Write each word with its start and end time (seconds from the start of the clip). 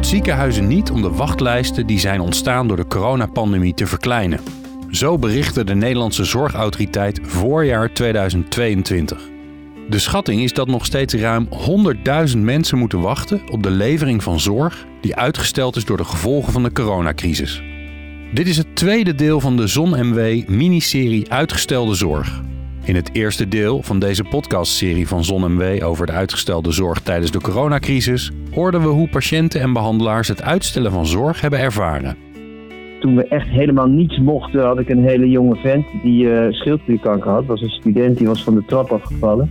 ziekenhuizen 0.00 0.66
niet 0.66 0.90
om 0.90 1.02
de 1.02 1.10
wachtlijsten 1.10 1.86
die 1.86 1.98
zijn 1.98 2.20
ontstaan 2.20 2.68
door 2.68 2.76
de 2.76 2.86
coronapandemie 2.86 3.74
te 3.74 3.86
verkleinen. 3.86 4.40
Zo 4.90 5.18
berichtte 5.18 5.64
de 5.64 5.74
Nederlandse 5.74 6.24
Zorgautoriteit 6.24 7.20
voorjaar 7.22 7.92
2022. 7.92 9.28
De 9.88 9.98
schatting 9.98 10.42
is 10.42 10.52
dat 10.52 10.66
nog 10.66 10.84
steeds 10.84 11.14
ruim 11.14 11.48
100.000 12.32 12.38
mensen 12.38 12.78
moeten 12.78 13.00
wachten 13.00 13.40
op 13.50 13.62
de 13.62 13.70
levering 13.70 14.22
van 14.22 14.40
zorg 14.40 14.86
die 15.00 15.16
uitgesteld 15.16 15.76
is 15.76 15.84
door 15.84 15.96
de 15.96 16.04
gevolgen 16.04 16.52
van 16.52 16.62
de 16.62 16.72
coronacrisis. 16.72 17.62
Dit 18.32 18.48
is 18.48 18.56
het 18.56 18.76
tweede 18.76 19.14
deel 19.14 19.40
van 19.40 19.56
de 19.56 19.66
ZonMW 19.66 20.48
miniserie 20.48 21.30
Uitgestelde 21.30 21.94
Zorg. 21.94 22.42
In 22.86 22.94
het 22.94 23.10
eerste 23.12 23.48
deel 23.48 23.82
van 23.82 23.98
deze 23.98 24.24
podcastserie 24.24 25.08
van 25.08 25.24
ZonMW 25.24 25.84
over 25.84 26.06
de 26.06 26.12
uitgestelde 26.12 26.72
zorg 26.72 27.00
tijdens 27.00 27.30
de 27.30 27.40
coronacrisis 27.40 28.32
hoorden 28.52 28.80
we 28.80 28.86
hoe 28.86 29.08
patiënten 29.08 29.60
en 29.60 29.72
behandelaars 29.72 30.28
het 30.28 30.42
uitstellen 30.42 30.92
van 30.92 31.06
zorg 31.06 31.40
hebben 31.40 31.60
ervaren. 31.60 32.16
Toen 33.00 33.16
we 33.16 33.28
echt 33.28 33.48
helemaal 33.48 33.86
niets 33.86 34.18
mochten, 34.18 34.64
had 34.64 34.78
ik 34.78 34.88
een 34.88 35.04
hele 35.04 35.30
jonge 35.30 35.56
vent 35.56 35.86
die 36.02 36.24
uh, 36.24 36.46
schildklierkanker 36.50 37.30
had. 37.30 37.46
Was 37.46 37.60
een 37.60 37.70
student 37.70 38.18
die 38.18 38.26
was 38.26 38.44
van 38.44 38.54
de 38.54 38.64
trap 38.66 38.90
afgevallen. 38.90 39.50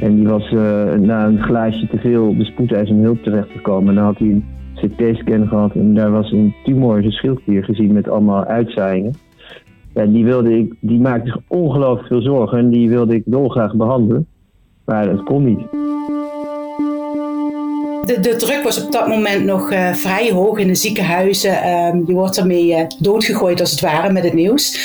En 0.00 0.14
die 0.16 0.28
was 0.28 0.50
uh, 0.50 0.92
na 0.92 1.26
een 1.26 1.42
glaasje 1.42 1.86
te 1.86 1.98
veel 1.98 2.28
op 2.28 2.38
de 2.38 2.44
spoedeisende 2.44 3.02
hulp 3.02 3.22
terechtgekomen. 3.22 3.88
En 3.88 3.94
dan 3.94 4.04
had 4.04 4.18
hij 4.18 4.28
een 4.28 4.44
CT-scan 4.74 5.48
gehad 5.48 5.74
en 5.74 5.94
daar 5.94 6.10
was 6.10 6.32
een 6.32 6.54
tumor 6.64 6.96
in 6.96 7.02
zijn 7.02 7.14
schildklier 7.14 7.64
gezien 7.64 7.92
met 7.92 8.08
allemaal 8.08 8.44
uitzaaiingen. 8.44 9.25
Ja, 9.96 10.04
die, 10.06 10.24
wilde 10.24 10.58
ik, 10.58 10.74
die 10.80 11.00
maakte 11.00 11.26
zich 11.26 11.38
ongelooflijk 11.48 12.08
veel 12.08 12.22
zorgen 12.22 12.58
en 12.58 12.70
die 12.70 12.88
wilde 12.88 13.14
ik 13.14 13.22
dolgraag 13.26 13.74
behandelen. 13.74 14.26
Maar 14.84 15.06
dat 15.06 15.22
kon 15.22 15.44
niet. 15.44 15.58
De, 18.04 18.20
de 18.20 18.36
druk 18.36 18.62
was 18.62 18.84
op 18.84 18.92
dat 18.92 19.08
moment 19.08 19.44
nog 19.44 19.72
uh, 19.72 19.92
vrij 19.92 20.30
hoog 20.30 20.58
in 20.58 20.66
de 20.66 20.74
ziekenhuizen. 20.74 21.68
Um, 21.68 22.02
je 22.06 22.12
wordt 22.12 22.36
ermee 22.36 22.68
uh, 22.68 22.80
doodgegooid 22.98 23.60
als 23.60 23.70
het 23.70 23.80
ware 23.80 24.12
met 24.12 24.24
het 24.24 24.32
nieuws. 24.32 24.78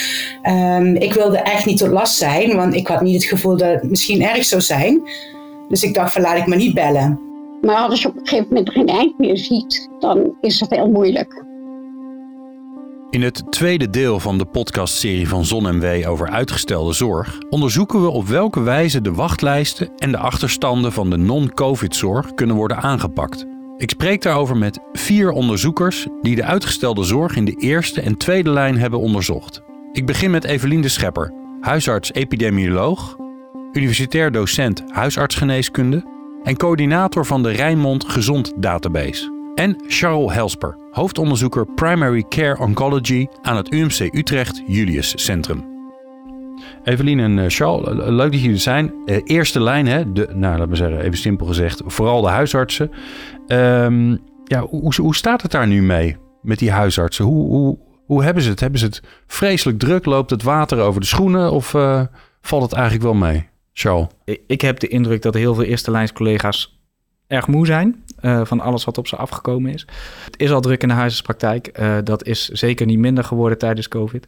Um, 0.50 0.95
ik 0.95 1.13
wilde 1.13 1.38
echt 1.38 1.66
niet 1.66 1.78
tot 1.78 1.89
last 1.89 2.17
zijn, 2.17 2.55
want 2.55 2.73
ik 2.73 2.88
had 2.88 3.02
niet 3.02 3.16
het 3.16 3.25
gevoel 3.25 3.57
dat 3.57 3.81
het 3.81 3.89
misschien 3.89 4.22
erg 4.22 4.45
zou 4.45 4.61
zijn. 4.61 5.02
Dus 5.69 5.83
ik 5.83 5.94
dacht 5.94 6.13
van 6.13 6.22
laat 6.22 6.38
ik 6.38 6.47
maar 6.47 6.57
niet 6.57 6.73
bellen. 6.73 7.19
Maar 7.61 7.78
als 7.78 8.02
je 8.02 8.07
op 8.07 8.16
een 8.16 8.28
gegeven 8.28 8.47
moment 8.50 8.72
geen 8.72 8.88
eind 8.88 9.19
meer 9.19 9.38
ziet, 9.38 9.89
dan 10.00 10.35
is 10.41 10.59
het 10.59 10.69
heel 10.69 10.89
moeilijk. 10.89 11.50
In 13.11 13.21
het 13.21 13.51
tweede 13.51 13.89
deel 13.89 14.19
van 14.19 14.37
de 14.37 14.45
podcastserie 14.45 15.27
van 15.27 15.45
ZonMW 15.45 16.09
over 16.09 16.29
uitgestelde 16.29 16.93
zorg 16.93 17.37
onderzoeken 17.49 18.01
we 18.01 18.09
op 18.09 18.27
welke 18.27 18.61
wijze 18.61 19.01
de 19.01 19.13
wachtlijsten 19.13 19.91
en 19.97 20.11
de 20.11 20.17
achterstanden 20.17 20.91
van 20.91 21.09
de 21.09 21.17
non-COVID-zorg 21.17 22.33
kunnen 22.33 22.55
worden 22.55 22.77
aangepakt. 22.77 23.45
Ik 23.77 23.89
spreek 23.89 24.21
daarover 24.21 24.57
met 24.57 24.79
vier 24.93 25.31
onderzoekers 25.31 26.07
die 26.21 26.35
de 26.35 26.43
uitgestelde 26.43 27.03
zorg 27.03 27.35
in 27.35 27.45
de 27.45 27.55
eerste 27.55 28.01
en 28.01 28.17
tweede 28.17 28.49
lijn 28.49 28.77
hebben 28.77 28.99
onderzocht. 28.99 29.61
Ik 29.91 30.05
begin 30.05 30.31
met 30.31 30.43
Evelien 30.43 30.81
de 30.81 30.89
Schepper, 30.89 31.33
huisarts-epidemioloog, 31.61 33.15
universitair 33.71 34.31
docent 34.31 34.83
huisartsgeneeskunde 34.87 36.05
en 36.43 36.57
coördinator 36.57 37.25
van 37.25 37.43
de 37.43 37.51
Rijnmond 37.51 38.05
Gezond 38.09 38.53
Database. 38.55 39.41
En 39.55 39.83
Charles 39.88 40.33
Helsper, 40.33 40.77
hoofdonderzoeker 40.91 41.66
Primary 41.66 42.23
Care 42.30 42.59
Oncology 42.59 43.27
aan 43.41 43.55
het 43.55 43.73
UMC 43.73 43.99
Utrecht 43.99 44.63
Julius 44.67 45.25
Centrum. 45.25 45.66
Evelien 46.83 47.19
en 47.19 47.39
eh, 47.39 47.45
Charles, 47.47 47.88
eh, 47.88 48.07
leuk 48.07 48.31
dat 48.31 48.41
jullie 48.41 48.55
er 48.55 48.61
zijn. 48.61 48.94
Uh, 49.05 49.17
eerste 49.23 49.61
lijn, 49.61 49.88
hè? 49.88 50.11
De, 50.11 50.27
nou, 50.33 50.57
laten 50.57 50.69
we 50.69 50.75
zeggen, 50.75 51.02
even 51.02 51.17
simpel 51.17 51.45
gezegd, 51.45 51.81
vooral 51.85 52.22
de 52.22 52.27
huisartsen. 52.27 52.91
Um, 53.47 54.19
ja, 54.44 54.61
hoe, 54.61 54.94
hoe 54.95 55.16
staat 55.16 55.41
het 55.41 55.52
daar 55.52 55.67
nu 55.67 55.81
mee 55.81 56.17
met 56.41 56.59
die 56.59 56.72
huisartsen? 56.72 57.25
Hoe, 57.25 57.47
hoe, 57.47 57.78
hoe 58.06 58.23
hebben 58.23 58.44
ze 58.44 58.50
het? 58.50 58.59
Hebben 58.59 58.79
ze 58.79 58.85
het 58.85 59.01
vreselijk 59.28 59.79
druk? 59.79 60.06
Loopt 60.06 60.29
het 60.29 60.44
water 60.44 60.79
over 60.79 61.01
de 61.01 61.07
schoenen 61.07 61.51
of 61.51 61.73
uh, 61.73 62.01
valt 62.41 62.63
het 62.63 62.73
eigenlijk 62.73 63.03
wel 63.03 63.13
mee? 63.13 63.50
Charles? 63.73 64.07
Ik 64.47 64.62
heb 64.62 64.79
de 64.79 64.88
indruk 64.88 65.22
dat 65.22 65.33
heel 65.33 65.56
veel 65.56 65.63
eerste 65.63 65.91
lijns 65.91 66.13
collega's 66.13 66.81
erg 67.31 67.47
moe 67.47 67.66
zijn 67.66 68.03
uh, 68.22 68.46
van 68.46 68.59
alles 68.59 68.84
wat 68.84 68.97
op 68.97 69.08
ze 69.08 69.16
afgekomen 69.16 69.74
is. 69.74 69.86
Het 70.25 70.40
is 70.40 70.52
al 70.52 70.62
druk 70.62 70.81
in 70.81 70.88
de 70.88 70.94
huisartspraktijk. 70.94 71.80
Uh, 71.80 71.97
dat 72.03 72.25
is 72.25 72.50
zeker 72.50 72.86
niet 72.86 73.00
minder 73.00 73.24
geworden 73.24 73.58
tijdens 73.58 73.88
COVID. 73.88 74.28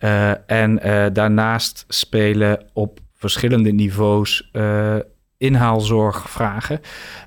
Uh, 0.00 0.50
en 0.50 0.80
daarnaast 1.12 1.84
spelen 1.88 2.62
op 2.72 3.00
verschillende 3.14 3.72
niveaus 3.72 4.50
inhaalzorgvragen. 5.36 6.80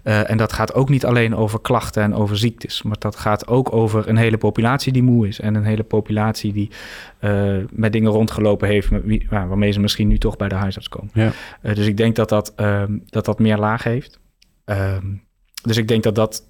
en 0.04 0.38
dat 0.38 0.54
gaat 0.54 0.74
ook 0.74 0.90
niet 0.90 1.06
alleen 1.06 1.36
over 1.36 1.62
klachten 1.62 2.04
en 2.04 2.16
over 2.16 2.38
ziektes, 2.38 2.82
maar 2.82 2.96
dat 3.00 3.16
gaat 3.16 3.48
ook 3.48 3.74
over 3.74 4.10
een 4.10 4.18
hele 4.18 4.38
populatie 4.38 4.94
die 4.94 5.04
moe 5.04 5.28
is 5.28 5.40
en 5.40 5.56
een 5.56 5.64
hele 5.64 5.84
populatie 5.84 6.54
die 6.54 6.72
met 7.70 7.92
dingen 7.92 8.12
rondgelopen 8.12 8.68
heeft 8.68 8.90
waarmee 9.30 9.72
ze 9.72 9.80
misschien 9.80 10.08
nu 10.08 10.18
toch 10.18 10.38
bij 10.38 10.50
de 10.50 10.56
huisarts 10.56 10.90
komen. 10.90 11.12
Ja. 11.14 11.32
dus 11.62 11.88
ik 11.88 11.98
denk 11.98 12.16
dat 12.16 12.30
dat, 12.30 12.54
ehm, 12.56 12.98
dat, 13.06 13.26
dat 13.26 13.40
meer 13.40 13.58
laag 13.58 13.84
heeft. 13.84 14.20
Um, 14.70 15.24
dus 15.62 15.78
ik 15.78 15.88
denk 15.88 16.04
dat 16.04 16.16
dat 16.16 16.44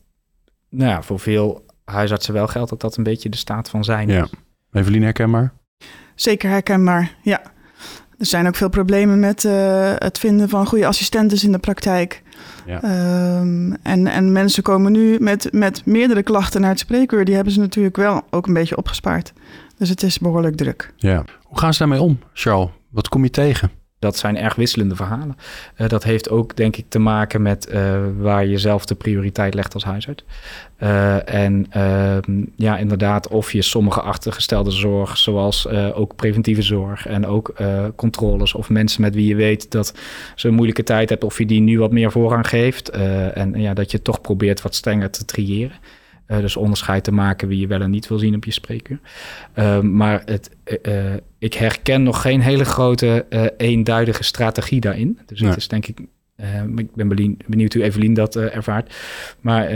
nou 0.70 0.92
ja, 0.92 1.02
voor 1.02 1.20
veel 1.20 1.66
huisartsen 1.84 2.34
wel 2.34 2.48
geldt 2.48 2.70
dat 2.70 2.82
dat 2.82 2.98
een 2.98 3.04
beetje 3.04 3.30
de 3.30 3.38
staat 3.38 3.70
van 3.70 3.84
zijn 3.84 4.08
ja. 4.08 4.24
is. 4.24 4.30
Evelien 4.72 5.04
herkenbaar? 5.04 5.54
Zeker 6.16 6.50
herkenbaar, 6.50 7.16
ja. 7.22 7.42
Er 8.18 8.26
zijn 8.26 8.48
ook 8.48 8.56
veel 8.56 8.70
problemen 8.70 9.20
met 9.20 9.44
uh, 9.44 9.94
het 9.96 10.20
vinden 10.20 10.50
van 10.50 10.66
goede 10.66 10.88
assistenten 10.88 11.42
in 11.44 11.52
de 11.52 11.58
praktijk. 11.58 12.24
Ja. 12.66 13.40
Um, 13.40 13.76
en, 13.84 14.08
en 14.08 14.32
mensen 14.32 14.64
komen 14.64 14.92
nu 14.92 15.20
met, 15.20 15.52
met 15.52 15.86
meerdere 15.86 16.24
klachten 16.24 16.62
naar 16.62 16.70
het 16.70 16.80
spreekuur. 16.80 17.26
Die 17.26 17.36
hebben 17.36 17.54
ze 17.54 17.60
natuurlijk 17.60 17.96
wel 17.96 18.22
ook 18.30 18.48
een 18.48 18.54
beetje 18.54 18.78
opgespaard. 18.78 19.34
Dus 19.78 19.90
het 19.90 20.04
is 20.04 20.20
behoorlijk 20.20 20.56
druk. 20.56 20.94
Ja. 20.96 21.24
Hoe 21.44 21.60
gaan 21.60 21.74
ze 21.74 21.80
daarmee 21.80 22.02
om, 22.02 22.20
Charles? 22.34 22.70
Wat 22.90 23.10
kom 23.10 23.24
je 23.24 23.30
tegen? 23.30 23.72
Dat 24.08 24.18
zijn 24.18 24.38
erg 24.38 24.56
wisselende 24.56 24.96
verhalen. 24.96 25.38
Uh, 25.78 25.88
dat 25.88 26.04
heeft 26.04 26.30
ook, 26.30 26.56
denk 26.56 26.76
ik, 26.76 26.86
te 26.88 27.00
maken 27.00 27.42
met 27.42 27.70
uh, 27.72 27.98
waar 28.18 28.46
je 28.46 28.58
zelf 28.58 28.86
de 28.86 28.96
prioriteit 28.96 29.54
legt 29.54 29.74
als 29.74 29.84
huisarts. 29.84 30.24
Uh, 30.80 31.34
en 31.34 31.66
ehm, 31.70 32.44
ja, 32.56 32.78
inderdaad, 32.78 33.28
of 33.28 33.52
je 33.52 33.62
sommige 33.62 34.02
achtergestelde 34.02 34.72
zorg, 34.72 35.18
zoals 35.18 35.68
ook 35.94 36.16
preventieve 36.16 36.62
zorg 36.62 37.08
en 37.08 37.26
ook 37.26 37.54
controles, 37.96 38.54
of 38.54 38.70
mensen 38.70 39.02
met 39.02 39.16
wie 39.16 39.28
je 39.28 39.36
weet 39.36 39.72
dat 39.72 39.94
ze 40.36 40.48
een 40.48 40.54
moeilijke 40.54 40.84
tijd 40.84 41.10
hebben, 41.10 41.28
of 41.28 41.38
je 41.38 41.46
die 41.46 41.62
nu 41.62 41.80
wat 41.80 41.92
meer 41.92 42.12
voorrang 42.12 42.48
geeft. 42.50 42.90
en 42.90 43.54
ja, 43.56 43.74
dat 43.74 43.92
je 43.92 44.02
toch 44.02 44.22
probeert 44.22 44.62
wat 44.62 44.76
strenger 44.76 45.10
te 45.10 45.26
triëren. 45.26 45.76
Uh, 46.28 46.40
dus 46.40 46.56
onderscheid 46.56 47.04
te 47.04 47.12
maken 47.12 47.48
wie 47.48 47.60
je 47.60 47.68
wel 47.68 47.82
en 47.82 47.90
niet 47.90 48.08
wil 48.08 48.20
zien 48.20 48.36
op 48.36 48.46
je 48.46 48.52
spreekuur. 48.52 49.00
Uh, 49.56 49.80
maar 49.80 50.22
het, 50.26 50.50
uh, 50.88 51.14
ik 51.40 51.54
herken 51.54 52.04
nog 52.04 52.22
geen 52.22 52.42
hele 52.42 52.66
grote 52.66 53.26
eenduidige 53.58 54.24
strategie 54.24 54.80
daarin. 54.80 55.20
Dus 55.26 55.40
het 55.40 55.58
is 55.58 55.68
denk 55.68 55.86
ik, 55.86 56.00
ik 56.76 56.96
ben 56.96 57.36
benieuwd 57.48 57.74
hoe 57.74 57.84
Evelien 57.84 58.14
dat 58.14 58.36
ervaart. 58.36 58.96
Maar 59.42 59.72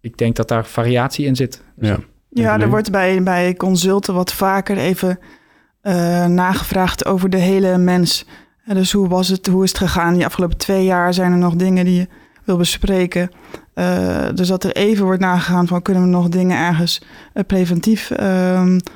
ik 0.00 0.18
denk 0.18 0.36
dat 0.36 0.48
daar 0.48 0.66
variatie 0.66 1.26
in 1.26 1.36
zit. 1.36 1.62
Dus 1.76 1.88
ja, 1.88 1.98
ja 2.28 2.60
er 2.60 2.68
wordt 2.68 2.90
bij, 2.90 3.22
bij 3.22 3.54
consulten 3.54 4.14
wat 4.14 4.32
vaker 4.32 4.76
even 4.76 5.18
nagevraagd 6.34 7.06
over 7.06 7.30
de 7.30 7.38
hele 7.38 7.78
mens. 7.78 8.26
dus 8.64 8.92
hoe 8.92 9.08
was 9.08 9.28
het, 9.28 9.46
hoe 9.46 9.64
is 9.64 9.68
het 9.68 9.78
gegaan 9.78 10.14
die 10.14 10.24
afgelopen 10.24 10.56
twee 10.56 10.84
jaar? 10.84 11.14
Zijn 11.14 11.32
er 11.32 11.38
nog 11.38 11.54
dingen 11.54 11.84
die 11.84 11.96
je 11.96 12.08
wil 12.44 12.56
bespreken? 12.56 13.30
Uh, 13.78 14.26
dus 14.34 14.48
dat 14.48 14.64
er 14.64 14.72
even 14.72 15.04
wordt 15.04 15.20
nagegaan 15.20 15.66
van 15.66 15.82
kunnen 15.82 16.02
we 16.02 16.08
nog 16.08 16.28
dingen 16.28 16.58
ergens 16.58 17.00
uh, 17.34 17.42
preventief 17.46 18.10
uh, 18.10 18.18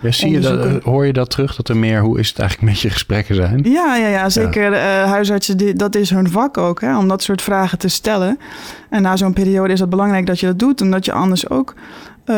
ja, 0.00 0.10
zie 0.10 0.30
je 0.30 0.40
dat, 0.40 0.82
Hoor 0.82 1.06
je 1.06 1.12
dat 1.12 1.30
terug, 1.30 1.56
dat 1.56 1.68
er 1.68 1.76
meer, 1.76 2.00
hoe 2.00 2.18
is 2.18 2.28
het 2.28 2.38
eigenlijk 2.38 2.72
met 2.72 2.80
je 2.80 2.90
gesprekken 2.90 3.34
zijn? 3.34 3.60
Ja, 3.62 3.96
ja, 3.96 4.08
ja 4.08 4.28
zeker. 4.28 4.72
Ja. 4.72 5.06
huisartsen, 5.06 5.56
die, 5.56 5.74
dat 5.74 5.94
is 5.94 6.10
hun 6.10 6.30
vak 6.30 6.58
ook, 6.58 6.80
hè, 6.80 6.98
om 6.98 7.08
dat 7.08 7.22
soort 7.22 7.42
vragen 7.42 7.78
te 7.78 7.88
stellen. 7.88 8.38
En 8.90 9.02
na 9.02 9.16
zo'n 9.16 9.32
periode 9.32 9.72
is 9.72 9.80
het 9.80 9.90
belangrijk 9.90 10.26
dat 10.26 10.40
je 10.40 10.46
dat 10.46 10.58
doet, 10.58 10.80
omdat 10.80 11.04
je 11.04 11.12
anders 11.12 11.48
ook 11.48 11.74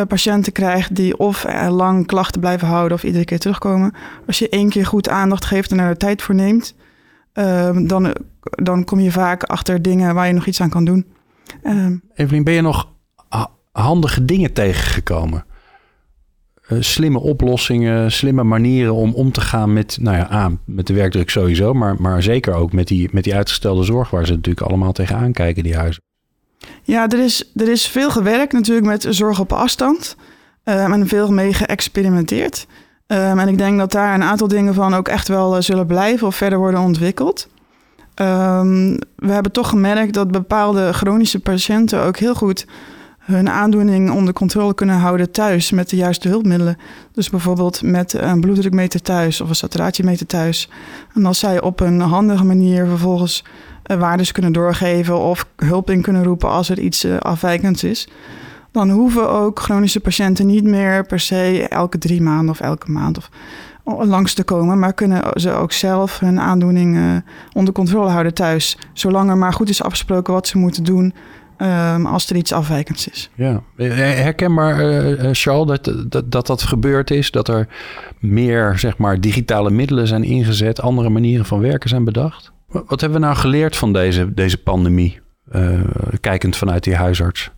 patiënten 0.09 0.53
krijgt 0.53 0.97
die 0.97 1.19
of 1.19 1.47
lang 1.69 2.07
klachten 2.07 2.41
blijven 2.41 2.69
houden 2.69 2.97
of 2.97 3.05
iedere 3.05 3.25
keer 3.25 3.39
terugkomen. 3.39 3.93
Als 4.27 4.39
je 4.39 4.49
één 4.49 4.69
keer 4.69 4.87
goed 4.87 5.09
aandacht 5.09 5.45
geeft 5.45 5.71
en 5.71 5.79
er 5.79 5.91
de 5.91 5.97
tijd 5.97 6.23
voor 6.23 6.35
neemt, 6.35 6.75
ehm, 7.33 7.87
dan, 7.87 8.15
dan 8.41 8.85
kom 8.85 9.01
je 9.01 9.11
vaak 9.11 9.43
achter 9.43 9.83
dingen 9.83 10.15
waar 10.15 10.27
je 10.27 10.33
nog 10.33 10.47
iets 10.47 10.61
aan 10.61 10.71
kan 10.71 10.85
doen. 10.85 11.14
Um, 11.65 12.03
Evelien, 12.15 12.45
ben 12.45 12.55
je 12.55 12.61
nog 12.61 12.89
handige 13.73 14.25
dingen 14.25 14.53
tegengekomen? 14.53 15.45
Uh, 16.69 16.81
slimme 16.81 17.19
oplossingen, 17.19 18.13
slimme 18.13 18.43
manieren 18.43 18.95
om 18.95 19.15
om 19.15 19.33
te 19.33 19.41
gaan 19.41 19.73
met, 19.73 19.99
nou 20.01 20.17
ja, 20.17 20.33
A, 20.33 20.51
met 20.65 20.87
de 20.87 20.95
werkdruk 20.95 21.31
sowieso, 21.31 21.73
maar, 21.73 22.01
maar 22.01 22.23
zeker 22.23 22.55
ook 22.55 22.73
met 22.73 22.89
die, 22.89 23.09
met 23.13 23.25
die 23.25 23.35
uitgestelde 23.35 23.85
zorg 23.85 24.11
waar 24.11 24.27
ze 24.27 24.33
natuurlijk 24.33 24.67
allemaal 24.67 24.93
tegenaan 24.93 25.33
kijken, 25.33 25.63
die 25.63 25.77
huizen. 25.77 26.03
Ja, 26.83 27.09
er 27.09 27.25
is, 27.25 27.53
er 27.55 27.69
is 27.69 27.87
veel 27.87 28.11
gewerkt 28.11 28.53
natuurlijk 28.53 28.87
met 28.87 29.07
zorg 29.09 29.41
op 29.41 29.53
afstand 29.53 30.17
um, 30.65 30.93
en 30.93 31.09
veel 31.09 31.33
mee 31.33 31.53
geëxperimenteerd. 31.53 32.67
Um, 33.07 33.39
en 33.39 33.49
ik 33.49 33.59
denk 33.59 33.79
dat 33.79 33.93
daar 33.93 34.15
een 34.15 34.23
aantal 34.23 34.49
dingen 34.49 34.75
van 34.75 34.95
ook 34.95 35.09
echt 35.09 35.29
wel 35.29 35.57
uh, 35.57 35.63
zullen 35.63 35.87
blijven 35.87 36.27
of 36.27 36.37
verder 36.37 36.59
worden 36.59 36.81
ontwikkeld. 36.81 37.49
Um, 38.17 38.99
we 39.17 39.33
hebben 39.33 39.53
toch 39.53 39.69
gemerkt 39.69 40.15
dat 40.15 40.31
bepaalde 40.31 40.93
chronische 40.93 41.41
patiënten 41.41 42.03
ook 42.03 42.17
heel 42.17 42.35
goed 42.35 42.67
hun 43.19 43.51
aandoening 43.51 44.11
onder 44.11 44.35
controle 44.35 44.75
kunnen 44.75 44.97
houden 44.97 45.31
thuis 45.31 45.71
met 45.71 45.91
de 45.91 45.97
juiste 45.97 46.29
hulpmiddelen. 46.29 46.79
Dus 47.13 47.31
bijvoorbeeld 47.31 47.83
met 47.83 48.13
een 48.13 48.41
bloeddrukmeter 48.41 49.03
thuis 49.03 49.41
of 49.41 49.49
een 49.49 49.55
saturatiemeter 49.55 50.27
thuis. 50.27 50.69
En 51.15 51.27
als 51.27 51.39
zij 51.39 51.61
op 51.61 51.81
een 51.81 52.01
handige 52.01 52.45
manier 52.45 52.87
vervolgens 52.87 53.45
uh, 53.87 53.97
waardes 53.97 54.33
kunnen 54.33 54.53
doorgeven 54.53 55.19
of 55.19 55.47
hulp 55.57 55.91
in 55.91 56.03
kunnen 56.03 56.25
roepen 56.25 56.49
als 56.49 56.69
er 56.69 56.79
iets 56.79 57.05
uh, 57.05 57.17
afwijkends 57.17 57.85
is, 57.85 58.09
dan 58.73 58.91
hoeven 58.91 59.31
ook 59.31 59.61
chronische 59.61 60.01
patiënten 60.01 60.47
niet 60.47 60.65
meer 60.65 61.07
per 61.07 61.21
se 61.21 61.67
elke 61.69 61.99
drie 61.99 62.23
maanden 62.23 62.51
of 62.51 62.61
elke 62.61 62.91
maand 62.91 63.17
of 63.17 63.29
langs 63.85 64.35
te 64.35 64.45
komen, 64.45 64.79
maar 64.79 64.93
kunnen 64.93 65.23
ze 65.35 65.51
ook 65.51 65.73
zelf 65.73 66.19
hun 66.19 66.41
aandoening 66.41 66.97
uh, 66.97 67.17
onder 67.53 67.75
controle 67.75 68.11
houden 68.11 68.35
thuis. 68.35 68.79
Zolang 68.93 69.31
er 69.31 69.37
maar 69.37 69.53
goed 69.53 69.69
is 69.69 69.83
afgesproken 69.83 70.33
wat 70.33 70.47
ze 70.47 70.59
moeten 70.59 70.85
doen 70.85 71.15
um, 71.59 72.07
als 72.07 72.31
er 72.31 72.37
iets 72.37 72.53
afwijkends 72.53 73.09
is. 73.09 73.31
Ja, 73.35 73.63
herkenbaar, 73.77 74.81
uh, 74.81 75.29
Charles, 75.33 75.67
dat, 75.67 76.11
dat, 76.11 76.33
dat 76.33 76.47
dat 76.47 76.63
gebeurd 76.63 77.11
is, 77.11 77.31
dat 77.31 77.49
er 77.49 77.69
meer 78.19 78.79
zeg 78.79 78.99
maar, 78.99 79.21
digitale 79.21 79.71
middelen 79.71 80.07
zijn 80.07 80.23
ingezet, 80.23 80.81
andere 80.81 81.09
manieren 81.09 81.47
van 81.47 81.61
werken 81.61 81.89
zijn 81.89 82.05
bedacht. 82.05 82.53
Wat 82.69 83.01
hebben 83.01 83.21
we 83.21 83.27
nou 83.27 83.37
geleerd 83.37 83.77
van 83.77 83.93
deze, 83.93 84.35
deze 84.35 84.63
pandemie, 84.63 85.21
kijkend 86.21 86.57
vanuit 86.57 86.85
die 86.85 86.97
huisarts? 86.97 87.51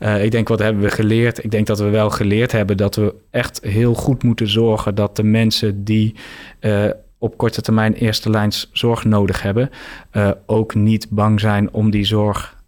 Uh, 0.00 0.24
ik 0.24 0.30
denk, 0.30 0.48
wat 0.48 0.58
hebben 0.58 0.82
we 0.82 0.90
geleerd? 0.90 1.44
Ik 1.44 1.50
denk 1.50 1.66
dat 1.66 1.78
we 1.78 1.88
wel 1.88 2.10
geleerd 2.10 2.52
hebben 2.52 2.76
dat 2.76 2.94
we 2.94 3.14
echt 3.30 3.60
heel 3.62 3.94
goed 3.94 4.22
moeten 4.22 4.48
zorgen 4.48 4.94
dat 4.94 5.16
de 5.16 5.22
mensen 5.22 5.84
die 5.84 6.14
uh, 6.60 6.84
op 7.18 7.36
korte 7.36 7.60
termijn 7.60 7.94
eerste 7.94 8.30
lijns 8.30 8.70
zorg 8.72 9.04
nodig 9.04 9.42
hebben, 9.42 9.70
uh, 10.12 10.30
ook 10.46 10.74
niet 10.74 11.06
bang 11.10 11.40
zijn 11.40 11.72
om 11.72 11.90
die 11.90 12.04
zorg 12.04 12.62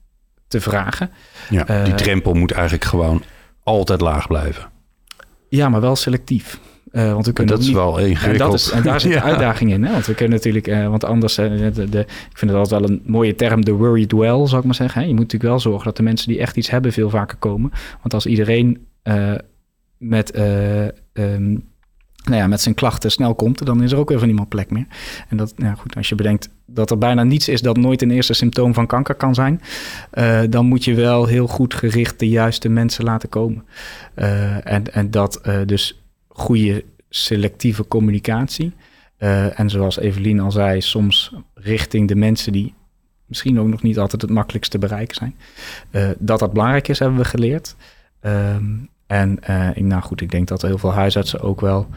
te 0.48 0.60
vragen. 0.60 1.10
Ja, 1.50 1.84
die 1.84 1.94
drempel 1.94 2.34
moet 2.34 2.52
eigenlijk 2.52 2.84
gewoon 2.84 3.22
altijd 3.62 4.00
laag 4.00 4.26
blijven. 4.26 4.70
Ja, 5.48 5.68
maar 5.68 5.80
wel 5.80 5.96
selectief. 5.96 6.60
Uh, 6.96 7.12
want 7.12 7.26
we 7.26 7.32
kunnen 7.32 7.56
dat 7.56 7.64
is 7.64 7.72
wel 7.72 7.98
ingewikkeld. 7.98 8.32
En, 8.32 8.38
dat 8.38 8.54
is, 8.54 8.70
en 8.70 8.82
daar 8.82 9.00
zit 9.00 9.12
ja. 9.12 9.20
de 9.20 9.24
uitdaging 9.24 9.72
in. 9.72 9.84
Hè? 9.84 9.92
Want 9.92 10.06
we 10.06 10.14
kunnen 10.14 10.36
natuurlijk, 10.36 10.66
uh, 10.66 10.88
want 10.88 11.04
anders, 11.04 11.38
uh, 11.38 11.72
de, 11.74 11.88
de, 11.88 12.00
ik 12.00 12.38
vind 12.38 12.50
het 12.50 12.60
altijd 12.60 12.80
wel 12.80 12.90
een 12.90 13.02
mooie 13.04 13.34
term, 13.34 13.64
de 13.64 13.72
worried 13.72 14.12
well, 14.12 14.46
zou 14.46 14.56
ik 14.56 14.64
maar 14.64 14.74
zeggen. 14.74 15.00
Hè? 15.00 15.06
Je 15.06 15.12
moet 15.12 15.22
natuurlijk 15.22 15.50
wel 15.50 15.60
zorgen 15.60 15.84
dat 15.84 15.96
de 15.96 16.02
mensen 16.02 16.28
die 16.28 16.38
echt 16.38 16.56
iets 16.56 16.70
hebben 16.70 16.92
veel 16.92 17.10
vaker 17.10 17.36
komen. 17.36 17.70
Want 18.00 18.14
als 18.14 18.26
iedereen 18.26 18.86
met, 19.98 20.38
um, 20.38 21.64
nou 22.24 22.36
ja, 22.36 22.46
met 22.46 22.60
zijn 22.60 22.74
klachten 22.74 23.10
snel 23.10 23.34
komt, 23.34 23.66
dan 23.66 23.82
is 23.82 23.92
er 23.92 23.98
ook 23.98 24.08
weer 24.08 24.18
van 24.18 24.26
niemand 24.26 24.48
plek 24.48 24.70
meer. 24.70 24.86
En 25.28 25.36
dat, 25.36 25.52
ja, 25.56 25.74
goed, 25.74 25.96
als 25.96 26.08
je 26.08 26.14
bedenkt 26.14 26.48
dat 26.66 26.90
er 26.90 26.98
bijna 26.98 27.22
niets 27.22 27.48
is 27.48 27.60
dat 27.60 27.76
nooit 27.76 28.02
een 28.02 28.10
eerste 28.10 28.34
symptoom 28.34 28.74
van 28.74 28.86
kanker 28.86 29.14
kan 29.14 29.34
zijn, 29.34 29.60
dan 30.50 30.66
moet 30.66 30.84
je 30.84 30.94
wel 30.94 31.26
heel 31.26 31.46
goed 31.46 31.74
gericht 31.74 32.18
de 32.18 32.28
juiste 32.28 32.68
mensen 32.68 33.04
laten 33.04 33.28
komen. 33.28 33.64
en, 34.64 34.92
en 34.92 35.10
dat 35.10 35.40
dus 35.66 36.05
goede 36.36 36.84
selectieve 37.08 37.88
communicatie. 37.88 38.72
Uh, 39.18 39.60
en 39.60 39.70
zoals 39.70 39.98
Evelien 39.98 40.40
al 40.40 40.50
zei, 40.52 40.80
soms 40.80 41.32
richting 41.54 42.08
de 42.08 42.14
mensen 42.14 42.52
die 42.52 42.74
misschien 43.26 43.60
ook 43.60 43.66
nog 43.68 43.82
niet 43.82 43.98
altijd 43.98 44.22
het 44.22 44.30
makkelijkst 44.30 44.70
te 44.70 44.78
bereiken 44.78 45.16
zijn. 45.16 45.34
Uh, 45.90 46.08
dat 46.18 46.38
dat 46.38 46.52
belangrijk 46.52 46.88
is, 46.88 46.98
hebben 46.98 47.18
we 47.18 47.24
geleerd. 47.24 47.76
Um, 48.20 48.88
en 49.06 49.38
uh, 49.50 49.76
ik, 49.76 49.82
nou 49.82 50.02
goed, 50.02 50.20
ik 50.20 50.30
denk 50.30 50.48
dat 50.48 50.62
heel 50.62 50.78
veel 50.78 50.92
huisartsen 50.92 51.40
ook 51.40 51.60
wel 51.60 51.88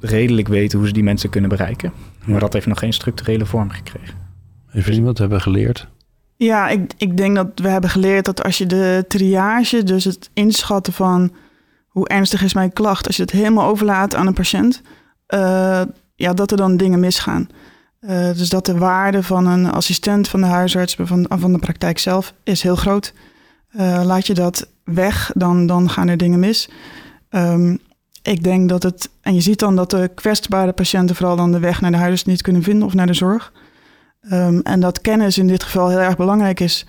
redelijk 0.00 0.48
weten 0.48 0.78
hoe 0.78 0.86
ze 0.86 0.92
die 0.94 1.02
mensen 1.02 1.30
kunnen 1.30 1.50
bereiken. 1.50 1.92
Maar 2.24 2.40
dat 2.40 2.52
heeft 2.52 2.66
nog 2.66 2.78
geen 2.78 2.92
structurele 2.92 3.46
vorm 3.46 3.70
gekregen. 3.70 4.14
Evelien, 4.72 5.04
wat 5.04 5.18
hebben 5.18 5.36
we 5.36 5.42
geleerd? 5.42 5.88
Ja, 6.42 6.68
ik, 6.68 6.92
ik 6.96 7.16
denk 7.16 7.36
dat 7.36 7.46
we 7.54 7.68
hebben 7.68 7.90
geleerd 7.90 8.24
dat 8.24 8.42
als 8.42 8.58
je 8.58 8.66
de 8.66 9.04
triage, 9.08 9.82
dus 9.82 10.04
het 10.04 10.30
inschatten 10.32 10.92
van 10.92 11.32
hoe 11.88 12.08
ernstig 12.08 12.42
is 12.42 12.54
mijn 12.54 12.72
klacht, 12.72 13.06
als 13.06 13.16
je 13.16 13.22
het 13.22 13.30
helemaal 13.30 13.68
overlaat 13.68 14.14
aan 14.14 14.26
een 14.26 14.34
patiënt, 14.34 14.82
uh, 15.34 15.82
ja, 16.14 16.32
dat 16.32 16.50
er 16.50 16.56
dan 16.56 16.76
dingen 16.76 17.00
misgaan. 17.00 17.48
Uh, 18.00 18.10
dus 18.10 18.48
dat 18.48 18.66
de 18.66 18.78
waarde 18.78 19.22
van 19.22 19.46
een 19.46 19.70
assistent 19.70 20.28
van 20.28 20.40
de 20.40 20.46
huisarts, 20.46 20.96
van, 21.00 21.26
van 21.28 21.52
de 21.52 21.58
praktijk 21.58 21.98
zelf, 21.98 22.34
is 22.44 22.62
heel 22.62 22.76
groot. 22.76 23.12
Uh, 23.76 24.02
laat 24.04 24.26
je 24.26 24.34
dat 24.34 24.68
weg, 24.84 25.30
dan, 25.34 25.66
dan 25.66 25.90
gaan 25.90 26.08
er 26.08 26.16
dingen 26.16 26.38
mis. 26.38 26.68
Um, 27.30 27.78
ik 28.22 28.42
denk 28.42 28.68
dat 28.68 28.82
het, 28.82 29.10
en 29.20 29.34
je 29.34 29.40
ziet 29.40 29.58
dan 29.58 29.76
dat 29.76 29.90
de 29.90 30.10
kwetsbare 30.14 30.72
patiënten 30.72 31.16
vooral 31.16 31.36
dan 31.36 31.52
de 31.52 31.58
weg 31.58 31.80
naar 31.80 31.90
de 31.90 31.96
huisarts 31.96 32.24
niet 32.24 32.42
kunnen 32.42 32.62
vinden 32.62 32.86
of 32.86 32.94
naar 32.94 33.06
de 33.06 33.14
zorg. 33.14 33.52
Um, 34.30 34.60
en 34.60 34.80
dat 34.80 35.00
kennis 35.00 35.38
in 35.38 35.46
dit 35.46 35.62
geval 35.62 35.88
heel 35.88 35.98
erg 35.98 36.16
belangrijk 36.16 36.60
is. 36.60 36.86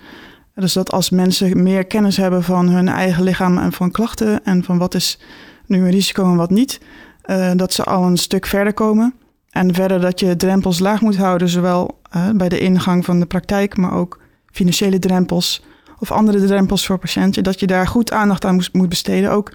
Dus 0.54 0.72
dat 0.72 0.90
als 0.90 1.10
mensen 1.10 1.62
meer 1.62 1.84
kennis 1.84 2.16
hebben 2.16 2.42
van 2.42 2.68
hun 2.68 2.88
eigen 2.88 3.22
lichaam 3.22 3.58
en 3.58 3.72
van 3.72 3.90
klachten 3.90 4.44
en 4.44 4.64
van 4.64 4.78
wat 4.78 4.94
is 4.94 5.18
nu 5.66 5.78
een 5.78 5.90
risico 5.90 6.24
en 6.24 6.36
wat 6.36 6.50
niet, 6.50 6.80
uh, 7.26 7.50
dat 7.56 7.72
ze 7.72 7.84
al 7.84 8.04
een 8.04 8.16
stuk 8.16 8.46
verder 8.46 8.74
komen. 8.74 9.14
En 9.50 9.74
verder 9.74 10.00
dat 10.00 10.20
je 10.20 10.36
drempels 10.36 10.78
laag 10.78 11.00
moet 11.00 11.16
houden, 11.16 11.48
zowel 11.48 12.00
uh, 12.16 12.30
bij 12.30 12.48
de 12.48 12.58
ingang 12.58 13.04
van 13.04 13.20
de 13.20 13.26
praktijk, 13.26 13.76
maar 13.76 13.92
ook 13.92 14.20
financiële 14.52 14.98
drempels 14.98 15.64
of 15.98 16.12
andere 16.12 16.46
drempels 16.46 16.86
voor 16.86 16.98
patiënten, 16.98 17.42
dat 17.42 17.60
je 17.60 17.66
daar 17.66 17.86
goed 17.86 18.12
aandacht 18.12 18.44
aan 18.44 18.62
moet 18.72 18.88
besteden, 18.88 19.30
ook 19.30 19.52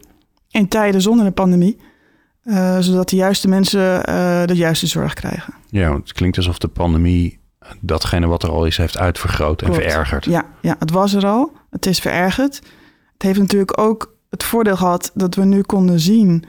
in 0.49 0.67
tijden 0.67 1.01
zonder 1.01 1.25
een 1.25 1.33
pandemie. 1.33 1.77
Uh, 2.43 2.77
zodat 2.79 3.09
de 3.09 3.15
juiste 3.15 3.47
mensen 3.47 4.03
de 4.47 4.55
juiste 4.55 4.87
zorg 4.87 5.13
krijgen. 5.13 5.53
Ja, 5.69 5.95
het 5.95 6.13
klinkt 6.13 6.37
alsof 6.37 6.57
de 6.57 6.67
pandemie 6.67 7.38
datgene 7.79 8.27
wat 8.27 8.43
er 8.43 8.49
al 8.49 8.65
is 8.65 8.77
heeft 8.77 8.97
uitvergroot 8.97 9.61
en 9.61 9.73
verergerd. 9.73 10.25
Ja, 10.25 10.45
ja, 10.61 10.75
het 10.79 10.91
was 10.91 11.13
er 11.13 11.25
al. 11.25 11.51
Het 11.69 11.85
is 11.85 11.99
verergerd. 11.99 12.55
Het 13.13 13.21
heeft 13.21 13.39
natuurlijk 13.39 13.79
ook 13.79 14.15
het 14.29 14.43
voordeel 14.43 14.77
gehad 14.77 15.11
dat 15.13 15.35
we 15.35 15.45
nu 15.45 15.61
konden 15.61 15.99
zien 15.99 16.43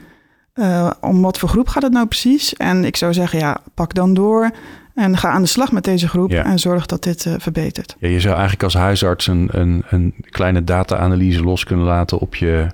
uh, 0.55 0.91
om 1.01 1.21
wat 1.21 1.37
voor 1.37 1.49
groep 1.49 1.67
gaat 1.67 1.83
het 1.83 1.91
nou 1.91 2.07
precies. 2.07 2.53
En 2.55 2.85
ik 2.85 2.95
zou 2.95 3.13
zeggen, 3.13 3.39
ja, 3.39 3.57
pak 3.73 3.93
dan 3.93 4.13
door 4.13 4.51
en 4.95 5.17
ga 5.17 5.29
aan 5.29 5.41
de 5.41 5.47
slag 5.47 5.71
met 5.71 5.83
deze 5.83 6.07
groep 6.07 6.31
ja. 6.31 6.43
en 6.43 6.59
zorg 6.59 6.85
dat 6.85 7.03
dit 7.03 7.25
uh, 7.25 7.33
verbetert. 7.37 7.95
Ja, 7.99 8.07
je 8.07 8.19
zou 8.19 8.33
eigenlijk 8.33 8.63
als 8.63 8.73
huisarts 8.73 9.27
een, 9.27 9.49
een, 9.51 9.83
een 9.89 10.15
kleine 10.29 10.63
data-analyse 10.63 11.43
los 11.43 11.63
kunnen 11.63 11.85
laten 11.85 12.19
op 12.19 12.35
je, 12.35 12.67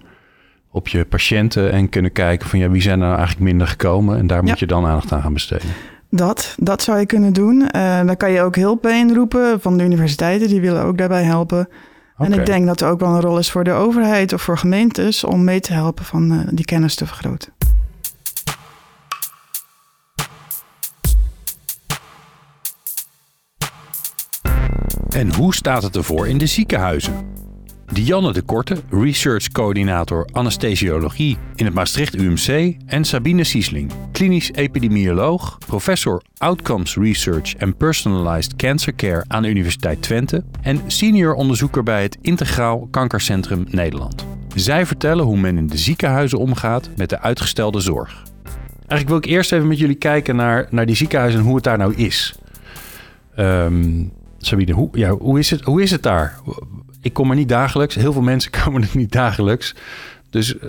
op 0.72 0.88
je 0.88 1.06
patiënten 1.06 1.72
en 1.72 1.90
kunnen 1.90 2.12
kijken 2.12 2.50
van 2.50 2.60
ja, 2.60 2.70
wie 2.70 2.82
zijn 2.82 3.00
er 3.00 3.06
nou 3.06 3.18
eigenlijk 3.18 3.50
minder 3.50 3.68
gekomen 3.68 4.18
en 4.18 4.28
daar 4.28 4.44
moet 4.44 4.60
je 4.60 4.68
dan 4.68 4.86
aandacht 4.86 5.12
aan 5.12 5.22
gaan 5.22 5.34
besteden. 5.34 5.70
Dat, 6.10 6.56
dat 6.60 6.82
zou 6.82 7.00
je 7.00 7.06
kunnen 7.06 7.34
doen. 7.34 7.62
Uh, 7.62 7.70
daar 7.72 8.18
kan 8.18 8.32
je 8.32 8.42
ook 8.42 8.56
hulp 8.56 8.82
bij 8.82 9.00
inroepen 9.00 9.62
van 9.62 9.78
de 9.78 9.84
universiteiten. 9.84 10.48
Die 10.48 10.62
willen 10.62 10.84
ook 10.84 10.98
daarbij 10.98 11.24
helpen. 11.24 11.70
Okay. 12.18 12.32
En 12.32 12.40
ik 12.40 12.46
denk 12.46 12.66
dat 12.66 12.82
er 12.82 12.90
ook 12.90 13.00
wel 13.00 13.10
een 13.10 13.22
rol 13.22 13.38
is 13.38 13.52
voor 13.52 13.64
de 13.64 13.72
overheid 13.72 14.34
of 14.34 14.42
voor 14.42 14.58
gemeentes... 14.58 15.24
om 15.24 15.44
mee 15.44 15.60
te 15.60 15.74
helpen 15.74 16.06
van 16.06 16.32
uh, 16.32 16.40
die 16.52 16.66
kennis 16.66 16.96
te 16.96 17.06
vergroten. 17.06 17.54
En 25.10 25.36
hoe 25.36 25.56
staat 25.56 25.84
het 25.84 25.96
ervoor 25.96 26.28
in 26.28 26.38
de 26.38 26.46
ziekenhuizen? 26.46 27.14
Dianne 27.94 28.34
de 28.34 28.42
Korte, 28.42 28.76
Research 28.90 29.48
Coördinator 29.52 30.28
Anesthesiologie 30.32 31.38
in 31.56 31.66
het 31.66 31.74
Maastricht 31.74 32.16
UMC 32.16 32.76
en 32.86 33.06
Sabine 33.06 33.44
Siesling, 33.44 33.92
klinisch 34.12 34.52
epidemioloog, 34.52 35.58
professor 35.58 36.22
Outcomes 36.38 36.96
Research 36.96 37.56
en 37.56 37.78
Personalized 37.78 38.56
Cancer 38.56 38.96
Care 38.96 39.24
aan 39.28 39.42
de 39.42 39.50
Universiteit 39.50 40.02
Twente 40.02 40.44
en 40.62 40.82
senior 40.88 41.34
onderzoeker 41.34 41.84
bij 41.84 42.02
het 42.02 42.18
Integraal 42.22 42.88
Kankercentrum 42.92 43.66
Nederland. 43.70 44.26
Zij 44.56 44.86
vertellen 44.86 45.26
hoe 45.26 45.38
men 45.38 45.58
in 45.58 45.68
de 45.68 45.78
ziekenhuizen 45.78 46.40
omgaat 46.40 46.90
met 46.96 47.10
de 47.10 47.20
uitgestelde 47.20 47.80
zorg. 47.80 48.24
Eigenlijk 48.88 49.08
wil 49.08 49.18
ik 49.18 49.26
eerst 49.26 49.52
even 49.52 49.68
met 49.68 49.80
jullie 49.80 49.96
kijken 49.96 50.36
naar, 50.36 50.68
naar 50.70 50.86
die 50.86 50.96
ziekenhuizen 50.96 51.40
en 51.40 51.46
hoe 51.46 51.56
het 51.56 51.64
daar 51.64 51.78
nou 51.78 51.96
is. 51.96 52.36
Um, 53.40 54.12
Sabine, 54.38 54.72
hoe, 54.72 54.90
ja, 54.92 55.10
hoe, 55.10 55.40
is 55.40 55.50
het, 55.50 55.62
hoe 55.62 55.82
is 55.82 55.92
het 55.92 56.04
daar? 56.04 56.40
Ik 57.08 57.14
kom 57.14 57.30
er 57.30 57.36
niet 57.36 57.50
dagelijks. 57.50 57.96
Heel 57.96 58.14
veel 58.14 58.22
mensen 58.22 58.52
komen 58.64 58.82
er 58.82 58.90
niet 58.94 59.12
dagelijks. 59.12 59.76
Dus 60.30 60.56
uh, 60.56 60.62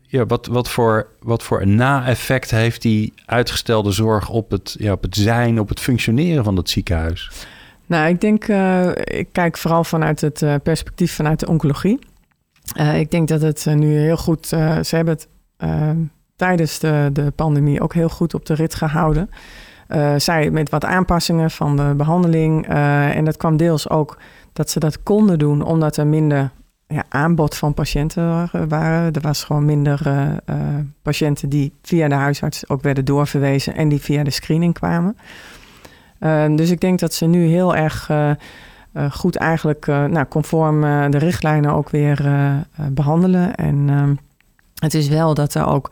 ja, 0.00 0.26
wat, 0.26 0.46
wat, 0.46 0.68
voor, 0.68 1.06
wat 1.20 1.42
voor 1.42 1.60
een 1.60 1.74
na-effect 1.74 2.50
heeft 2.50 2.82
die 2.82 3.12
uitgestelde 3.26 3.90
zorg 3.90 4.28
op 4.28 4.50
het, 4.50 4.76
ja, 4.78 4.92
op 4.92 5.02
het 5.02 5.16
zijn, 5.16 5.60
op 5.60 5.68
het 5.68 5.80
functioneren 5.80 6.44
van 6.44 6.54
dat 6.54 6.68
ziekenhuis? 6.68 7.30
Nou, 7.86 8.08
ik 8.08 8.20
denk, 8.20 8.48
uh, 8.48 8.88
ik 8.94 9.28
kijk 9.32 9.56
vooral 9.56 9.84
vanuit 9.84 10.20
het 10.20 10.42
uh, 10.42 10.54
perspectief 10.62 11.14
vanuit 11.14 11.40
de 11.40 11.48
oncologie. 11.48 11.98
ik 12.94 13.10
denk 13.10 13.28
dat 13.28 13.42
het 13.42 13.66
nu 13.66 13.96
heel 13.96 14.16
goed, 14.16 14.46
ze 14.46 14.88
hebben 14.90 15.14
het 15.14 15.28
tijdens 16.36 16.78
de, 16.78 17.10
de 17.12 17.30
pandemie 17.30 17.80
ook 17.80 17.94
heel 17.94 18.08
goed 18.08 18.34
op 18.34 18.46
de 18.46 18.54
rit 18.54 18.74
gehouden. 18.74 19.30
zij 20.16 20.50
met 20.50 20.70
wat 20.70 20.84
aanpassingen 20.84 21.50
van 21.50 21.76
de 21.76 21.94
behandeling. 21.96 22.66
en 22.66 23.24
dat 23.24 23.36
kwam 23.36 23.56
deels 23.56 23.88
ook 23.88 24.16
dat 24.54 24.70
ze 24.70 24.78
dat 24.78 25.02
konden 25.02 25.38
doen 25.38 25.62
omdat 25.62 25.96
er 25.96 26.06
minder 26.06 26.50
ja, 26.86 27.04
aanbod 27.08 27.56
van 27.56 27.74
patiënten 27.74 28.50
waren. 28.68 29.12
Er 29.12 29.20
was 29.20 29.44
gewoon 29.44 29.64
minder 29.64 30.00
uh, 30.06 30.30
uh, 30.50 30.56
patiënten 31.02 31.48
die 31.48 31.72
via 31.82 32.08
de 32.08 32.14
huisarts 32.14 32.68
ook 32.68 32.82
werden 32.82 33.04
doorverwezen 33.04 33.74
en 33.74 33.88
die 33.88 34.00
via 34.00 34.24
de 34.24 34.30
screening 34.30 34.74
kwamen. 34.74 35.16
Uh, 36.20 36.56
dus 36.56 36.70
ik 36.70 36.80
denk 36.80 36.98
dat 36.98 37.14
ze 37.14 37.26
nu 37.26 37.46
heel 37.46 37.76
erg 37.76 38.10
goed 39.10 39.36
eigenlijk 39.36 39.86
nou, 39.86 40.24
conform 40.26 40.80
de 41.10 41.18
richtlijnen 41.18 41.72
ook 41.72 41.90
weer 41.90 42.28
behandelen. 42.90 43.54
En 43.54 43.84
ehm, 43.88 44.14
het 44.74 44.94
is 44.94 45.08
wel 45.08 45.34
dat 45.34 45.54
er 45.54 45.66
ook 45.66 45.90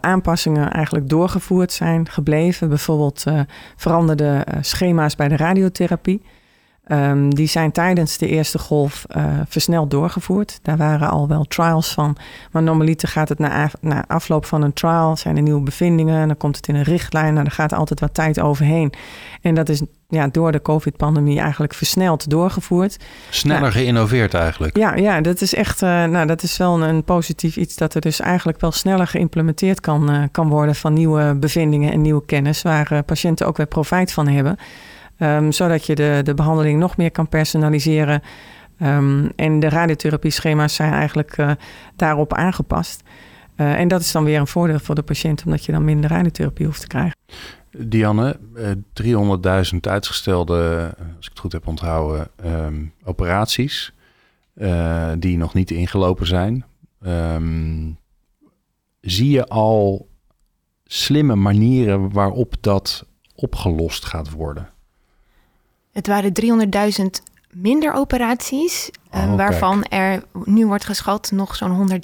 aanpassingen 0.00 0.70
eigenlijk 0.70 1.08
doorgevoerd 1.08 1.72
zijn 1.72 2.08
gebleven. 2.08 2.68
Bijvoorbeeld 2.68 3.24
veranderde 3.76 4.46
schema's 4.60 5.16
bij 5.16 5.28
de 5.28 5.36
radiotherapie. 5.36 6.22
Um, 6.92 7.34
die 7.34 7.46
zijn 7.46 7.72
tijdens 7.72 8.18
de 8.18 8.26
eerste 8.26 8.58
golf 8.58 9.04
uh, 9.16 9.24
versneld 9.48 9.90
doorgevoerd. 9.90 10.58
Daar 10.62 10.76
waren 10.76 11.10
al 11.10 11.28
wel 11.28 11.44
trials 11.44 11.92
van. 11.92 12.16
Maar 12.50 12.62
normaliter 12.62 13.08
gaat 13.08 13.28
het 13.28 13.38
na, 13.38 13.70
na, 13.80 14.04
afloop 14.06 14.44
van 14.44 14.62
een 14.62 14.72
trial, 14.72 15.16
zijn 15.16 15.36
er 15.36 15.42
nieuwe 15.42 15.60
bevindingen. 15.60 16.20
En 16.20 16.26
dan 16.26 16.36
komt 16.36 16.56
het 16.56 16.68
in 16.68 16.74
een 16.74 16.82
richtlijn. 16.82 17.38
En 17.38 17.44
er 17.44 17.50
gaat 17.50 17.72
altijd 17.72 18.00
wat 18.00 18.14
tijd 18.14 18.40
overheen. 18.40 18.92
En 19.42 19.54
dat 19.54 19.68
is 19.68 19.82
ja, 20.08 20.28
door 20.28 20.52
de 20.52 20.62
COVID-pandemie 20.62 21.40
eigenlijk 21.40 21.74
versneld 21.74 22.30
doorgevoerd. 22.30 22.96
Sneller 23.28 23.72
geïnnoveerd 23.72 24.34
eigenlijk. 24.34 24.76
Ja, 24.76 24.94
ja 24.94 25.20
dat 25.20 25.40
is 25.40 25.54
echt 25.54 25.82
uh, 25.82 26.04
nou, 26.04 26.26
dat 26.26 26.42
is 26.42 26.56
wel 26.56 26.82
een, 26.82 27.04
positief 27.04 27.56
iets. 27.56 27.76
Dat 27.76 27.94
er 27.94 28.00
dus 28.00 28.20
eigenlijk 28.20 28.60
wel 28.60 28.72
sneller 28.72 29.06
geïmplementeerd 29.06 29.80
kan, 29.80 30.14
uh, 30.14 30.22
kan 30.30 30.48
worden 30.48 30.74
van 30.74 30.92
nieuwe 30.92 31.34
bevindingen 31.34 31.92
en 31.92 32.00
nieuwe 32.00 32.24
kennis. 32.24 32.62
Waar 32.62 33.02
patiënten 33.02 33.46
ook 33.46 33.56
weer 33.56 33.66
profijt 33.66 34.12
van 34.12 34.28
hebben. 34.28 34.58
Um, 35.22 35.52
zodat 35.52 35.86
je 35.86 35.94
de, 35.94 36.20
de 36.22 36.34
behandeling 36.34 36.78
nog 36.78 36.96
meer 36.96 37.10
kan 37.10 37.28
personaliseren. 37.28 38.22
Um, 38.82 39.32
en 39.36 39.60
de 39.60 39.68
radiotherapie-schema's 39.68 40.74
zijn 40.74 40.92
eigenlijk 40.92 41.36
uh, 41.38 41.50
daarop 41.96 42.34
aangepast. 42.34 43.02
Uh, 43.56 43.78
en 43.78 43.88
dat 43.88 44.00
is 44.00 44.12
dan 44.12 44.24
weer 44.24 44.38
een 44.38 44.46
voordeel 44.46 44.78
voor 44.78 44.94
de 44.94 45.02
patiënt, 45.02 45.42
omdat 45.44 45.64
je 45.64 45.72
dan 45.72 45.84
minder 45.84 46.10
radiotherapie 46.10 46.66
hoeft 46.66 46.80
te 46.80 46.86
krijgen. 46.86 47.16
Dianne, 47.70 48.38
uh, 48.54 48.70
300.000 49.72 49.78
uitgestelde, 49.80 50.90
als 51.16 51.26
ik 51.26 51.30
het 51.30 51.38
goed 51.38 51.52
heb 51.52 51.66
onthouden, 51.66 52.28
um, 52.44 52.92
operaties 53.04 53.92
die 55.18 55.36
nog 55.36 55.54
niet 55.54 55.70
ingelopen 55.70 56.26
zijn. 56.26 56.64
zie 59.00 59.30
je 59.30 59.46
al 59.46 60.08
slimme 60.84 61.34
manieren 61.34 62.12
waarop 62.12 62.54
dat 62.60 63.06
opgelost 63.34 64.04
gaat 64.04 64.30
worden? 64.30 64.68
Het 65.92 66.06
waren 66.06 66.32
300.000 67.00 67.06
minder 67.50 67.92
operaties, 67.92 68.90
oh, 69.10 69.22
uh, 69.22 69.34
waarvan 69.34 69.84
er 69.84 70.22
nu 70.44 70.66
wordt 70.66 70.84
geschat 70.84 71.30
nog 71.30 71.56
zo'n 71.56 72.00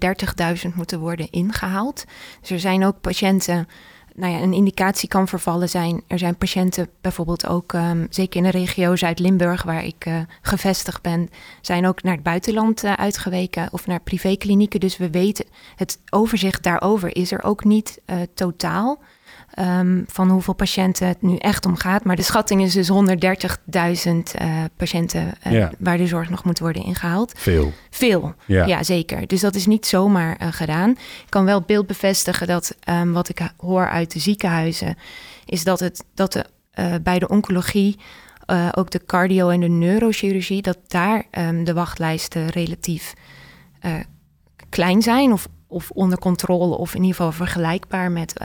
130.000 0.69 0.75
moeten 0.75 0.99
worden 0.99 1.31
ingehaald. 1.31 2.05
Dus 2.41 2.51
er 2.51 2.61
zijn 2.61 2.85
ook 2.85 3.01
patiënten, 3.01 3.69
nou 4.15 4.33
ja, 4.33 4.41
een 4.41 4.53
indicatie 4.53 5.09
kan 5.09 5.29
vervallen 5.29 5.69
zijn. 5.69 6.03
Er 6.07 6.19
zijn 6.19 6.37
patiënten 6.37 6.89
bijvoorbeeld 7.01 7.47
ook, 7.47 7.73
um, 7.73 8.07
zeker 8.11 8.37
in 8.37 8.43
de 8.43 8.59
regio 8.59 8.97
Zuid-Limburg, 8.97 9.63
waar 9.63 9.85
ik 9.85 10.07
uh, 10.07 10.19
gevestigd 10.43 11.03
ben, 11.03 11.29
zijn 11.61 11.87
ook 11.87 12.03
naar 12.03 12.15
het 12.15 12.23
buitenland 12.23 12.85
uh, 12.85 12.93
uitgeweken 12.93 13.69
of 13.73 13.87
naar 13.87 14.01
privéklinieken. 14.01 14.81
Dus 14.81 14.97
we 14.97 15.11
weten, 15.11 15.45
het 15.77 15.99
overzicht 16.11 16.63
daarover 16.63 17.17
is 17.17 17.33
er 17.33 17.43
ook 17.43 17.65
niet 17.65 18.01
uh, 18.07 18.17
totaal. 18.35 18.99
Um, 19.59 20.05
van 20.09 20.31
hoeveel 20.31 20.55
patiënten 20.55 21.09
het 21.09 21.23
nu 21.23 21.37
echt 21.37 21.67
om 21.67 21.77
gaat. 21.77 22.05
Maar 22.05 22.17
de 22.17 22.23
schatting 22.23 22.63
is 22.63 22.73
dus 22.73 22.91
130.000 22.91 22.95
uh, 23.73 24.65
patiënten 24.77 25.33
uh, 25.47 25.67
waar 25.79 25.97
de 25.97 26.07
zorg 26.07 26.31
nog 26.31 26.45
moet 26.45 26.59
worden 26.59 26.85
ingehaald. 26.85 27.33
Veel. 27.37 27.73
Veel, 27.91 28.35
ja, 28.45 28.67
ja 28.67 28.83
zeker. 28.83 29.27
Dus 29.27 29.41
dat 29.41 29.55
is 29.55 29.67
niet 29.67 29.87
zomaar 29.87 30.43
uh, 30.43 30.49
gedaan. 30.51 30.91
Ik 30.91 31.27
kan 31.29 31.45
wel 31.45 31.59
het 31.59 31.67
beeld 31.67 31.87
bevestigen 31.87 32.47
dat 32.47 32.77
um, 32.89 33.13
wat 33.13 33.29
ik 33.29 33.53
hoor 33.57 33.89
uit 33.89 34.13
de 34.13 34.19
ziekenhuizen... 34.19 34.97
is 35.45 35.65
dat, 35.65 35.81
het, 35.81 36.05
dat 36.15 36.33
de, 36.33 36.47
bij 37.03 37.19
de 37.19 37.29
oncologie, 37.29 37.99
ook 38.73 38.91
de 38.91 39.05
cardio- 39.07 39.49
en 39.49 39.61
de 39.61 39.69
neurochirurgie... 39.69 40.63
dat 40.63 40.79
daar 40.87 41.25
um, 41.31 41.65
de 41.65 41.75
wachtlijsten 41.75 42.49
relatief 42.49 43.15
klein 44.69 45.03
zijn... 45.03 45.33
Of, 45.33 45.49
of 45.67 45.91
onder 45.91 46.19
controle 46.19 46.77
of 46.77 46.95
in 46.95 47.01
ieder 47.01 47.17
geval 47.17 47.33
vergelijkbaar 47.33 48.11
met 48.11 48.41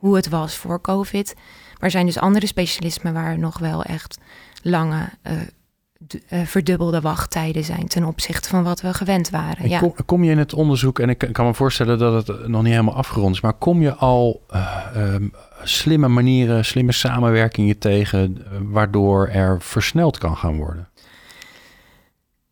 hoe 0.00 0.16
het 0.16 0.28
was 0.28 0.56
voor 0.56 0.80
COVID. 0.80 1.34
Maar 1.34 1.88
er 1.88 1.90
zijn 1.90 2.06
dus 2.06 2.18
andere 2.18 2.46
specialismen 2.46 3.12
waar 3.12 3.38
nog 3.38 3.58
wel 3.58 3.82
echt 3.82 4.18
lange 4.62 5.08
uh, 5.22 6.40
verdubbelde 6.44 7.00
wachttijden 7.00 7.64
zijn 7.64 7.88
ten 7.88 8.04
opzichte 8.04 8.48
van 8.48 8.62
wat 8.62 8.80
we 8.80 8.94
gewend 8.94 9.30
waren. 9.30 9.68
Ja. 9.68 9.78
Kom, 9.78 9.94
kom, 10.06 10.24
je 10.24 10.30
in 10.30 10.38
het 10.38 10.54
onderzoek, 10.54 10.98
en 10.98 11.08
ik 11.08 11.28
kan 11.32 11.46
me 11.46 11.54
voorstellen 11.54 11.98
dat 11.98 12.26
het 12.26 12.48
nog 12.48 12.62
niet 12.62 12.72
helemaal 12.72 12.94
afgerond 12.94 13.34
is, 13.34 13.40
maar 13.40 13.52
kom 13.52 13.82
je 13.82 13.94
al 13.94 14.46
uh, 14.50 14.86
um, 14.96 15.32
slimme 15.62 16.08
manieren, 16.08 16.64
slimme 16.64 16.92
samenwerkingen 16.92 17.78
tegen, 17.78 18.46
waardoor 18.70 19.28
er 19.28 19.60
versneld 19.60 20.18
kan 20.18 20.36
gaan 20.36 20.56
worden? 20.56 20.88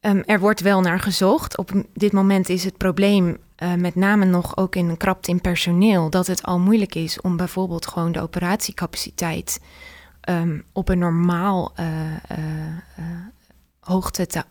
Um, 0.00 0.23
er 0.26 0.40
wordt 0.40 0.61
wel 0.61 0.81
naar 0.81 1.00
gezocht. 1.00 1.59
Op 1.59 1.71
dit 1.95 2.12
moment 2.12 2.49
is 2.49 2.64
het 2.64 2.76
probleem 2.76 3.38
uh, 3.62 3.75
met 3.75 3.95
name 3.95 4.25
nog 4.25 4.57
ook 4.57 4.77
in 4.77 4.88
een 4.88 4.97
krapte 4.97 5.31
in 5.31 5.41
personeel, 5.41 6.11
dat 6.11 6.27
het 6.27 6.43
al 6.43 6.59
moeilijk 6.59 6.95
is 6.95 7.21
om 7.21 7.37
bijvoorbeeld 7.37 7.87
gewoon 7.87 8.12
de 8.12 8.21
operatiecapaciteit 8.21 9.61
um, 10.29 10.65
op 10.73 10.88
een 10.88 10.99
normaal 10.99 11.73
uh, 11.81 11.87
uh, 12.11 12.37
hoogte 13.81 14.27
te, 14.27 14.45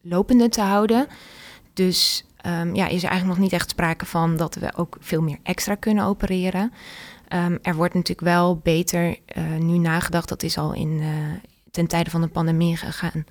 lopende 0.00 0.48
te 0.48 0.60
houden. 0.60 1.06
Dus 1.72 2.26
um, 2.46 2.74
ja, 2.74 2.86
is 2.86 3.02
er 3.02 3.08
eigenlijk 3.08 3.26
nog 3.26 3.38
niet 3.38 3.52
echt 3.52 3.70
sprake 3.70 4.06
van 4.06 4.36
dat 4.36 4.54
we 4.54 4.72
ook 4.76 4.96
veel 5.00 5.22
meer 5.22 5.38
extra 5.42 5.74
kunnen 5.74 6.04
opereren. 6.04 6.72
Um, 7.28 7.58
er 7.62 7.74
wordt 7.74 7.94
natuurlijk 7.94 8.26
wel 8.28 8.56
beter 8.56 9.16
nu 9.58 9.78
nagedacht, 9.78 10.28
dat 10.28 10.42
is 10.42 10.58
al 10.58 10.72
in, 10.72 11.02
ten 11.70 11.86
tijde 11.86 12.10
van 12.10 12.20
de 12.20 12.28
pandemie 12.28 12.76
gegaan. 12.76 13.24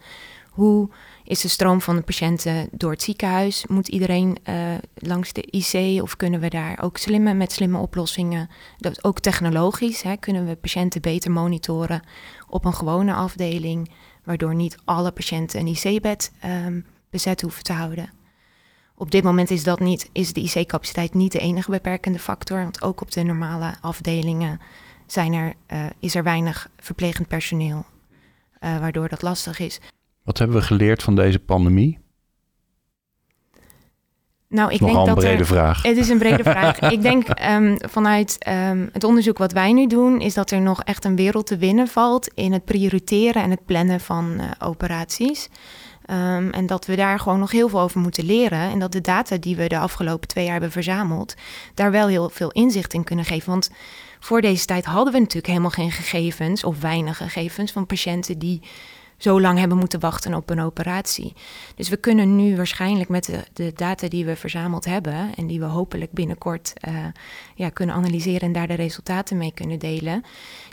Hoe 0.55 0.89
is 1.23 1.41
de 1.41 1.47
stroom 1.47 1.81
van 1.81 1.95
de 1.95 2.01
patiënten 2.01 2.67
door 2.71 2.91
het 2.91 3.01
ziekenhuis? 3.01 3.65
Moet 3.67 3.87
iedereen 3.87 4.37
uh, 4.49 4.73
langs 4.95 5.33
de 5.33 5.41
IC 5.41 6.01
of 6.01 6.15
kunnen 6.15 6.39
we 6.39 6.49
daar 6.49 6.83
ook 6.83 6.97
slimme, 6.97 7.33
met 7.33 7.51
slimme 7.51 7.77
oplossingen, 7.77 8.49
dat 8.77 9.03
ook 9.03 9.19
technologisch, 9.19 10.01
hè, 10.01 10.17
kunnen 10.17 10.45
we 10.45 10.55
patiënten 10.55 11.01
beter 11.01 11.31
monitoren 11.31 12.01
op 12.49 12.65
een 12.65 12.73
gewone 12.73 13.13
afdeling, 13.13 13.91
waardoor 14.23 14.55
niet 14.55 14.77
alle 14.85 15.11
patiënten 15.11 15.59
een 15.59 15.67
IC-bed 15.67 16.31
um, 16.45 16.85
bezet 17.09 17.41
hoeven 17.41 17.63
te 17.63 17.73
houden. 17.73 18.09
Op 18.95 19.11
dit 19.11 19.23
moment 19.23 19.51
is, 19.51 19.63
dat 19.63 19.79
niet, 19.79 20.09
is 20.11 20.33
de 20.33 20.41
IC-capaciteit 20.41 21.13
niet 21.13 21.31
de 21.31 21.39
enige 21.39 21.71
beperkende 21.71 22.19
factor, 22.19 22.57
want 22.57 22.81
ook 22.81 23.01
op 23.01 23.11
de 23.11 23.23
normale 23.23 23.75
afdelingen 23.81 24.59
zijn 25.05 25.33
er, 25.33 25.53
uh, 25.73 25.85
is 25.99 26.15
er 26.15 26.23
weinig 26.23 26.69
verplegend 26.77 27.27
personeel, 27.27 27.85
uh, 28.61 28.79
waardoor 28.79 29.09
dat 29.09 29.21
lastig 29.21 29.59
is. 29.59 29.79
Wat 30.25 30.37
hebben 30.37 30.57
we 30.57 30.63
geleerd 30.63 31.03
van 31.03 31.15
deze 31.15 31.39
pandemie? 31.39 31.99
Nou, 34.47 34.71
ik 34.71 34.79
denk 34.79 34.93
dat 34.93 35.07
een 35.07 35.13
brede 35.13 35.45
vraag. 35.45 35.83
Het 35.83 35.97
is 35.97 36.09
een 36.09 36.17
brede 36.17 36.43
vraag. 36.53 36.79
ik 36.79 37.01
denk 37.01 37.27
um, 37.49 37.77
vanuit 37.89 38.47
um, 38.47 38.89
het 38.91 39.03
onderzoek 39.03 39.37
wat 39.37 39.51
wij 39.51 39.73
nu 39.73 39.87
doen, 39.87 40.21
is 40.21 40.33
dat 40.33 40.51
er 40.51 40.61
nog 40.61 40.83
echt 40.83 41.05
een 41.05 41.15
wereld 41.15 41.47
te 41.47 41.57
winnen 41.57 41.87
valt 41.87 42.27
in 42.33 42.53
het 42.53 42.65
prioriteren 42.65 43.43
en 43.43 43.49
het 43.49 43.65
plannen 43.65 43.99
van 43.99 44.33
uh, 44.37 44.51
operaties. 44.59 45.49
Um, 46.09 46.49
en 46.49 46.65
dat 46.65 46.85
we 46.85 46.95
daar 46.95 47.19
gewoon 47.19 47.39
nog 47.39 47.51
heel 47.51 47.69
veel 47.69 47.79
over 47.79 47.99
moeten 47.99 48.25
leren. 48.25 48.59
En 48.59 48.79
dat 48.79 48.91
de 48.91 49.01
data 49.01 49.37
die 49.37 49.55
we 49.55 49.67
de 49.67 49.77
afgelopen 49.77 50.27
twee 50.27 50.43
jaar 50.43 50.53
hebben 50.53 50.71
verzameld, 50.71 51.35
daar 51.73 51.91
wel 51.91 52.07
heel 52.07 52.29
veel 52.29 52.51
inzicht 52.51 52.93
in 52.93 53.03
kunnen 53.03 53.25
geven. 53.25 53.49
Want 53.49 53.69
voor 54.19 54.41
deze 54.41 54.65
tijd 54.65 54.85
hadden 54.85 55.13
we 55.13 55.19
natuurlijk 55.19 55.47
helemaal 55.47 55.69
geen 55.69 55.91
gegevens 55.91 56.63
of 56.63 56.81
weinig 56.81 57.17
gegevens 57.17 57.71
van 57.71 57.85
patiënten 57.85 58.39
die 58.39 58.61
zo 59.17 59.41
lang 59.41 59.59
hebben 59.59 59.77
moeten 59.77 59.99
wachten 59.99 60.33
op 60.33 60.49
een 60.49 60.61
operatie. 60.61 61.33
Dus 61.75 61.89
we 61.89 61.97
kunnen 61.97 62.35
nu 62.35 62.55
waarschijnlijk 62.55 63.09
met 63.09 63.43
de, 63.53 63.73
data 63.75 64.07
die 64.07 64.25
we 64.25 64.35
verzameld 64.35 64.85
hebben 64.85 65.35
en 65.35 65.47
die 65.47 65.59
we 65.59 65.65
hopelijk 65.65 66.11
binnenkort 66.11 66.73
uh, 66.87 67.05
ja, 67.55 67.69
kunnen 67.69 67.95
analyseren 67.95 68.41
en 68.41 68.51
daar 68.51 68.67
de 68.67 68.73
resultaten 68.73 69.37
mee 69.37 69.51
kunnen 69.53 69.79
delen, 69.79 70.23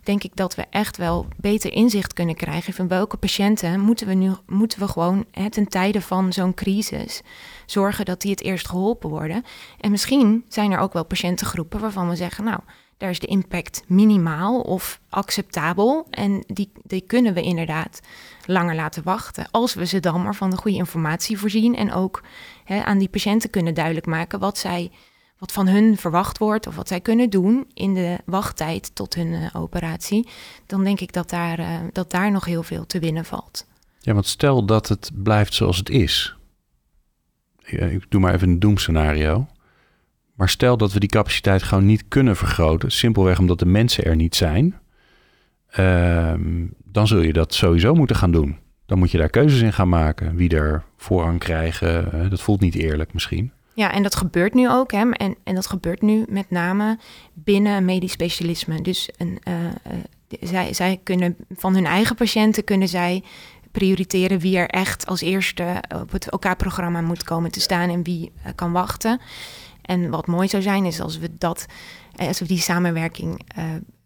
denk 0.02 0.22
ik 0.24 0.36
dat 0.36 0.54
we 0.54 0.64
echt 0.70 0.96
wel 0.96 1.26
beter 1.36 1.72
inzicht 1.72 2.12
kunnen 2.12 2.34
krijgen 2.34 2.72
van 2.72 2.88
welke 2.88 3.16
patiënten 3.16 3.80
moeten 3.80 4.06
we 4.06 4.14
nu 4.14 4.32
moeten 4.46 4.78
we 4.78 4.88
gewoon 4.88 5.24
hè, 5.30 5.50
ten 5.50 5.68
tijde 5.68 6.00
van 6.00 6.32
zo'n 6.32 6.54
crisis 6.54 7.22
zorgen 7.66 8.04
dat 8.04 8.20
die 8.20 8.30
het 8.30 8.42
eerst 8.42 8.68
geholpen 8.68 9.10
worden. 9.10 9.44
En 9.80 9.90
misschien 9.90 10.44
zijn 10.48 10.72
er 10.72 10.78
ook 10.78 10.92
wel 10.92 11.04
patiëntengroepen 11.04 11.80
waarvan 11.80 12.08
we 12.08 12.16
zeggen, 12.16 12.44
nou 12.44 12.60
daar 13.02 13.10
is 13.10 13.18
de 13.18 13.26
impact 13.26 13.82
minimaal 13.86 14.60
of 14.60 15.00
acceptabel. 15.08 16.06
En 16.10 16.44
die, 16.46 16.72
die 16.82 17.00
kunnen 17.00 17.34
we 17.34 17.42
inderdaad 17.42 18.00
langer 18.46 18.74
laten 18.74 19.02
wachten. 19.02 19.46
Als 19.50 19.74
we 19.74 19.86
ze 19.86 20.00
dan 20.00 20.22
maar 20.22 20.34
van 20.34 20.50
de 20.50 20.56
goede 20.56 20.76
informatie 20.76 21.38
voorzien. 21.38 21.76
En 21.76 21.92
ook 21.92 22.22
hè, 22.64 22.84
aan 22.84 22.98
die 22.98 23.08
patiënten 23.08 23.50
kunnen 23.50 23.74
duidelijk 23.74 24.06
maken 24.06 24.38
wat, 24.38 24.58
zij, 24.58 24.90
wat 25.38 25.52
van 25.52 25.68
hun 25.68 25.96
verwacht 25.96 26.38
wordt. 26.38 26.66
Of 26.66 26.76
wat 26.76 26.88
zij 26.88 27.00
kunnen 27.00 27.30
doen 27.30 27.66
in 27.74 27.94
de 27.94 28.18
wachttijd 28.24 28.94
tot 28.94 29.14
hun 29.14 29.32
uh, 29.32 29.46
operatie. 29.52 30.28
Dan 30.66 30.84
denk 30.84 31.00
ik 31.00 31.12
dat 31.12 31.30
daar, 31.30 31.58
uh, 31.58 31.78
dat 31.92 32.10
daar 32.10 32.30
nog 32.30 32.44
heel 32.44 32.62
veel 32.62 32.86
te 32.86 32.98
winnen 32.98 33.24
valt. 33.24 33.66
Ja, 33.98 34.12
want 34.12 34.26
stel 34.26 34.64
dat 34.64 34.88
het 34.88 35.10
blijft 35.14 35.54
zoals 35.54 35.76
het 35.76 35.90
is. 35.90 36.36
Ik 37.64 38.10
doe 38.10 38.20
maar 38.20 38.34
even 38.34 38.48
een 38.48 38.58
doemscenario. 38.58 39.46
Maar 40.34 40.48
stel 40.48 40.76
dat 40.76 40.92
we 40.92 41.00
die 41.00 41.08
capaciteit 41.08 41.62
gewoon 41.62 41.86
niet 41.86 42.04
kunnen 42.08 42.36
vergroten, 42.36 42.90
simpelweg 42.90 43.38
omdat 43.38 43.58
de 43.58 43.66
mensen 43.66 44.04
er 44.04 44.16
niet 44.16 44.34
zijn, 44.34 44.80
uh, 45.78 46.34
dan 46.84 47.06
zul 47.06 47.20
je 47.20 47.32
dat 47.32 47.54
sowieso 47.54 47.94
moeten 47.94 48.16
gaan 48.16 48.32
doen. 48.32 48.60
dan 48.86 49.00
moet 49.00 49.10
je 49.10 49.18
daar 49.18 49.30
keuzes 49.30 49.60
in 49.60 49.72
gaan 49.72 49.88
maken. 49.88 50.36
Wie 50.36 50.56
er 50.56 50.82
voorrang 50.96 51.38
krijgen, 51.38 52.12
eh, 52.12 52.30
dat 52.30 52.40
voelt 52.40 52.60
niet 52.60 52.74
eerlijk 52.74 53.12
misschien. 53.12 53.52
Ja, 53.74 53.92
en 53.92 54.02
dat 54.02 54.16
gebeurt 54.16 54.54
nu 54.54 54.70
ook. 54.70 54.92
Hè? 54.92 55.10
En, 55.10 55.36
en 55.44 55.54
dat 55.54 55.66
gebeurt 55.66 56.02
nu 56.02 56.24
met 56.28 56.50
name 56.50 56.98
binnen 57.32 57.84
medisch 57.84 58.12
specialisme. 58.12 58.82
Dus 58.82 59.10
een, 59.16 59.38
uh, 59.48 59.54
uh, 59.54 60.38
zij, 60.40 60.72
zij 60.72 61.00
kunnen 61.02 61.36
van 61.54 61.74
hun 61.74 61.86
eigen 61.86 62.16
patiënten 62.16 62.64
kunnen 62.64 62.88
zij 62.88 63.22
prioriteren 63.70 64.38
wie 64.38 64.56
er 64.56 64.68
echt 64.68 65.06
als 65.06 65.20
eerste 65.20 65.82
op 66.00 66.12
het 66.12 66.32
OK-programma 66.32 67.00
moet 67.00 67.24
komen 67.24 67.50
te 67.50 67.60
staan 67.60 67.90
en 67.90 68.02
wie 68.02 68.32
kan 68.54 68.72
wachten. 68.72 69.20
En 69.82 70.10
wat 70.10 70.26
mooi 70.26 70.48
zou 70.48 70.62
zijn, 70.62 70.84
is 70.84 71.00
als 71.00 71.18
we 71.18 71.36
dat, 71.38 71.66
als 72.16 72.38
we 72.38 72.46
die 72.46 72.58
samenwerking 72.58 73.42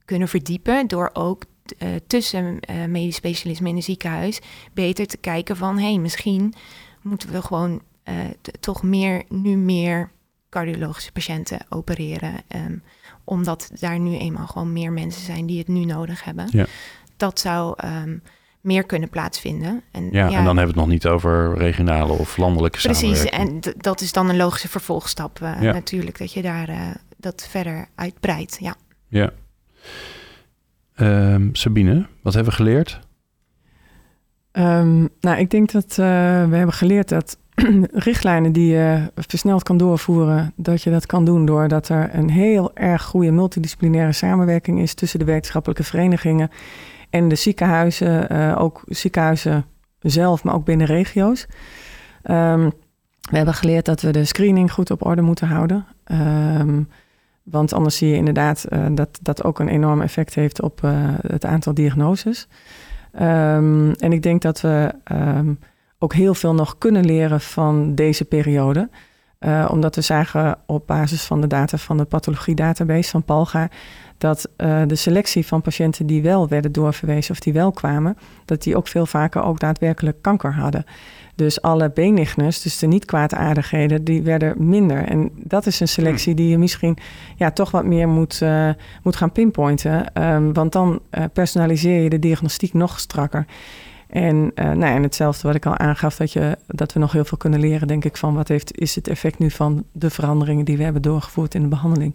kunnen 0.04 0.28
verdiepen 0.28 0.86
door 0.88 1.10
ook 1.12 1.44
uh, 1.78 1.88
tussen 2.06 2.58
uh, 2.70 2.84
medisch 2.84 3.16
specialisme 3.16 3.68
in 3.68 3.76
een 3.76 3.82
ziekenhuis 3.82 4.40
beter 4.72 5.06
te 5.06 5.16
kijken 5.16 5.56
van 5.56 5.78
hé, 5.78 5.88
hey, 5.88 5.98
misschien 5.98 6.54
moeten 7.02 7.32
we 7.32 7.42
gewoon 7.42 7.82
toch 8.60 8.82
meer, 8.82 9.22
nu 9.28 9.56
meer 9.56 10.10
cardiologische 10.50 11.12
patiënten 11.12 11.58
opereren. 11.68 12.34
Um, 12.48 12.82
omdat 13.24 13.70
daar 13.80 13.98
nu 13.98 14.16
eenmaal 14.16 14.46
gewoon 14.46 14.72
meer 14.72 14.92
mensen 14.92 15.22
zijn 15.22 15.46
die 15.46 15.58
het 15.58 15.68
nu 15.68 15.84
nodig 15.84 16.24
hebben. 16.24 16.48
Ja. 16.50 16.66
Dat 17.16 17.40
zou 17.40 17.78
um, 17.84 18.22
meer 18.66 18.84
kunnen 18.84 19.08
plaatsvinden. 19.08 19.82
En, 19.90 20.08
ja, 20.10 20.28
ja, 20.28 20.38
en 20.38 20.44
dan 20.44 20.56
hebben 20.56 20.74
we 20.74 20.80
het 20.80 20.88
nog 20.88 20.88
niet 20.88 21.06
over 21.06 21.56
regionale 21.56 22.12
of 22.12 22.36
landelijke 22.36 22.78
Precies, 22.80 23.24
en 23.24 23.60
dat 23.76 24.00
is 24.00 24.12
dan 24.12 24.28
een 24.28 24.36
logische 24.36 24.68
vervolgstap 24.68 25.38
ja. 25.38 25.72
natuurlijk, 25.72 26.18
dat 26.18 26.32
je 26.32 26.42
daar 26.42 26.96
dat 27.16 27.46
verder 27.50 27.88
uitbreidt. 27.94 28.58
Ja. 28.60 28.74
ja. 29.08 29.32
Um, 31.00 31.54
Sabine, 31.54 32.06
wat 32.22 32.34
hebben 32.34 32.52
we 32.52 32.58
geleerd? 32.58 33.00
Um, 34.52 35.08
nou, 35.20 35.38
ik 35.38 35.50
denk 35.50 35.72
dat 35.72 35.90
uh, 35.90 35.96
we 36.48 36.56
hebben 36.56 36.72
geleerd 36.72 37.08
dat 37.08 37.38
richtlijnen 38.08 38.52
die 38.52 38.72
je 38.72 39.12
versneld 39.14 39.62
kan 39.62 39.76
doorvoeren, 39.76 40.52
dat 40.56 40.82
je 40.82 40.90
dat 40.90 41.06
kan 41.06 41.24
doen 41.24 41.46
doordat 41.46 41.88
er 41.88 42.14
een 42.14 42.30
heel 42.30 42.74
erg 42.74 43.02
goede 43.02 43.30
multidisciplinaire 43.30 44.12
samenwerking 44.12 44.80
is 44.80 44.94
tussen 44.94 45.18
de 45.18 45.24
wetenschappelijke 45.24 45.84
verenigingen 45.84 46.50
en 47.10 47.28
de 47.28 47.34
ziekenhuizen, 47.34 48.32
uh, 48.32 48.60
ook 48.60 48.82
ziekenhuizen 48.86 49.64
zelf, 50.00 50.44
maar 50.44 50.54
ook 50.54 50.64
binnen 50.64 50.86
regio's. 50.86 51.46
Um, 52.30 52.72
we 53.30 53.36
hebben 53.36 53.54
geleerd 53.54 53.84
dat 53.84 54.00
we 54.00 54.10
de 54.10 54.24
screening 54.24 54.72
goed 54.72 54.90
op 54.90 55.06
orde 55.06 55.22
moeten 55.22 55.46
houden. 55.46 55.86
Um, 56.04 56.88
want 57.42 57.72
anders 57.72 57.96
zie 57.96 58.08
je 58.08 58.16
inderdaad 58.16 58.66
uh, 58.68 58.86
dat 58.90 59.18
dat 59.22 59.44
ook 59.44 59.58
een 59.58 59.68
enorm 59.68 60.00
effect 60.00 60.34
heeft 60.34 60.62
op 60.62 60.80
uh, 60.84 60.92
het 61.26 61.44
aantal 61.44 61.74
diagnoses. 61.74 62.48
Um, 63.20 63.92
en 63.92 64.12
ik 64.12 64.22
denk 64.22 64.42
dat 64.42 64.60
we 64.60 64.94
ook 65.98 66.14
heel 66.14 66.34
veel 66.34 66.54
nog 66.54 66.78
kunnen 66.78 67.04
leren 67.04 67.40
van 67.40 67.94
deze 67.94 68.24
periode. 68.24 68.88
Omdat 69.68 69.94
we 69.94 70.00
zagen 70.00 70.58
op 70.66 70.86
basis 70.86 71.24
van 71.24 71.40
de 71.40 71.46
data 71.46 71.76
van 71.76 71.96
de 71.96 72.04
pathologie-database 72.04 73.10
van 73.10 73.24
Palga... 73.24 73.68
dat 74.18 74.48
de 74.86 74.94
selectie 74.94 75.46
van 75.46 75.62
patiënten 75.62 76.06
die 76.06 76.22
wel 76.22 76.48
werden 76.48 76.72
doorverwezen 76.72 77.30
of 77.30 77.40
die 77.40 77.52
wel 77.52 77.72
kwamen... 77.72 78.16
dat 78.44 78.62
die 78.62 78.76
ook 78.76 78.88
veel 78.88 79.06
vaker 79.06 79.42
ook 79.42 79.60
daadwerkelijk 79.60 80.22
kanker 80.22 80.54
hadden. 80.54 80.84
Dus 81.34 81.62
alle 81.62 81.90
benignes, 81.90 82.62
dus 82.62 82.78
de 82.78 82.86
niet-kwaadaardigheden, 82.86 84.04
die 84.04 84.22
werden 84.22 84.68
minder. 84.68 85.04
En 85.04 85.30
dat 85.34 85.66
is 85.66 85.80
een 85.80 85.88
selectie 85.88 86.34
die 86.34 86.48
je 86.48 86.58
misschien 86.58 86.96
ja, 87.36 87.50
toch 87.50 87.70
wat 87.70 87.84
meer 87.84 88.08
moet, 88.08 88.40
uh, 88.42 88.70
moet 89.02 89.16
gaan 89.16 89.32
pinpointen. 89.32 90.22
Um, 90.22 90.52
want 90.52 90.72
dan 90.72 91.00
uh, 91.10 91.24
personaliseer 91.32 92.02
je 92.02 92.08
de 92.08 92.18
diagnostiek 92.18 92.72
nog 92.72 92.98
strakker. 92.98 93.46
En, 94.08 94.52
nou 94.54 94.84
en 94.84 95.02
hetzelfde 95.02 95.46
wat 95.46 95.56
ik 95.56 95.66
al 95.66 95.76
aangaf, 95.76 96.16
dat, 96.16 96.32
je, 96.32 96.58
dat 96.66 96.92
we 96.92 97.00
nog 97.00 97.12
heel 97.12 97.24
veel 97.24 97.38
kunnen 97.38 97.60
leren, 97.60 97.88
denk 97.88 98.04
ik, 98.04 98.16
van 98.16 98.34
wat 98.34 98.48
heeft, 98.48 98.78
is 98.78 98.94
het 98.94 99.08
effect 99.08 99.38
nu 99.38 99.50
van 99.50 99.84
de 99.92 100.10
veranderingen 100.10 100.64
die 100.64 100.76
we 100.76 100.82
hebben 100.82 101.02
doorgevoerd 101.02 101.54
in 101.54 101.62
de 101.62 101.68
behandeling. 101.68 102.14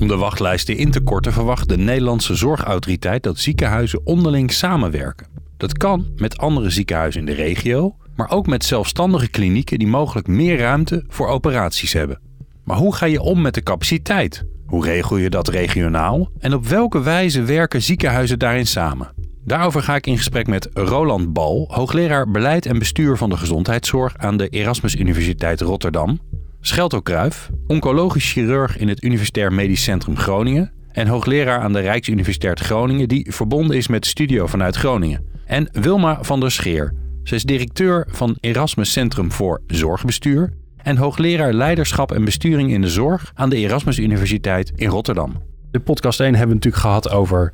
Om 0.00 0.08
de 0.08 0.16
wachtlijsten 0.16 0.76
in 0.76 0.90
te 0.90 1.00
korten 1.00 1.32
verwacht 1.32 1.68
de 1.68 1.76
Nederlandse 1.76 2.34
Zorgautoriteit 2.34 3.22
dat 3.22 3.38
ziekenhuizen 3.38 4.00
onderling 4.06 4.52
samenwerken. 4.52 5.26
Dat 5.56 5.72
kan 5.72 6.06
met 6.16 6.38
andere 6.38 6.70
ziekenhuizen 6.70 7.20
in 7.20 7.26
de 7.26 7.32
regio, 7.32 7.96
maar 8.16 8.30
ook 8.30 8.46
met 8.46 8.64
zelfstandige 8.64 9.28
klinieken 9.28 9.78
die 9.78 9.88
mogelijk 9.88 10.26
meer 10.26 10.58
ruimte 10.58 11.04
voor 11.08 11.28
operaties 11.28 11.92
hebben. 11.92 12.20
Maar 12.64 12.76
hoe 12.76 12.94
ga 12.94 13.06
je 13.06 13.20
om 13.20 13.40
met 13.40 13.54
de 13.54 13.62
capaciteit? 13.62 14.44
Hoe 14.66 14.84
regel 14.84 15.16
je 15.16 15.30
dat 15.30 15.48
regionaal? 15.48 16.30
En 16.38 16.54
op 16.54 16.66
welke 16.66 17.02
wijze 17.02 17.42
werken 17.42 17.82
ziekenhuizen 17.82 18.38
daarin 18.38 18.66
samen? 18.66 19.12
Daarover 19.44 19.82
ga 19.82 19.94
ik 19.94 20.06
in 20.06 20.16
gesprek 20.16 20.46
met 20.46 20.68
Roland 20.72 21.32
Bal, 21.32 21.68
hoogleraar 21.72 22.30
beleid 22.30 22.66
en 22.66 22.78
bestuur 22.78 23.16
van 23.16 23.30
de 23.30 23.36
gezondheidszorg 23.36 24.16
aan 24.16 24.36
de 24.36 24.48
Erasmus 24.48 24.96
Universiteit 24.96 25.60
Rotterdam. 25.60 26.20
Schelto 26.60 27.00
Kruif, 27.00 27.50
oncologisch 27.66 28.32
chirurg 28.32 28.76
in 28.76 28.88
het 28.88 29.02
Universitair 29.02 29.52
Medisch 29.52 29.82
Centrum 29.82 30.16
Groningen 30.16 30.72
en 30.92 31.06
hoogleraar 31.06 31.60
aan 31.60 31.72
de 31.72 31.80
Rijksuniversiteit 31.80 32.60
Groningen 32.60 33.08
die 33.08 33.32
verbonden 33.32 33.76
is 33.76 33.88
met 33.88 34.06
Studio 34.06 34.46
vanuit 34.46 34.76
Groningen. 34.76 35.24
En 35.46 35.68
Wilma 35.72 36.18
van 36.22 36.40
der 36.40 36.50
Scheer. 36.50 36.94
Ze 37.22 37.34
is 37.34 37.42
directeur 37.42 38.06
van 38.10 38.36
Erasmus 38.40 38.92
Centrum 38.92 39.32
voor 39.32 39.62
Zorgbestuur 39.66 40.52
en 40.76 40.96
hoogleraar 40.96 41.52
leiderschap 41.52 42.12
en 42.12 42.24
besturing 42.24 42.72
in 42.72 42.80
de 42.80 42.88
zorg 42.88 43.32
aan 43.34 43.50
de 43.50 43.56
Erasmus 43.56 43.98
Universiteit 43.98 44.72
in 44.74 44.88
Rotterdam. 44.88 45.42
De 45.70 45.80
podcast 45.80 46.20
1 46.20 46.30
hebben 46.30 46.48
we 46.48 46.54
natuurlijk 46.54 46.82
gehad 46.82 47.10
over 47.10 47.52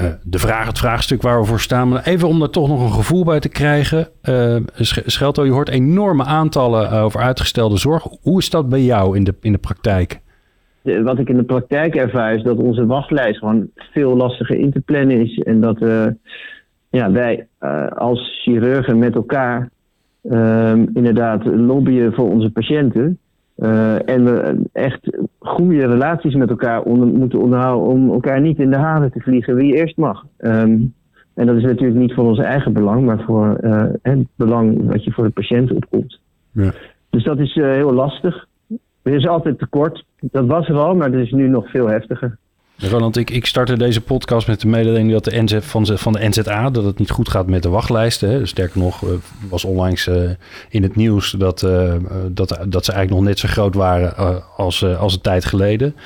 uh, 0.00 0.06
de 0.22 0.38
vraag, 0.38 0.66
het 0.66 0.78
vraagstuk 0.78 1.22
waar 1.22 1.40
we 1.40 1.46
voor 1.46 1.60
staan. 1.60 1.88
Maar 1.88 2.02
even 2.04 2.28
om 2.28 2.38
daar 2.38 2.50
toch 2.50 2.68
nog 2.68 2.82
een 2.82 2.92
gevoel 2.92 3.24
bij 3.24 3.40
te 3.40 3.48
krijgen. 3.48 4.08
Uh, 4.22 4.56
Schelto, 4.80 5.44
je 5.44 5.50
hoort 5.50 5.68
enorme 5.68 6.24
aantallen 6.24 6.90
over 6.90 7.20
uitgestelde 7.20 7.76
zorg. 7.76 8.06
Hoe 8.22 8.38
is 8.38 8.50
dat 8.50 8.68
bij 8.68 8.82
jou 8.82 9.16
in 9.16 9.24
de, 9.24 9.34
in 9.40 9.52
de 9.52 9.58
praktijk? 9.58 10.20
Wat 10.82 11.18
ik 11.18 11.28
in 11.28 11.36
de 11.36 11.42
praktijk 11.42 11.94
ervaar 11.94 12.34
is 12.34 12.42
dat 12.42 12.56
onze 12.56 12.86
wachtlijst 12.86 13.38
gewoon 13.38 13.68
veel 13.92 14.16
lastiger 14.16 14.56
in 14.56 14.72
te 14.72 14.80
plannen 14.80 15.20
is. 15.20 15.38
En 15.38 15.60
dat 15.60 15.82
uh, 15.82 16.06
ja, 16.90 17.10
wij 17.10 17.46
als 17.94 18.40
chirurgen 18.42 18.98
met 18.98 19.14
elkaar 19.14 19.70
uh, 20.22 20.72
inderdaad 20.72 21.44
lobbyen 21.44 22.12
voor 22.12 22.30
onze 22.30 22.50
patiënten. 22.50 23.18
Uh, 23.58 24.08
en 24.08 24.24
we 24.24 24.56
echt 24.72 25.18
goede 25.38 25.86
relaties 25.86 26.34
met 26.34 26.50
elkaar 26.50 26.82
onder, 26.82 27.08
moeten 27.08 27.40
onderhouden 27.40 27.88
om 27.88 28.10
elkaar 28.10 28.40
niet 28.40 28.58
in 28.58 28.70
de 28.70 28.76
halen 28.76 29.12
te 29.12 29.20
vliegen 29.20 29.54
wie 29.54 29.74
eerst 29.74 29.96
mag. 29.96 30.24
Um, 30.38 30.94
en 31.34 31.46
dat 31.46 31.56
is 31.56 31.62
natuurlijk 31.62 31.98
niet 31.98 32.14
voor 32.14 32.24
ons 32.24 32.38
eigen 32.38 32.72
belang, 32.72 33.04
maar 33.04 33.22
voor 33.22 33.58
uh, 33.60 33.84
het 34.02 34.26
belang 34.36 34.86
wat 34.86 35.04
je 35.04 35.12
voor 35.12 35.24
de 35.24 35.30
patiënt 35.30 35.72
opkomt. 35.72 36.20
Ja. 36.52 36.72
Dus 37.10 37.24
dat 37.24 37.38
is 37.38 37.56
uh, 37.56 37.64
heel 37.64 37.92
lastig. 37.92 38.46
Er 39.02 39.14
is 39.14 39.26
altijd 39.26 39.58
tekort. 39.58 40.04
Dat 40.20 40.46
was 40.46 40.68
er 40.68 40.76
al, 40.76 40.94
maar 40.94 41.10
dat 41.10 41.20
is 41.20 41.30
nu 41.30 41.48
nog 41.48 41.70
veel 41.70 41.88
heftiger. 41.88 42.38
Roland, 42.80 43.16
ik, 43.16 43.30
ik 43.30 43.46
startte 43.46 43.76
deze 43.76 44.00
podcast 44.00 44.46
met 44.46 44.60
de 44.60 44.68
mededeling 44.68 45.10
dat 45.10 45.24
de 45.24 45.42
NZ, 45.42 45.58
van, 45.62 46.12
de 46.12 46.28
NZA 46.28 46.70
dat 46.70 46.84
het 46.84 46.98
niet 46.98 47.10
goed 47.10 47.28
gaat 47.28 47.46
met 47.46 47.62
de 47.62 47.68
wachtlijsten. 47.68 48.30
Hè. 48.30 48.46
Sterker 48.46 48.78
nog, 48.78 49.04
was 49.48 49.64
onlangs 49.64 50.06
uh, 50.06 50.30
in 50.68 50.82
het 50.82 50.96
nieuws 50.96 51.30
dat, 51.30 51.62
uh, 51.62 51.94
dat, 52.28 52.48
dat 52.48 52.84
ze 52.84 52.92
eigenlijk 52.92 53.10
nog 53.10 53.22
net 53.22 53.38
zo 53.38 53.48
groot 53.48 53.74
waren 53.74 54.16
als, 54.56 54.84
als 54.84 55.14
een 55.14 55.20
tijd 55.20 55.44
geleden. 55.44 55.96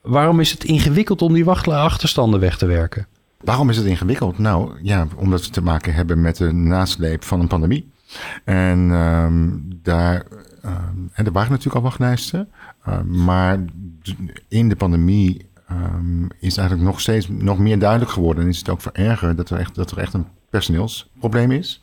Waarom 0.00 0.40
is 0.40 0.50
het 0.50 0.64
ingewikkeld 0.64 1.22
om 1.22 1.32
die 1.32 1.44
wachtachterstanden 1.44 2.40
weg 2.40 2.56
te 2.56 2.66
werken? 2.66 3.06
Waarom 3.40 3.70
is 3.70 3.76
het 3.76 3.86
ingewikkeld? 3.86 4.38
Nou 4.38 4.70
ja, 4.82 5.06
omdat 5.16 5.44
we 5.44 5.50
te 5.50 5.62
maken 5.62 5.94
hebben 5.94 6.20
met 6.20 6.36
de 6.36 6.52
nasleep 6.52 7.24
van 7.24 7.40
een 7.40 7.48
pandemie. 7.48 7.90
En 8.44 8.78
um, 8.90 9.68
daar, 9.82 10.24
um, 10.64 11.10
en 11.12 11.26
er 11.26 11.32
waren 11.32 11.50
natuurlijk 11.50 11.76
al 11.76 11.82
wachtlijsten, 11.82 12.48
maar 13.04 13.64
in 14.48 14.68
de 14.68 14.76
pandemie 14.76 15.52
um, 15.94 16.28
is 16.38 16.56
eigenlijk 16.56 16.88
nog 16.88 17.00
steeds 17.00 17.28
nog 17.28 17.58
meer 17.58 17.78
duidelijk 17.78 18.10
geworden. 18.10 18.42
En 18.42 18.48
is 18.48 18.58
het 18.58 18.68
ook 18.68 18.80
vererger 18.80 19.36
dat 19.36 19.50
er 19.50 19.58
echt, 19.58 19.74
dat 19.74 19.90
er 19.90 19.98
echt 19.98 20.14
een 20.14 20.26
personeelsprobleem 20.50 21.50
is 21.50 21.82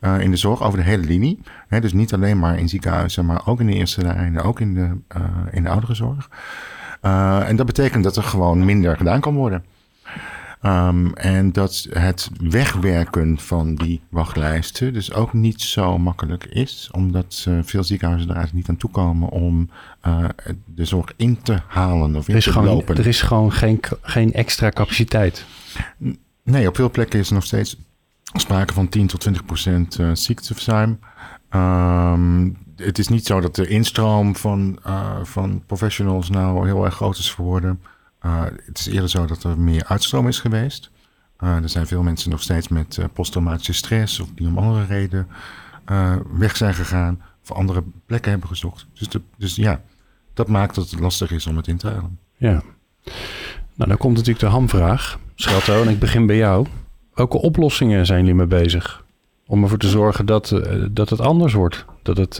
uh, 0.00 0.20
in 0.20 0.30
de 0.30 0.36
zorg 0.36 0.62
over 0.62 0.78
de 0.78 0.84
hele 0.84 1.04
linie. 1.04 1.38
Dus 1.68 1.92
niet 1.92 2.14
alleen 2.14 2.38
maar 2.38 2.58
in 2.58 2.68
ziekenhuizen, 2.68 3.26
maar 3.26 3.46
ook 3.46 3.60
in 3.60 3.66
de 3.66 3.72
eerste 3.72 4.02
lijn, 4.02 4.40
ook 4.40 4.60
in 4.60 4.74
de, 4.74 4.96
uh, 5.16 5.24
in 5.50 5.62
de 5.62 5.68
ouderenzorg. 5.68 6.30
Uh, 7.02 7.48
en 7.48 7.56
dat 7.56 7.66
betekent 7.66 8.04
dat 8.04 8.16
er 8.16 8.22
gewoon 8.22 8.64
minder 8.64 8.96
gedaan 8.96 9.20
kan 9.20 9.34
worden. 9.34 9.64
Um, 10.64 11.14
en 11.14 11.52
dat 11.52 11.86
het 11.90 12.30
wegwerken 12.40 13.38
van 13.38 13.74
die 13.74 14.00
wachtlijsten 14.08 14.92
dus 14.92 15.12
ook 15.12 15.32
niet 15.32 15.60
zo 15.60 15.98
makkelijk 15.98 16.44
is, 16.44 16.88
omdat 16.92 17.44
uh, 17.48 17.58
veel 17.62 17.84
ziekenhuizen 17.84 18.28
er 18.28 18.36
eigenlijk 18.36 18.66
niet 18.66 18.76
aan 18.76 18.80
toekomen 18.80 19.28
om 19.28 19.70
uh, 20.06 20.24
de 20.64 20.84
zorg 20.84 21.12
in 21.16 21.42
te 21.42 21.58
halen 21.66 22.16
of 22.16 22.28
in 22.28 22.40
te 22.40 22.52
gewoon, 22.52 22.68
lopen. 22.68 22.96
Er 22.96 23.06
is 23.06 23.20
gewoon 23.20 23.52
geen, 23.52 23.80
geen 24.02 24.32
extra 24.32 24.68
capaciteit. 24.68 25.44
Nee, 26.42 26.68
op 26.68 26.76
veel 26.76 26.90
plekken 26.90 27.18
is 27.18 27.28
er 27.28 27.34
nog 27.34 27.44
steeds 27.44 27.76
sprake 28.32 28.72
van 28.72 28.88
10 28.88 29.06
tot 29.06 29.20
20 29.20 29.44
procent 29.44 29.98
uh, 29.98 30.10
ziekteverzuim. 30.12 30.98
Um, 31.50 32.56
het 32.76 32.98
is 32.98 33.08
niet 33.08 33.26
zo 33.26 33.40
dat 33.40 33.54
de 33.54 33.66
instroom 33.66 34.36
van, 34.36 34.78
uh, 34.86 35.16
van 35.22 35.62
professionals 35.66 36.30
nou 36.30 36.66
heel 36.66 36.84
erg 36.84 36.94
groot 36.94 37.18
is 37.18 37.30
geworden. 37.30 37.80
Uh, 38.26 38.42
het 38.64 38.78
is 38.78 38.86
eerder 38.86 39.10
zo 39.10 39.26
dat 39.26 39.44
er 39.44 39.58
meer 39.58 39.84
uitstroom 39.84 40.28
is 40.28 40.40
geweest. 40.40 40.90
er 41.36 41.68
zijn 41.68 41.86
veel 41.86 42.02
mensen 42.02 42.30
nog 42.30 42.42
steeds 42.42 42.68
met 42.68 42.98
posttraumatische 43.12 43.72
stress 43.72 44.20
of 44.20 44.28
die 44.34 44.46
om 44.46 44.58
andere 44.58 44.84
reden 44.84 45.28
weg 46.38 46.56
zijn 46.56 46.74
gegaan 46.74 47.22
of 47.42 47.52
andere 47.52 47.82
plekken 48.06 48.30
hebben 48.30 48.48
gezocht. 48.48 48.86
Dus, 48.94 49.08
dus 49.36 49.56
ja, 49.56 49.80
dat 50.34 50.48
maakt 50.48 50.74
dat 50.74 50.90
het 50.90 51.00
lastig 51.00 51.30
is 51.30 51.46
om 51.46 51.56
het 51.56 51.66
in 51.66 51.76
te 51.76 51.88
halen. 51.88 52.18
Ja. 52.36 52.62
Nou, 53.74 53.88
dan 53.88 53.96
komt 53.96 54.16
natuurlijk 54.16 54.44
de 54.44 54.50
hamvraag. 54.50 55.18
Schatto, 55.34 55.82
en 55.82 55.88
ik 55.88 55.98
begin 55.98 56.26
bij 56.26 56.36
jou. 56.36 56.66
Welke 57.14 57.38
oplossingen 57.38 58.06
zijn 58.06 58.20
jullie 58.20 58.34
mee 58.34 58.46
bezig? 58.46 59.04
Om 59.46 59.62
ervoor 59.62 59.78
te 59.78 59.88
zorgen 59.88 60.26
dat, 60.26 60.60
dat 60.90 61.10
het 61.10 61.20
anders 61.20 61.52
wordt. 61.52 61.84
Dat, 62.02 62.16
het, 62.16 62.36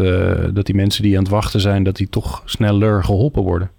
dat 0.54 0.66
die 0.66 0.74
mensen 0.74 1.02
die 1.02 1.16
aan 1.16 1.22
het 1.22 1.32
wachten 1.32 1.60
zijn, 1.60 1.82
dat 1.82 1.96
die 1.96 2.08
toch 2.08 2.42
sneller 2.44 3.04
geholpen 3.04 3.42
worden. 3.42 3.70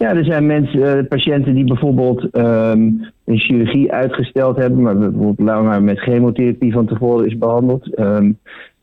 Ja, 0.00 0.14
er 0.14 0.24
zijn 0.24 0.46
mensen, 0.46 0.98
uh, 0.98 1.08
patiënten 1.08 1.54
die 1.54 1.64
bijvoorbeeld 1.64 2.22
um, 2.22 3.04
een 3.24 3.38
chirurgie 3.38 3.92
uitgesteld 3.92 4.56
hebben, 4.56 4.82
maar 4.82 4.98
bijvoorbeeld 4.98 5.48
langer 5.48 5.82
met 5.82 5.98
chemotherapie 5.98 6.72
van 6.72 6.86
tevoren 6.86 7.26
is 7.26 7.38
behandeld. 7.38 7.98
Um, 7.98 8.38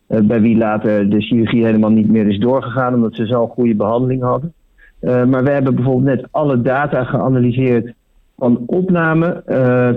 bij 0.08 0.42
wie 0.42 0.58
later 0.58 1.10
de 1.10 1.22
chirurgie 1.22 1.66
helemaal 1.66 1.90
niet 1.90 2.10
meer 2.10 2.28
is 2.28 2.40
doorgegaan, 2.40 2.94
omdat 2.94 3.16
ze 3.16 3.26
zo'n 3.26 3.48
goede 3.48 3.76
behandeling 3.76 4.22
hadden. 4.22 4.54
maar 5.02 5.44
we 5.44 5.52
hebben 5.52 5.76
bijvoorbeeld 5.76 6.16
net 6.16 6.28
alle 6.32 6.62
data 6.62 7.04
geanalyseerd 7.04 7.94
van 8.38 8.64
opname 8.66 9.44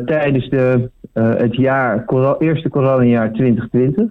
tijdens 0.07 0.49
de, 0.49 0.91
het 1.13 1.57
jaar, 1.57 2.05
eerste 2.39 2.69
coronajaar 2.69 3.33
2020. 3.33 4.05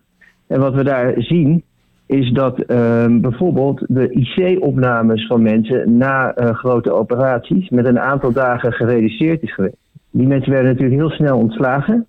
En 0.48 0.60
wat 0.60 0.74
we 0.74 0.84
daar 0.84 1.14
zien 1.18 1.64
is 2.10 2.32
dat 2.32 2.60
uh, 2.60 3.06
bijvoorbeeld 3.22 3.84
de 3.88 4.10
IC-opnames 4.10 5.28
van 5.28 5.42
mensen 5.42 5.98
na 5.98 6.38
uh, 6.38 6.50
grote 6.56 6.92
operaties 6.92 7.70
met 7.70 7.86
een 7.86 8.00
aantal 8.00 8.32
dagen 8.32 8.74
gereduceerd 8.74 9.42
is 9.42 9.54
geweest. 9.54 9.78
Die 10.12 10.28
mensen 10.28 10.52
werden 10.52 10.72
natuurlijk 10.72 11.00
heel 11.00 11.10
snel 11.10 11.38
ontslagen, 11.38 12.06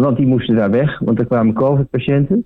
want 0.00 0.16
die 0.16 0.26
moesten 0.26 0.56
daar 0.56 0.70
weg, 0.70 0.98
want 0.98 1.18
er 1.18 1.26
kwamen 1.26 1.54
COVID-patiënten. 1.54 2.44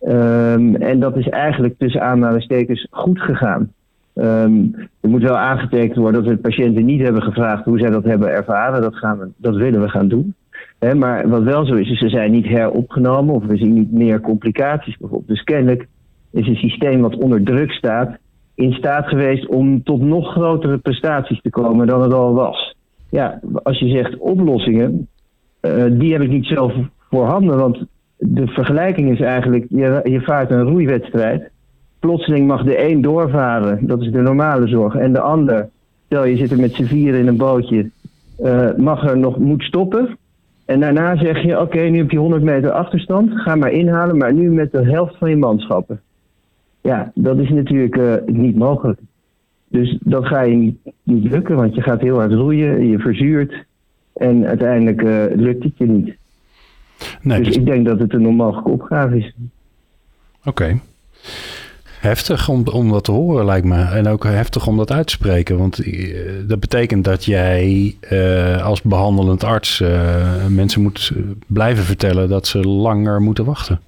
Um, 0.00 0.76
en 0.76 1.00
dat 1.00 1.16
is 1.16 1.28
eigenlijk 1.28 1.74
tussen 1.78 2.02
aanhalingstekens 2.02 2.86
goed 2.90 3.20
gegaan. 3.20 3.72
Um, 4.14 4.74
er 5.00 5.08
moet 5.08 5.22
wel 5.22 5.36
aangetekend 5.36 5.96
worden 5.96 6.20
dat 6.20 6.30
we 6.30 6.36
de 6.36 6.48
patiënten 6.48 6.84
niet 6.84 7.02
hebben 7.02 7.22
gevraagd 7.22 7.64
hoe 7.64 7.78
zij 7.78 7.90
dat 7.90 8.04
hebben 8.04 8.30
ervaren. 8.30 8.82
Dat, 8.82 8.96
gaan 8.96 9.18
we, 9.18 9.28
dat 9.36 9.56
willen 9.56 9.80
we 9.80 9.88
gaan 9.88 10.08
doen. 10.08 10.34
Maar 10.96 11.28
wat 11.28 11.42
wel 11.42 11.66
zo 11.66 11.74
is, 11.74 11.90
is 11.90 11.98
ze 11.98 12.08
zijn 12.08 12.30
niet 12.30 12.46
heropgenomen 12.46 13.34
of 13.34 13.44
we 13.44 13.56
zien 13.56 13.74
niet 13.74 13.92
meer 13.92 14.20
complicaties 14.20 14.96
bijvoorbeeld. 14.96 15.28
Dus 15.28 15.42
kennelijk 15.42 15.86
is 16.34 16.46
een 16.46 16.56
systeem 16.56 17.00
wat 17.00 17.16
onder 17.16 17.42
druk 17.42 17.72
staat 17.72 18.18
in 18.54 18.72
staat 18.72 19.06
geweest 19.06 19.46
om 19.46 19.82
tot 19.82 20.00
nog 20.00 20.32
grotere 20.32 20.78
prestaties 20.78 21.40
te 21.40 21.50
komen 21.50 21.86
dan 21.86 22.02
het 22.02 22.12
al 22.12 22.34
was. 22.34 22.76
Ja, 23.10 23.40
als 23.62 23.78
je 23.78 23.88
zegt 23.88 24.18
oplossingen, 24.18 25.08
uh, 25.60 25.84
die 25.90 26.12
heb 26.12 26.22
ik 26.22 26.30
niet 26.30 26.46
zelf 26.46 26.72
voorhanden. 27.10 27.58
Want 27.58 27.84
de 28.18 28.46
vergelijking 28.46 29.10
is 29.10 29.20
eigenlijk, 29.20 29.66
je, 29.68 30.00
je 30.02 30.20
vaart 30.20 30.50
een 30.50 30.62
roeiwedstrijd 30.62 31.50
plotseling 31.98 32.46
mag 32.46 32.64
de 32.64 32.88
een 32.88 33.00
doorvaren, 33.00 33.86
dat 33.86 34.00
is 34.00 34.12
de 34.12 34.20
normale 34.20 34.68
zorg. 34.68 34.94
En 34.94 35.12
de 35.12 35.20
ander, 35.20 35.68
stel 36.06 36.24
je 36.24 36.36
zit 36.36 36.50
er 36.50 36.60
met 36.60 36.72
z'n 36.72 36.84
vieren 36.84 37.20
in 37.20 37.26
een 37.26 37.36
bootje, 37.36 37.90
uh, 38.42 38.74
mag 38.76 39.08
er 39.08 39.18
nog, 39.18 39.38
moet 39.38 39.62
stoppen. 39.62 40.16
En 40.64 40.80
daarna 40.80 41.16
zeg 41.16 41.42
je, 41.42 41.60
oké, 41.60 41.80
nu 41.80 41.98
heb 41.98 42.10
je 42.10 42.18
100 42.18 42.42
meter 42.42 42.70
achterstand, 42.70 43.30
ga 43.34 43.54
maar 43.54 43.72
inhalen, 43.72 44.16
maar 44.16 44.32
nu 44.32 44.50
met 44.50 44.72
de 44.72 44.84
helft 44.84 45.16
van 45.18 45.30
je 45.30 45.36
manschappen. 45.36 46.00
Ja, 46.84 47.12
dat 47.14 47.38
is 47.38 47.48
natuurlijk 47.48 47.96
uh, 47.96 48.14
niet 48.26 48.56
mogelijk. 48.56 49.00
Dus 49.68 49.98
dat 50.00 50.26
ga 50.26 50.40
je 50.40 50.56
niet, 50.56 50.76
niet, 51.02 51.30
lukken, 51.30 51.56
want 51.56 51.74
je 51.74 51.82
gaat 51.82 52.00
heel 52.00 52.18
hard 52.18 52.32
roeien, 52.32 52.88
je 52.88 52.98
verzuurt 52.98 53.64
en 54.12 54.46
uiteindelijk 54.46 55.02
uh, 55.02 55.24
lukt 55.34 55.64
het 55.64 55.78
je 55.78 55.86
niet. 55.86 56.16
Nee, 57.22 57.38
dus, 57.38 57.46
dus, 57.46 57.56
ik 57.56 57.64
denk 57.64 57.86
dat 57.86 57.98
het 57.98 58.12
een 58.12 58.26
onmogelijke 58.26 58.70
opgave 58.70 59.16
is. 59.16 59.34
Oké. 60.38 60.48
Okay 60.48 60.80
heftig 62.04 62.48
om, 62.48 62.62
om 62.72 62.90
dat 62.90 63.04
te 63.04 63.12
horen, 63.12 63.44
lijkt 63.44 63.66
me. 63.66 63.82
En 63.82 64.06
ook 64.06 64.24
heftig 64.24 64.66
om 64.66 64.76
dat 64.76 64.92
uit 64.92 65.06
te 65.06 65.12
spreken. 65.12 65.58
Want 65.58 65.86
uh, 65.86 66.48
dat 66.48 66.60
betekent 66.60 67.04
dat 67.04 67.24
jij 67.24 67.96
uh, 68.12 68.64
als 68.64 68.82
behandelend 68.82 69.44
arts 69.44 69.80
uh, 69.80 70.46
mensen 70.48 70.82
moet 70.82 71.12
blijven 71.46 71.84
vertellen 71.84 72.28
dat 72.28 72.46
ze 72.46 72.58
langer 72.60 73.20
moeten 73.20 73.44
wachten. 73.44 73.80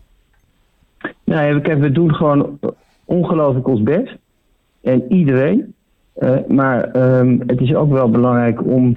Nou, 1.24 1.60
kijk, 1.60 1.78
we 1.80 1.92
doen 1.92 2.14
gewoon 2.14 2.58
ongelooflijk 3.06 3.68
ons 3.68 3.82
best. 3.82 4.16
En 4.82 5.12
iedereen. 5.12 5.74
maar 6.48 6.96
um, 7.18 7.42
het 7.46 7.60
is 7.60 7.74
ook 7.74 7.92
wel 7.92 8.10
belangrijk 8.10 8.64
om, 8.64 8.96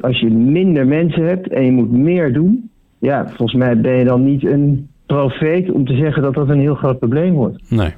als 0.00 0.20
je 0.20 0.30
minder 0.30 0.86
mensen 0.86 1.24
hebt 1.24 1.48
en 1.48 1.64
je 1.64 1.72
moet 1.72 1.92
meer 1.92 2.32
doen. 2.32 2.70
Ja, 2.98 3.26
volgens 3.26 3.54
mij 3.54 3.80
ben 3.80 3.92
je 3.92 4.04
dan 4.04 4.24
niet 4.24 4.44
een 4.44 4.88
profeet 5.06 5.70
om 5.70 5.86
te 5.86 5.96
zeggen 5.96 6.22
dat 6.22 6.34
dat 6.34 6.48
een 6.48 6.60
heel 6.60 6.74
groot 6.74 6.98
probleem 6.98 7.34
wordt. 7.34 7.70
Nee. 7.70 7.94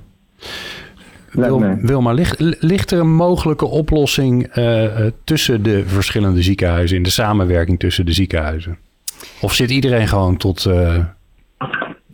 Wil, 1.30 1.76
Wilma, 1.80 2.12
ligt, 2.12 2.40
ligt 2.60 2.90
er 2.90 2.98
een 2.98 3.14
mogelijke 3.14 3.64
oplossing 3.64 4.56
uh, 4.56 5.06
tussen 5.24 5.62
de 5.62 5.86
verschillende 5.86 6.42
ziekenhuizen, 6.42 6.96
in 6.96 7.02
de 7.02 7.10
samenwerking 7.10 7.78
tussen 7.78 8.06
de 8.06 8.12
ziekenhuizen? 8.12 8.78
Of 9.40 9.54
zit 9.54 9.70
iedereen 9.70 10.08
gewoon 10.08 10.36
tot 10.36 10.70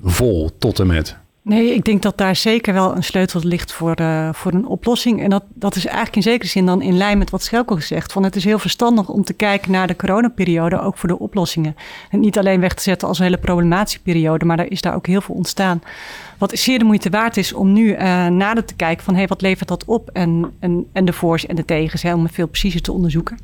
vol, 0.03 0.51
tot 0.59 0.79
en 0.79 0.87
met? 0.87 1.17
Nee, 1.49 1.75
ik 1.75 1.85
denk 1.85 2.03
dat 2.03 2.19
daar 2.19 2.37
zeker 2.37 2.73
wel 2.75 2.97
een 2.97 3.05
sleutel 3.05 3.41
ligt 3.43 3.73
voor, 3.73 4.01
uh, 4.01 4.29
voor 4.33 4.53
een 4.53 4.67
oplossing. 4.67 5.23
En 5.23 5.31
dat, 5.31 5.43
dat 5.55 5.77
is 5.77 5.85
eigenlijk 5.85 6.17
in 6.17 6.23
zekere 6.23 6.49
zin 6.49 6.67
dan 6.67 6.83
in 6.83 6.97
lijn 6.97 7.19
met 7.19 7.31
wat 7.31 7.43
Schelko 7.43 7.75
gezegd. 7.75 8.13
Van 8.13 8.23
het 8.23 8.37
is 8.37 8.45
heel 8.45 8.59
verstandig 8.59 9.09
om 9.09 9.25
te 9.25 9.33
kijken 9.33 9.71
naar 9.71 9.87
de 9.87 9.97
coronaperiode, 9.97 10.81
ook 10.81 10.99
voor 10.99 11.09
de 11.09 11.19
oplossingen. 11.19 11.77
En 12.11 12.21
niet 12.21 12.39
alleen 12.39 12.61
weg 12.61 12.75
te 12.75 12.83
zetten 12.83 13.09
als 13.09 13.19
een 13.19 13.25
hele 13.25 13.39
problematische 13.39 14.03
periode, 14.03 14.45
maar 14.45 14.59
er 14.59 14.71
is 14.71 14.81
daar 14.81 14.95
ook 14.95 15.07
heel 15.07 15.21
veel 15.21 15.35
ontstaan. 15.35 15.83
Wat 16.39 16.59
zeer 16.59 16.79
de 16.79 16.85
moeite 16.85 17.11
waard 17.11 17.37
is 17.37 17.53
om 17.53 17.73
nu 17.73 17.87
uh, 17.87 18.27
nader 18.27 18.65
te 18.65 18.75
kijken 18.75 19.05
van 19.05 19.15
hey, 19.15 19.27
wat 19.27 19.41
levert 19.41 19.69
dat 19.69 19.85
op? 19.85 20.11
En, 20.13 20.53
en, 20.61 20.87
en 20.93 21.05
de 21.05 21.13
voor's 21.13 21.47
en 21.47 21.57
de 21.57 21.65
tegens, 21.65 22.05
om 22.05 22.23
het 22.23 22.35
veel 22.35 22.49
preciezer 22.49 22.81
te 22.81 22.93
onderzoeken. 22.93 23.39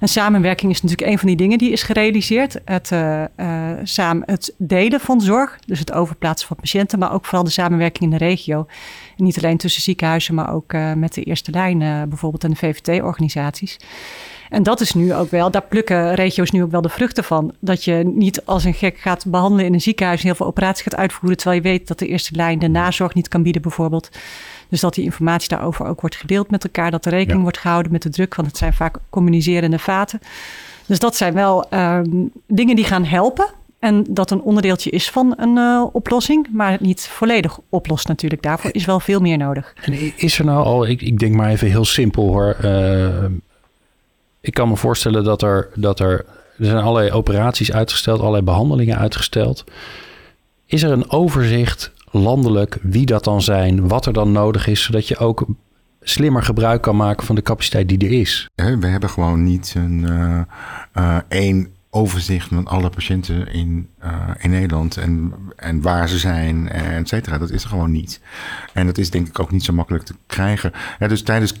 En 0.00 0.08
samenwerking 0.08 0.72
is 0.72 0.82
natuurlijk 0.82 1.10
een 1.10 1.18
van 1.18 1.28
die 1.28 1.36
dingen 1.36 1.58
die 1.58 1.70
is 1.70 1.82
gerealiseerd. 1.82 2.60
Het, 2.64 2.90
uh, 2.90 3.24
uh, 3.36 3.70
samen, 3.82 4.22
het 4.26 4.54
delen 4.58 5.00
van 5.00 5.20
zorg, 5.20 5.58
dus 5.66 5.78
het 5.78 5.92
overplaatsen 5.92 6.48
van 6.48 6.56
patiënten, 6.56 6.98
maar 6.98 7.12
ook 7.12 7.24
vooral 7.24 7.44
de 7.44 7.50
samenwerking 7.50 8.12
in 8.12 8.18
de 8.18 8.24
regio. 8.24 8.66
Niet 9.16 9.36
alleen 9.36 9.56
tussen 9.56 9.82
ziekenhuizen, 9.82 10.34
maar 10.34 10.54
ook 10.54 10.72
met 10.96 11.14
de 11.14 11.22
eerste 11.22 11.50
lijn 11.50 12.08
bijvoorbeeld 12.08 12.44
en 12.44 12.50
de 12.50 12.56
VVT-organisaties. 12.56 13.76
En 14.54 14.62
dat 14.62 14.80
is 14.80 14.94
nu 14.94 15.14
ook 15.14 15.30
wel, 15.30 15.50
daar 15.50 15.62
plukken 15.62 16.14
regio's 16.14 16.50
nu 16.50 16.62
ook 16.62 16.70
wel 16.70 16.82
de 16.82 16.88
vruchten 16.88 17.24
van. 17.24 17.54
Dat 17.58 17.84
je 17.84 18.12
niet 18.14 18.46
als 18.46 18.64
een 18.64 18.74
gek 18.74 18.98
gaat 18.98 19.24
behandelen 19.26 19.64
in 19.66 19.74
een 19.74 19.80
ziekenhuis 19.80 20.20
en 20.20 20.26
heel 20.26 20.34
veel 20.34 20.46
operaties 20.46 20.82
gaat 20.82 20.96
uitvoeren, 20.96 21.36
terwijl 21.36 21.62
je 21.62 21.68
weet 21.68 21.88
dat 21.88 21.98
de 21.98 22.06
eerste 22.06 22.34
lijn 22.34 22.58
de 22.58 22.68
nazorg 22.68 23.14
niet 23.14 23.28
kan 23.28 23.42
bieden, 23.42 23.62
bijvoorbeeld. 23.62 24.08
Dus 24.68 24.80
dat 24.80 24.94
die 24.94 25.04
informatie 25.04 25.48
daarover 25.48 25.86
ook 25.86 26.00
wordt 26.00 26.16
gedeeld 26.16 26.50
met 26.50 26.64
elkaar, 26.64 26.90
dat 26.90 27.04
er 27.04 27.12
rekening 27.12 27.42
wordt 27.42 27.58
gehouden 27.58 27.92
met 27.92 28.02
de 28.02 28.08
druk, 28.08 28.34
want 28.34 28.48
het 28.48 28.56
zijn 28.56 28.72
vaak 28.72 28.96
communicerende 29.10 29.78
vaten. 29.78 30.20
Dus 30.86 30.98
dat 30.98 31.16
zijn 31.16 31.34
wel 31.34 31.66
um, 31.74 32.30
dingen 32.46 32.76
die 32.76 32.84
gaan 32.84 33.04
helpen. 33.04 33.46
En 33.78 34.04
dat 34.08 34.30
een 34.30 34.42
onderdeeltje 34.42 34.90
is 34.90 35.10
van 35.10 35.34
een 35.36 35.56
uh, 35.56 35.84
oplossing, 35.92 36.48
maar 36.52 36.70
het 36.70 36.80
niet 36.80 37.00
volledig 37.00 37.58
oplost 37.68 38.08
natuurlijk. 38.08 38.42
Daarvoor 38.42 38.74
is 38.74 38.84
wel 38.84 39.00
veel 39.00 39.20
meer 39.20 39.38
nodig. 39.38 39.74
En 39.84 40.16
is 40.16 40.38
er 40.38 40.44
nou 40.44 40.64
al, 40.64 40.86
ik, 40.86 41.02
ik 41.02 41.18
denk 41.18 41.34
maar 41.34 41.50
even 41.50 41.68
heel 41.68 41.84
simpel 41.84 42.26
hoor, 42.26 42.56
uh, 42.64 43.24
ik 44.44 44.54
kan 44.54 44.68
me 44.68 44.76
voorstellen 44.76 45.24
dat 45.24 45.42
er, 45.42 45.68
dat 45.74 46.00
er, 46.00 46.24
er 46.58 46.64
zijn 46.64 46.82
allerlei 46.82 47.10
operaties 47.10 47.72
uitgesteld, 47.72 48.20
allerlei 48.20 48.44
behandelingen 48.44 48.98
uitgesteld. 48.98 49.64
Is 50.66 50.82
er 50.82 50.90
een 50.90 51.10
overzicht 51.10 51.92
landelijk 52.10 52.78
wie 52.82 53.06
dat 53.06 53.24
dan 53.24 53.42
zijn, 53.42 53.88
wat 53.88 54.06
er 54.06 54.12
dan 54.12 54.32
nodig 54.32 54.66
is, 54.66 54.82
zodat 54.82 55.08
je 55.08 55.16
ook 55.16 55.46
slimmer 56.02 56.42
gebruik 56.42 56.82
kan 56.82 56.96
maken 56.96 57.26
van 57.26 57.34
de 57.34 57.42
capaciteit 57.42 57.88
die 57.88 57.98
er 57.98 58.20
is? 58.20 58.48
We 58.54 58.86
hebben 58.86 59.10
gewoon 59.10 59.44
niet 59.44 59.74
een 59.76 60.06
uh, 60.96 61.18
één 61.28 61.74
overzicht 61.90 62.48
van 62.48 62.66
alle 62.66 62.90
patiënten 62.90 63.52
in, 63.52 63.88
uh, 64.04 64.30
in 64.38 64.50
Nederland 64.50 64.96
en, 64.96 65.34
en 65.56 65.80
waar 65.80 66.08
ze 66.08 66.18
zijn, 66.18 66.68
et 66.68 67.08
cetera. 67.08 67.38
Dat 67.38 67.50
is 67.50 67.62
er 67.62 67.68
gewoon 67.68 67.90
niet. 67.90 68.20
En 68.72 68.86
dat 68.86 68.98
is 68.98 69.10
denk 69.10 69.28
ik 69.28 69.38
ook 69.38 69.50
niet 69.50 69.64
zo 69.64 69.72
makkelijk 69.72 70.04
te 70.04 70.14
krijgen. 70.26 70.72
Dus 70.98 71.22
tijdens 71.22 71.54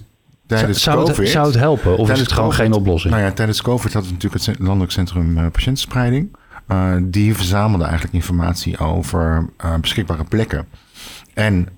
tijdens 0.46 0.82
zou, 0.82 0.98
COVID... 0.98 1.16
Het, 1.16 1.28
zou 1.28 1.46
het 1.46 1.54
helpen 1.54 1.96
of 1.96 2.10
is 2.10 2.20
het 2.20 2.32
gewoon 2.32 2.52
geen 2.52 2.72
oplossing? 2.72 3.12
Nou 3.12 3.24
ja, 3.24 3.32
tijdens 3.32 3.62
COVID 3.62 3.92
hadden 3.92 4.10
we 4.10 4.16
natuurlijk 4.16 4.44
het 4.44 4.58
Landelijk 4.58 4.92
Centrum 4.92 5.38
uh, 5.38 5.46
Patiëntenspreiding. 5.52 6.36
Uh, 6.68 6.94
die 7.02 7.34
verzamelde 7.34 7.84
eigenlijk 7.84 8.14
informatie 8.14 8.78
over 8.78 9.48
uh, 9.64 9.74
beschikbare 9.74 10.24
plekken 10.24 10.66
en 11.34 11.68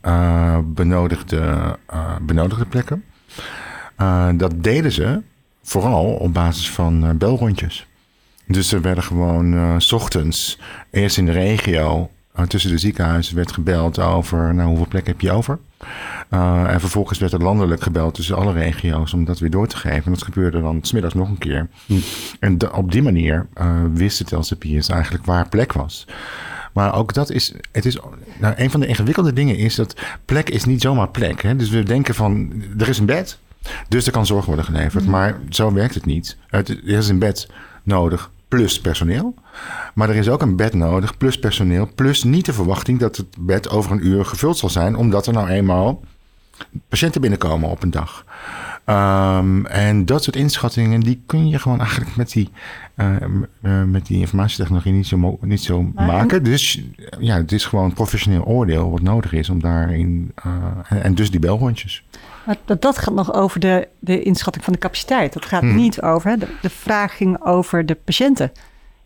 benodigde, 0.64 1.76
benodigde 2.22 2.66
plekken. 2.66 3.04
dat 4.36 4.52
deden 4.56 4.92
ze 4.92 5.22
vooral 5.62 6.04
op 6.04 6.34
basis 6.34 6.70
van 6.70 7.18
belrondjes. 7.18 7.86
Dus 8.46 8.72
er 8.72 8.80
werden 8.80 9.04
gewoon 9.04 9.80
s 9.80 9.92
ochtends 9.92 10.58
eerst 10.90 11.18
in 11.18 11.24
de 11.24 11.32
regio 11.32 12.10
tussen 12.46 12.70
de 12.70 12.78
ziekenhuizen 12.78 13.36
werd 13.36 13.52
gebeld 13.52 13.98
over 13.98 14.54
nou, 14.54 14.68
hoeveel 14.68 14.88
plekken 14.88 15.12
heb 15.12 15.20
je 15.20 15.32
over. 15.32 15.58
Uh, 16.30 16.72
en 16.72 16.80
vervolgens 16.80 17.18
werd 17.18 17.32
er 17.32 17.42
landelijk 17.42 17.82
gebeld 17.82 18.14
tussen 18.14 18.36
alle 18.36 18.52
regio's 18.52 19.12
om 19.12 19.24
dat 19.24 19.38
weer 19.38 19.50
door 19.50 19.66
te 19.66 19.76
geven. 19.76 20.04
En 20.04 20.12
dat 20.12 20.22
gebeurde 20.22 20.60
dan 20.60 20.78
smiddags 20.82 21.14
nog 21.14 21.28
een 21.28 21.38
keer. 21.38 21.68
Hm. 21.86 21.94
En 22.40 22.72
op 22.72 22.92
die 22.92 23.02
manier 23.02 23.46
uh, 23.60 23.80
wist 23.94 24.18
het 24.18 24.30
LCPS 24.30 24.88
eigenlijk 24.88 25.24
waar 25.24 25.48
plek 25.48 25.72
was. 25.72 26.06
Maar 26.72 26.94
ook 26.94 27.14
dat 27.14 27.30
is, 27.30 27.52
het 27.72 27.84
is, 27.84 27.98
nou, 28.38 28.54
een 28.56 28.70
van 28.70 28.80
de 28.80 28.86
ingewikkelde 28.86 29.32
dingen 29.32 29.56
is 29.56 29.74
dat 29.74 30.00
plek 30.24 30.50
is 30.50 30.64
niet 30.64 30.80
zomaar 30.80 31.08
plek. 31.08 31.42
Hè? 31.42 31.56
Dus 31.56 31.68
we 31.68 31.82
denken 31.82 32.14
van, 32.14 32.62
er 32.78 32.88
is 32.88 32.98
een 32.98 33.06
bed, 33.06 33.38
dus 33.88 34.06
er 34.06 34.12
kan 34.12 34.26
zorg 34.26 34.44
worden 34.44 34.64
geleverd. 34.64 35.04
Mm. 35.04 35.10
Maar 35.10 35.38
zo 35.50 35.72
werkt 35.72 35.94
het 35.94 36.04
niet. 36.04 36.36
Er 36.50 36.88
is 36.88 37.08
een 37.08 37.18
bed 37.18 37.48
nodig 37.82 38.30
plus 38.48 38.80
personeel. 38.80 39.34
Maar 39.94 40.08
er 40.08 40.16
is 40.16 40.28
ook 40.28 40.42
een 40.42 40.56
bed 40.56 40.74
nodig 40.74 41.16
plus 41.16 41.38
personeel. 41.38 41.90
Plus 41.94 42.22
niet 42.22 42.46
de 42.46 42.52
verwachting 42.52 42.98
dat 42.98 43.16
het 43.16 43.26
bed 43.38 43.70
over 43.70 43.92
een 43.92 44.06
uur 44.06 44.24
gevuld 44.24 44.58
zal 44.58 44.68
zijn. 44.68 44.96
Omdat 44.96 45.26
er 45.26 45.32
nou 45.32 45.48
eenmaal 45.48 46.04
patiënten 46.88 47.20
binnenkomen 47.20 47.70
op 47.70 47.82
een 47.82 47.90
dag. 47.90 48.24
Um, 48.88 49.66
en 49.66 50.04
dat 50.04 50.24
soort 50.24 50.36
inschattingen, 50.36 51.00
die 51.00 51.22
kun 51.26 51.48
je 51.48 51.58
gewoon 51.58 51.80
eigenlijk 51.80 52.16
met 52.16 52.32
die, 52.32 52.48
uh, 52.96 53.16
uh, 53.62 53.82
met 53.82 54.06
die 54.06 54.18
informatietechnologie 54.18 54.92
niet 54.92 55.06
zo, 55.06 55.38
niet 55.40 55.62
zo 55.62 55.82
maken. 55.82 56.42
Dus 56.42 56.82
ja, 57.18 57.36
het 57.36 57.52
is 57.52 57.64
gewoon 57.64 57.92
professioneel 57.92 58.44
oordeel 58.44 58.90
wat 58.90 59.02
nodig 59.02 59.32
is 59.32 59.48
om 59.50 59.60
daarin. 59.60 60.32
Uh, 60.46 60.52
en, 60.88 61.02
en, 61.02 61.14
dus 61.14 61.30
die 61.30 61.40
belrondjes. 61.40 62.04
Maar 62.46 62.56
dat, 62.64 62.82
dat 62.82 62.98
gaat 62.98 63.14
nog 63.14 63.34
over 63.34 63.60
de, 63.60 63.88
de 63.98 64.22
inschatting 64.22 64.64
van 64.64 64.72
de 64.72 64.78
capaciteit. 64.78 65.32
Dat 65.32 65.44
gaat 65.44 65.62
hmm. 65.62 65.76
niet 65.76 66.02
over. 66.02 66.38
De, 66.38 66.48
de 66.62 66.70
vraag 66.70 67.16
ging 67.16 67.44
over 67.44 67.86
de 67.86 67.94
patiënten. 67.94 68.52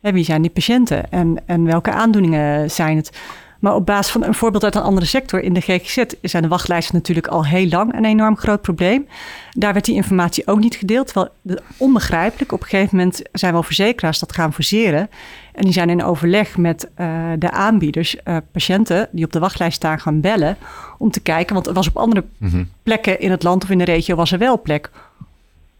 wie 0.01 0.25
zijn 0.25 0.43
die 0.43 0.51
patiënten 0.51 1.11
en, 1.11 1.43
en 1.47 1.65
welke 1.65 1.91
aandoeningen 1.91 2.71
zijn 2.71 2.97
het? 2.97 3.19
Maar 3.61 3.75
op 3.75 3.87
basis 3.87 4.13
van 4.13 4.25
een 4.25 4.35
voorbeeld 4.35 4.65
uit 4.65 4.75
een 4.75 4.83
andere 4.83 5.07
sector, 5.07 5.43
in 5.43 5.53
de 5.53 5.61
GGZ 5.61 6.03
zijn 6.23 6.43
de 6.43 6.49
wachtlijsten 6.49 6.95
natuurlijk 6.95 7.27
al 7.27 7.47
heel 7.47 7.69
lang 7.69 7.95
een 7.95 8.05
enorm 8.05 8.37
groot 8.37 8.61
probleem. 8.61 9.07
Daar 9.51 9.73
werd 9.73 9.85
die 9.85 9.95
informatie 9.95 10.47
ook 10.47 10.59
niet 10.59 10.75
gedeeld. 10.75 11.07
Terwijl 11.07 11.29
onbegrijpelijk, 11.77 12.53
op 12.53 12.61
een 12.61 12.69
gegeven 12.69 12.97
moment 12.97 13.23
zijn 13.33 13.53
wel 13.53 13.63
verzekeraars 13.63 14.19
dat 14.19 14.33
gaan 14.33 14.53
forceren. 14.53 15.11
En 15.53 15.63
die 15.63 15.73
zijn 15.73 15.91
in 15.91 16.05
overleg 16.05 16.57
met 16.57 16.89
uh, 17.01 17.31
de 17.39 17.51
aanbieders, 17.51 18.17
uh, 18.25 18.37
patiënten 18.53 19.09
die 19.13 19.25
op 19.25 19.33
de 19.33 19.39
wachtlijst 19.39 19.77
staan, 19.77 20.01
gaan 20.01 20.21
bellen. 20.21 20.57
Om 20.99 21.11
te 21.11 21.21
kijken, 21.21 21.55
want 21.55 21.67
er 21.67 21.73
was 21.73 21.89
op 21.89 21.97
andere 21.97 22.25
mm-hmm. 22.39 22.69
plekken 22.83 23.21
in 23.21 23.31
het 23.31 23.43
land 23.43 23.63
of 23.63 23.71
in 23.71 23.79
de 23.79 23.85
regio 23.85 24.15
was 24.17 24.33
er 24.33 24.39
wel 24.39 24.61
plek 24.61 24.91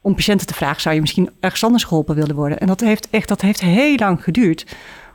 om 0.01 0.15
patiënten 0.15 0.47
te 0.47 0.55
vragen: 0.55 0.81
zou 0.81 0.95
je 0.95 1.01
misschien 1.01 1.31
ergens 1.41 1.65
anders 1.65 1.85
geholpen 1.85 2.15
willen 2.15 2.35
worden? 2.35 2.59
En 2.59 2.67
dat 2.67 2.81
heeft 2.81 3.09
echt 3.11 3.29
dat 3.29 3.41
heeft 3.41 3.61
heel 3.61 3.97
lang 3.97 4.23
geduurd 4.23 4.67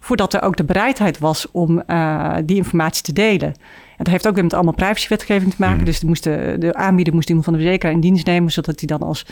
voordat 0.06 0.34
er 0.34 0.42
ook 0.42 0.58
de 0.58 0.64
bereidheid 0.64 1.20
was 1.20 1.52
om 1.52 1.84
uh, 1.88 2.36
die 2.44 2.56
informatie 2.56 3.04
te 3.04 3.14
delen. 3.14 3.48
En 3.48 4.04
dat 4.04 4.08
heeft 4.08 4.28
ook 4.28 4.34
weer 4.34 4.44
met 4.44 4.54
allemaal 4.54 4.74
privacywetgeving 4.74 5.52
te 5.52 5.58
maken. 5.60 5.78
Mm. 5.78 5.86
Dus 5.86 6.04
moest 6.04 6.24
de, 6.24 6.56
de, 6.60 6.74
aanbieder 6.74 7.14
moest 7.14 7.28
iemand 7.28 7.46
van 7.46 7.54
de 7.56 7.60
verzekeraar 7.60 7.94
in 7.94 8.00
dienst 8.00 8.26
nemen, 8.26 8.52
zodat 8.52 8.80
hij 8.80 8.88
dan 8.88 9.08
als, 9.08 9.26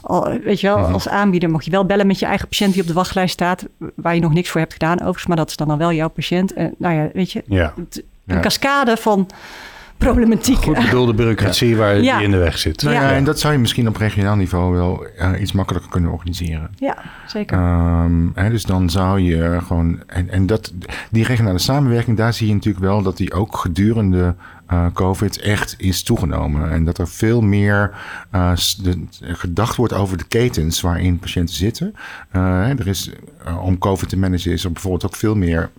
al, 0.00 0.38
weet 0.44 0.60
je 0.60 0.66
wel, 0.66 0.76
mm-hmm. 0.76 0.92
als 0.92 1.08
aanbieder 1.08 1.50
mocht 1.50 1.64
je 1.64 1.70
wel 1.70 1.86
bellen 1.86 2.06
met 2.06 2.18
je 2.18 2.26
eigen 2.26 2.48
patiënt 2.48 2.72
die 2.72 2.82
op 2.82 2.88
de 2.88 2.94
wachtlijst 2.94 3.32
staat, 3.32 3.66
waar 3.94 4.14
je 4.14 4.20
nog 4.20 4.32
niks 4.32 4.48
voor 4.50 4.60
hebt 4.60 4.72
gedaan 4.72 4.98
overigens, 4.98 5.26
maar 5.26 5.36
dat 5.36 5.48
is 5.48 5.56
dan, 5.56 5.68
dan 5.68 5.78
wel 5.78 5.92
jouw 5.92 6.08
patiënt. 6.08 6.52
En, 6.52 6.74
nou 6.78 6.94
ja, 6.94 7.08
weet 7.12 7.32
je, 7.32 7.42
ja. 7.46 7.74
een 8.26 8.40
cascade 8.40 8.96
van 8.96 9.26
problematiek. 10.00 10.56
Goed 10.56 10.84
bedoelde 10.84 11.14
bureaucratie 11.14 11.76
waar 11.76 12.00
ja. 12.00 12.16
die 12.16 12.24
in 12.24 12.30
de 12.30 12.36
weg 12.36 12.58
zit. 12.58 12.82
Nou 12.82 12.94
ja, 12.94 13.12
en 13.12 13.24
dat 13.24 13.40
zou 13.40 13.52
je 13.52 13.58
misschien 13.58 13.88
op 13.88 13.96
regionaal 13.96 14.36
niveau 14.36 14.74
wel 14.74 15.06
uh, 15.20 15.40
iets 15.40 15.52
makkelijker 15.52 15.90
kunnen 15.90 16.10
organiseren. 16.10 16.70
Ja, 16.76 16.96
zeker. 17.26 17.58
Um, 17.58 18.32
hè, 18.34 18.50
dus 18.50 18.64
dan 18.64 18.90
zou 18.90 19.20
je 19.20 19.58
gewoon... 19.66 20.00
En, 20.06 20.30
en 20.30 20.46
dat, 20.46 20.72
die 21.10 21.24
regionale 21.24 21.58
samenwerking, 21.58 22.16
daar 22.16 22.32
zie 22.32 22.46
je 22.46 22.54
natuurlijk 22.54 22.84
wel 22.84 23.02
dat 23.02 23.16
die 23.16 23.32
ook 23.32 23.56
gedurende 23.56 24.34
uh, 24.72 24.86
COVID 24.92 25.40
echt 25.40 25.74
is 25.78 26.02
toegenomen. 26.02 26.70
En 26.70 26.84
dat 26.84 26.98
er 26.98 27.08
veel 27.08 27.40
meer 27.40 27.90
de, 28.82 29.06
gedacht 29.20 29.76
wordt 29.76 29.92
over 29.92 30.16
de 30.16 30.24
ketens 30.24 30.80
waarin 30.80 31.18
patiënten 31.18 31.54
zitten. 31.54 31.94
Uh, 32.32 32.68
er 32.68 32.86
is, 32.86 33.10
om 33.60 33.78
COVID 33.78 34.08
te 34.08 34.18
managen 34.18 34.52
is 34.52 34.64
er 34.64 34.72
bijvoorbeeld 34.72 35.06
ook 35.06 35.16
veel 35.16 35.36
meer 35.36 35.70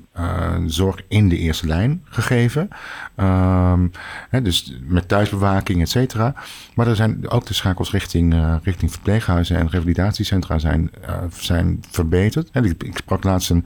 zorg 0.66 1.02
in 1.08 1.30
de 1.30 1.38
eerste 1.38 1.68
lijn 1.68 2.02
gegeven. 2.06 2.70
Um, 3.18 3.92
hè, 4.30 4.42
dus 4.42 4.78
met 4.84 5.08
thuisbewaking, 5.08 5.82
et 5.82 5.90
cetera. 5.90 6.34
Maar 6.76 6.88
er 6.88 6.96
zijn 6.96 7.30
ook 7.30 7.46
de 7.46 7.54
schakels 7.54 7.92
richting, 7.92 8.36
richting 8.64 8.92
verpleeghuizen 8.92 9.58
en 9.58 9.70
revalidatiecentra 9.70 10.60
zijn, 10.60 10.92
zijn 11.30 11.84
verbeterd. 11.90 12.50
Ik, 12.54 12.84
ik 12.84 12.98
sprak 12.98 13.24
laatst 13.24 13.50
een 13.50 13.66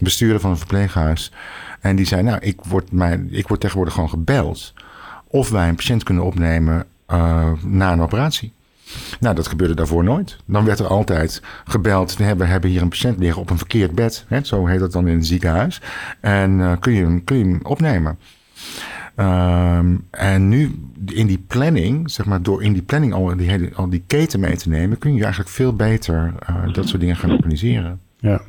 bestuurder 0.00 0.40
van 0.40 0.50
een 0.50 0.56
verpleeghuis. 0.56 1.32
En 1.82 1.96
die 1.96 2.06
zei, 2.06 2.22
nou, 2.22 2.38
ik 2.40 2.60
word, 2.64 2.88
ik 3.30 3.48
word 3.48 3.60
tegenwoordig 3.60 3.94
gewoon 3.94 4.08
gebeld 4.08 4.74
of 5.26 5.50
wij 5.50 5.68
een 5.68 5.74
patiënt 5.74 6.02
kunnen 6.02 6.24
opnemen 6.24 6.86
uh, 7.12 7.52
na 7.62 7.92
een 7.92 8.00
operatie. 8.00 8.52
Nou, 9.20 9.34
dat 9.34 9.46
gebeurde 9.46 9.74
daarvoor 9.74 10.04
nooit. 10.04 10.36
Dan 10.46 10.64
werd 10.64 10.78
er 10.78 10.86
altijd 10.86 11.42
gebeld. 11.64 12.16
We 12.16 12.24
hebben, 12.24 12.70
hier 12.70 12.82
een 12.82 12.88
patiënt 12.88 13.18
liggen 13.18 13.42
op 13.42 13.50
een 13.50 13.58
verkeerd 13.58 13.94
bed. 13.94 14.24
Hè, 14.28 14.44
zo 14.44 14.66
heet 14.66 14.80
dat 14.80 14.92
dan 14.92 15.08
in 15.08 15.16
het 15.16 15.26
ziekenhuis. 15.26 15.80
En 16.20 16.58
uh, 16.58 16.72
kun, 16.80 16.92
je, 16.92 17.20
kun 17.24 17.38
je 17.38 17.44
hem 17.44 17.60
opnemen. 17.62 18.18
Um, 19.16 20.06
en 20.10 20.48
nu 20.48 20.88
in 21.06 21.26
die 21.26 21.44
planning, 21.46 22.10
zeg 22.10 22.26
maar, 22.26 22.42
door 22.42 22.62
in 22.62 22.72
die 22.72 22.82
planning 22.82 23.12
al 23.12 23.36
die, 23.36 23.74
al 23.74 23.88
die 23.88 24.02
keten 24.06 24.40
mee 24.40 24.56
te 24.56 24.68
nemen, 24.68 24.98
kun 24.98 25.14
je 25.14 25.22
eigenlijk 25.22 25.50
veel 25.52 25.76
beter 25.76 26.32
uh, 26.50 26.72
dat 26.72 26.88
soort 26.88 27.00
dingen 27.00 27.16
gaan 27.16 27.30
organiseren. 27.30 28.00
Ja. 28.16 28.40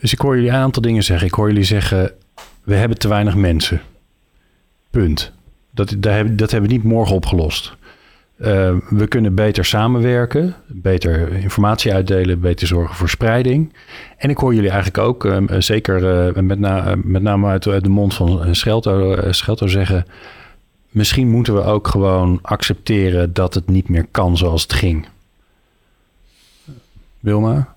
Dus 0.00 0.12
ik 0.12 0.18
hoor 0.18 0.34
jullie 0.34 0.50
een 0.50 0.56
aantal 0.56 0.82
dingen 0.82 1.02
zeggen. 1.02 1.26
Ik 1.26 1.34
hoor 1.34 1.48
jullie 1.48 1.64
zeggen, 1.64 2.12
we 2.64 2.74
hebben 2.74 2.98
te 2.98 3.08
weinig 3.08 3.34
mensen. 3.34 3.80
Punt. 4.90 5.32
Dat, 5.70 5.94
dat, 5.98 6.12
hebben, 6.12 6.62
we 6.62 6.66
niet 6.66 6.82
morgen 6.82 7.14
opgelost. 7.14 7.76
Uh, 8.40 8.76
we 8.88 9.06
kunnen 9.08 9.34
beter 9.34 9.64
samenwerken, 9.64 10.54
beter 10.66 11.32
informatie 11.32 11.92
uitdelen, 11.92 12.40
beter 12.40 12.66
zorgen 12.66 12.96
voor 12.96 13.08
spreiding. 13.08 13.72
En 14.16 14.30
ik 14.30 14.38
hoor 14.38 14.54
jullie 14.54 14.70
eigenlijk 14.70 14.98
ook, 14.98 15.28
zeker 15.58 16.26
uh, 16.28 16.42
met, 16.42 16.58
na, 16.58 16.94
met, 17.02 17.22
name 17.22 17.48
uit, 17.48 17.66
uit, 17.66 17.82
de 17.82 17.88
mond 17.88 18.14
van 18.14 18.54
Schelto, 18.54 19.16
Schelto 19.32 19.66
zeggen... 19.66 20.06
misschien 20.90 21.28
moeten 21.28 21.54
we 21.54 21.62
ook 21.62 21.88
gewoon 21.88 22.38
accepteren 22.42 23.32
dat 23.32 23.54
het 23.54 23.68
niet 23.68 23.88
meer 23.88 24.06
kan 24.10 24.36
zoals 24.36 24.62
het 24.62 24.72
ging. 24.72 25.06
Wilma? 27.20 27.74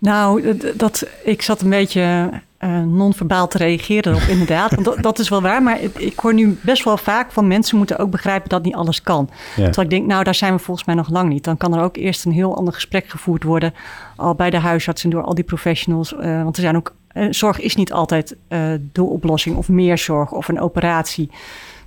Nou, 0.00 0.56
dat, 0.76 1.06
ik 1.24 1.42
zat 1.42 1.60
een 1.60 1.70
beetje 1.70 2.30
uh, 2.60 2.82
non-verbaal 2.82 3.48
te 3.48 3.58
reageren 3.58 4.14
op, 4.14 4.20
inderdaad. 4.20 4.70
Want 4.70 4.84
dat, 4.84 5.02
dat, 5.02 5.18
is 5.18 5.28
wel 5.28 5.42
waar. 5.42 5.62
Maar 5.62 5.78
ik, 5.98 6.18
hoor 6.18 6.34
nu 6.34 6.58
best 6.62 6.84
wel 6.84 6.96
vaak 6.96 7.32
van 7.32 7.46
mensen 7.46 7.76
moeten 7.76 7.98
ook 7.98 8.10
begrijpen 8.10 8.48
dat 8.48 8.62
niet 8.62 8.74
alles 8.74 9.02
kan. 9.02 9.30
Ja. 9.56 9.64
Terwijl 9.64 9.82
ik 9.82 9.90
denk, 9.90 10.06
nou, 10.06 10.24
daar 10.24 10.34
zijn 10.34 10.52
we 10.52 10.58
volgens 10.58 10.86
mij 10.86 10.94
nog 10.94 11.10
lang 11.10 11.28
niet. 11.28 11.44
Dan 11.44 11.56
kan 11.56 11.74
er 11.74 11.82
ook 11.82 11.96
eerst 11.96 12.24
een 12.24 12.32
heel 12.32 12.56
ander 12.56 12.74
gesprek 12.74 13.08
gevoerd 13.08 13.42
worden. 13.42 13.74
Al 14.16 14.34
bij 14.34 14.50
de 14.50 14.58
huisartsen 14.58 15.10
door 15.10 15.22
al 15.22 15.34
die 15.34 15.44
professionals. 15.44 16.12
Uh, 16.12 16.42
want 16.42 16.56
er 16.56 16.62
zijn 16.62 16.76
ook. 16.76 16.94
Uh, 17.14 17.26
zorg 17.30 17.60
is 17.60 17.74
niet 17.74 17.92
altijd 17.92 18.36
de 18.92 19.02
oplossing 19.02 19.56
of 19.56 19.68
meer 19.68 19.98
zorg 19.98 20.32
of 20.32 20.48
een 20.48 20.60
operatie. 20.60 21.30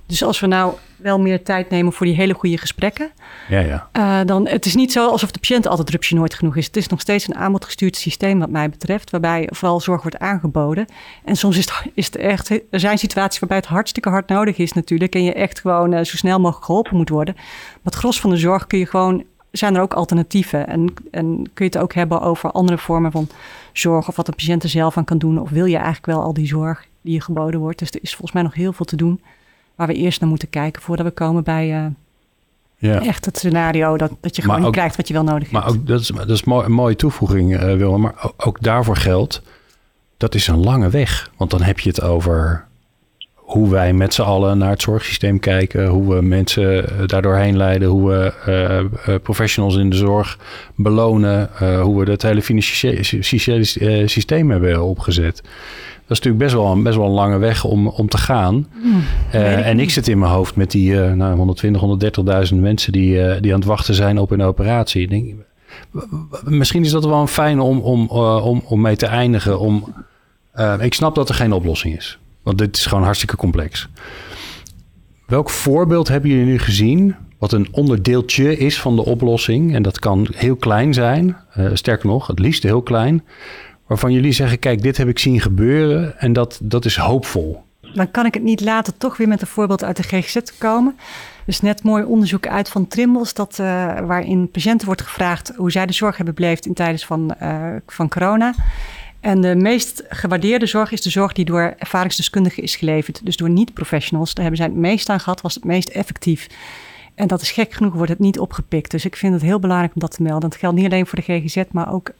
Dus 0.06 0.22
als 0.22 0.40
we 0.40 0.46
nou 0.46 0.74
wel 0.96 1.20
meer 1.20 1.42
tijd 1.42 1.70
nemen 1.70 1.92
voor 1.92 2.06
die 2.06 2.14
hele 2.14 2.34
goede 2.34 2.58
gesprekken. 2.58 3.10
Ja, 3.48 3.60
ja. 3.60 3.88
Uh, 3.92 4.26
dan, 4.26 4.48
het 4.48 4.66
is 4.66 4.74
niet 4.74 4.92
zo 4.92 5.08
alsof 5.08 5.30
de 5.30 5.38
patiënt 5.38 5.66
altijd 5.66 5.90
rupsje 5.90 6.14
nooit 6.14 6.34
genoeg 6.34 6.56
is. 6.56 6.66
Het 6.66 6.76
is 6.76 6.86
nog 6.86 7.00
steeds 7.00 7.28
een 7.28 7.34
aanbodgestuurd 7.34 7.96
systeem 7.96 8.38
wat 8.38 8.50
mij 8.50 8.70
betreft. 8.70 9.10
Waarbij 9.10 9.48
vooral 9.52 9.80
zorg 9.80 10.02
wordt 10.02 10.18
aangeboden. 10.18 10.86
En 11.24 11.36
soms 11.36 11.56
is 11.56 11.64
het, 11.64 11.92
is 11.94 12.06
het 12.06 12.16
echt... 12.16 12.50
Er 12.50 12.80
zijn 12.80 12.98
situaties 12.98 13.40
waarbij 13.40 13.58
het 13.58 13.66
hartstikke 13.66 14.08
hard 14.08 14.28
nodig 14.28 14.56
is 14.56 14.72
natuurlijk. 14.72 15.14
En 15.14 15.24
je 15.24 15.32
echt 15.32 15.60
gewoon 15.60 15.92
uh, 15.92 15.98
zo 15.98 16.16
snel 16.16 16.40
mogelijk 16.40 16.64
geholpen 16.64 16.96
moet 16.96 17.08
worden. 17.08 17.34
Maar 17.34 17.80
het 17.82 17.94
gros 17.94 18.20
van 18.20 18.30
de 18.30 18.36
zorg 18.36 18.66
kun 18.66 18.78
je 18.78 18.86
gewoon... 18.86 19.24
Zijn 19.50 19.74
er 19.74 19.82
ook 19.82 19.94
alternatieven? 19.94 20.66
En, 20.66 20.94
en 21.10 21.50
kun 21.54 21.64
je 21.64 21.70
het 21.72 21.78
ook 21.78 21.94
hebben 21.94 22.20
over 22.20 22.50
andere 22.50 22.78
vormen 22.78 23.12
van 23.12 23.28
zorg... 23.72 24.08
of 24.08 24.16
wat 24.16 24.26
de 24.26 24.32
patiënt 24.32 24.62
er 24.62 24.68
zelf 24.68 24.96
aan 24.96 25.04
kan 25.04 25.18
doen? 25.18 25.40
Of 25.40 25.50
wil 25.50 25.64
je 25.64 25.76
eigenlijk 25.76 26.06
wel 26.06 26.22
al 26.22 26.34
die 26.34 26.46
zorg 26.46 26.86
die 27.00 27.12
je 27.12 27.20
geboden 27.20 27.60
wordt? 27.60 27.78
Dus 27.78 27.90
er 27.90 28.02
is 28.02 28.10
volgens 28.10 28.32
mij 28.32 28.42
nog 28.42 28.54
heel 28.54 28.72
veel 28.72 28.86
te 28.86 28.96
doen 28.96 29.20
waar 29.74 29.86
we 29.86 29.94
eerst 29.94 30.20
naar 30.20 30.28
moeten 30.28 30.50
kijken 30.50 30.82
voordat 30.82 31.06
we 31.06 31.12
komen 31.12 31.44
bij 31.44 31.84
uh, 31.84 31.86
ja. 32.76 33.00
echt 33.00 33.24
het 33.24 33.36
scenario 33.36 33.96
dat, 33.96 34.10
dat 34.20 34.36
je 34.36 34.42
gewoon 34.42 34.70
krijgt 34.70 34.96
wat 34.96 35.08
je 35.08 35.14
wel 35.14 35.24
nodig 35.24 35.50
maar 35.50 35.64
hebt. 35.64 35.74
Ook, 35.76 35.86
dat 35.86 36.00
is, 36.00 36.06
dat 36.06 36.30
is 36.30 36.44
mooi, 36.44 36.64
een 36.64 36.72
mooie 36.72 36.96
toevoeging, 36.96 37.52
uh, 37.52 37.60
Willem. 37.60 38.00
Maar 38.00 38.30
ook 38.36 38.62
daarvoor 38.62 38.96
geldt, 38.96 39.42
dat 40.16 40.34
is 40.34 40.46
een 40.46 40.64
lange 40.64 40.90
weg. 40.90 41.30
Want 41.36 41.50
dan 41.50 41.62
heb 41.62 41.80
je 41.80 41.88
het 41.88 42.02
over 42.02 42.64
hoe 43.34 43.70
wij 43.70 43.92
met 43.92 44.14
z'n 44.14 44.22
allen 44.22 44.58
naar 44.58 44.70
het 44.70 44.82
zorgsysteem 44.82 45.38
kijken, 45.38 45.86
hoe 45.86 46.14
we 46.14 46.22
mensen 46.22 46.88
eh, 46.88 47.06
daardoorheen 47.06 47.56
leiden, 47.56 47.88
hoe 47.88 48.10
we 48.10 48.32
uh, 49.08 49.14
professionals 49.22 49.76
in 49.76 49.90
de 49.90 49.96
zorg 49.96 50.38
belonen, 50.74 51.50
hoe 51.58 52.04
we 52.04 52.10
het 52.10 52.22
hele 52.22 52.42
financiële 52.42 54.06
systeem 54.08 54.50
hebben 54.50 54.82
opgezet. 54.82 55.42
Dat 56.06 56.16
is 56.16 56.22
natuurlijk 56.24 56.44
best 56.44 56.62
wel, 56.62 56.72
een, 56.72 56.82
best 56.82 56.96
wel 56.96 57.06
een 57.06 57.12
lange 57.12 57.38
weg 57.38 57.64
om, 57.64 57.88
om 57.88 58.08
te 58.08 58.18
gaan. 58.18 58.68
Hmm, 58.82 59.02
uh, 59.34 59.66
en 59.66 59.80
ik 59.80 59.90
zit 59.90 60.08
in 60.08 60.18
mijn 60.18 60.32
hoofd 60.32 60.56
met 60.56 60.70
die 60.70 60.90
uh, 60.92 61.12
nou, 61.12 61.36
120, 61.36 61.82
130.000 62.52 62.56
mensen 62.60 62.92
die, 62.92 63.14
uh, 63.14 63.34
die 63.40 63.52
aan 63.52 63.58
het 63.58 63.68
wachten 63.68 63.94
zijn 63.94 64.18
op 64.18 64.30
een 64.30 64.42
operatie. 64.42 65.02
Ik 65.02 65.10
denk, 65.10 65.34
misschien 66.44 66.84
is 66.84 66.90
dat 66.90 67.04
wel 67.04 67.20
een 67.20 67.28
fijn 67.28 67.60
om, 67.60 67.78
om, 67.78 68.08
om, 68.08 68.62
om 68.64 68.80
mee 68.80 68.96
te 68.96 69.06
eindigen. 69.06 69.58
Om, 69.58 69.94
ik 70.80 70.94
snap 70.94 71.14
dat 71.14 71.28
er 71.28 71.34
geen 71.34 71.52
oplossing 71.52 71.96
is. 71.96 72.18
Want 72.42 72.58
dit 72.58 72.76
is 72.76 72.86
gewoon 72.86 73.04
hartstikke 73.04 73.36
complex. 73.36 73.88
Welk 75.26 75.50
voorbeeld 75.50 76.08
hebben 76.08 76.30
jullie 76.30 76.44
nu 76.44 76.58
gezien 76.58 77.14
wat 77.38 77.52
een 77.52 77.68
onderdeeltje 77.70 78.56
is 78.56 78.80
van 78.80 78.96
de 78.96 79.04
oplossing? 79.04 79.74
En 79.74 79.82
dat 79.82 79.98
kan 79.98 80.28
heel 80.34 80.56
klein 80.56 80.94
zijn, 80.94 81.36
sterker 81.72 82.06
nog, 82.06 82.26
het 82.26 82.38
liefst 82.38 82.62
heel 82.62 82.82
klein. 82.82 83.22
Waarvan 83.86 84.12
jullie 84.12 84.32
zeggen, 84.32 84.58
kijk, 84.58 84.82
dit 84.82 84.96
heb 84.96 85.08
ik 85.08 85.18
zien 85.18 85.40
gebeuren 85.40 86.18
en 86.18 86.32
dat, 86.32 86.58
dat 86.62 86.84
is 86.84 86.96
hoopvol. 86.96 87.62
Dan 87.94 88.10
kan 88.10 88.26
ik 88.26 88.34
het 88.34 88.42
niet 88.42 88.60
laten 88.60 88.96
toch 88.98 89.16
weer 89.16 89.28
met 89.28 89.40
een 89.40 89.46
voorbeeld 89.46 89.84
uit 89.84 89.96
de 89.96 90.02
GGZ 90.02 90.32
te 90.32 90.52
komen. 90.58 90.96
Dus 91.46 91.60
net 91.60 91.82
mooi 91.82 92.04
onderzoek 92.04 92.46
uit 92.46 92.68
van 92.68 92.88
Trimbos, 92.88 93.34
dat, 93.34 93.58
uh, 93.60 93.66
waarin 94.00 94.50
patiënten 94.50 94.86
wordt 94.86 95.02
gevraagd 95.02 95.52
hoe 95.56 95.70
zij 95.70 95.86
de 95.86 95.92
zorg 95.92 96.16
hebben 96.16 96.34
beleefd 96.34 96.66
in 96.66 96.74
tijdens 96.74 97.06
van, 97.06 97.34
uh, 97.42 97.66
van 97.86 98.08
corona. 98.08 98.54
En 99.20 99.40
de 99.40 99.54
meest 99.54 100.04
gewaardeerde 100.08 100.66
zorg 100.66 100.92
is 100.92 101.02
de 101.02 101.10
zorg 101.10 101.32
die 101.32 101.44
door 101.44 101.74
ervaringsdeskundigen 101.78 102.62
is 102.62 102.76
geleverd. 102.76 103.20
Dus 103.24 103.36
door 103.36 103.50
niet-professionals. 103.50 104.34
Daar 104.34 104.44
hebben 104.44 104.62
zij 104.62 104.72
het 104.72 104.80
meest 104.80 105.08
aan 105.08 105.20
gehad, 105.20 105.40
was 105.40 105.54
het 105.54 105.64
meest 105.64 105.88
effectief. 105.88 106.48
En 107.14 107.26
dat 107.26 107.40
is 107.40 107.50
gek 107.50 107.72
genoeg, 107.72 107.94
wordt 107.94 108.10
het 108.10 108.18
niet 108.18 108.38
opgepikt. 108.38 108.90
Dus 108.90 109.04
ik 109.04 109.16
vind 109.16 109.32
het 109.32 109.42
heel 109.42 109.58
belangrijk 109.58 109.94
om 109.94 110.00
dat 110.00 110.10
te 110.10 110.22
melden. 110.22 110.50
Dat 110.50 110.58
geldt 110.58 110.76
niet 110.76 110.84
alleen 110.84 111.06
voor 111.06 111.18
de 111.24 111.40
GGZ, 111.40 111.62
maar 111.70 111.92
ook 111.92 112.10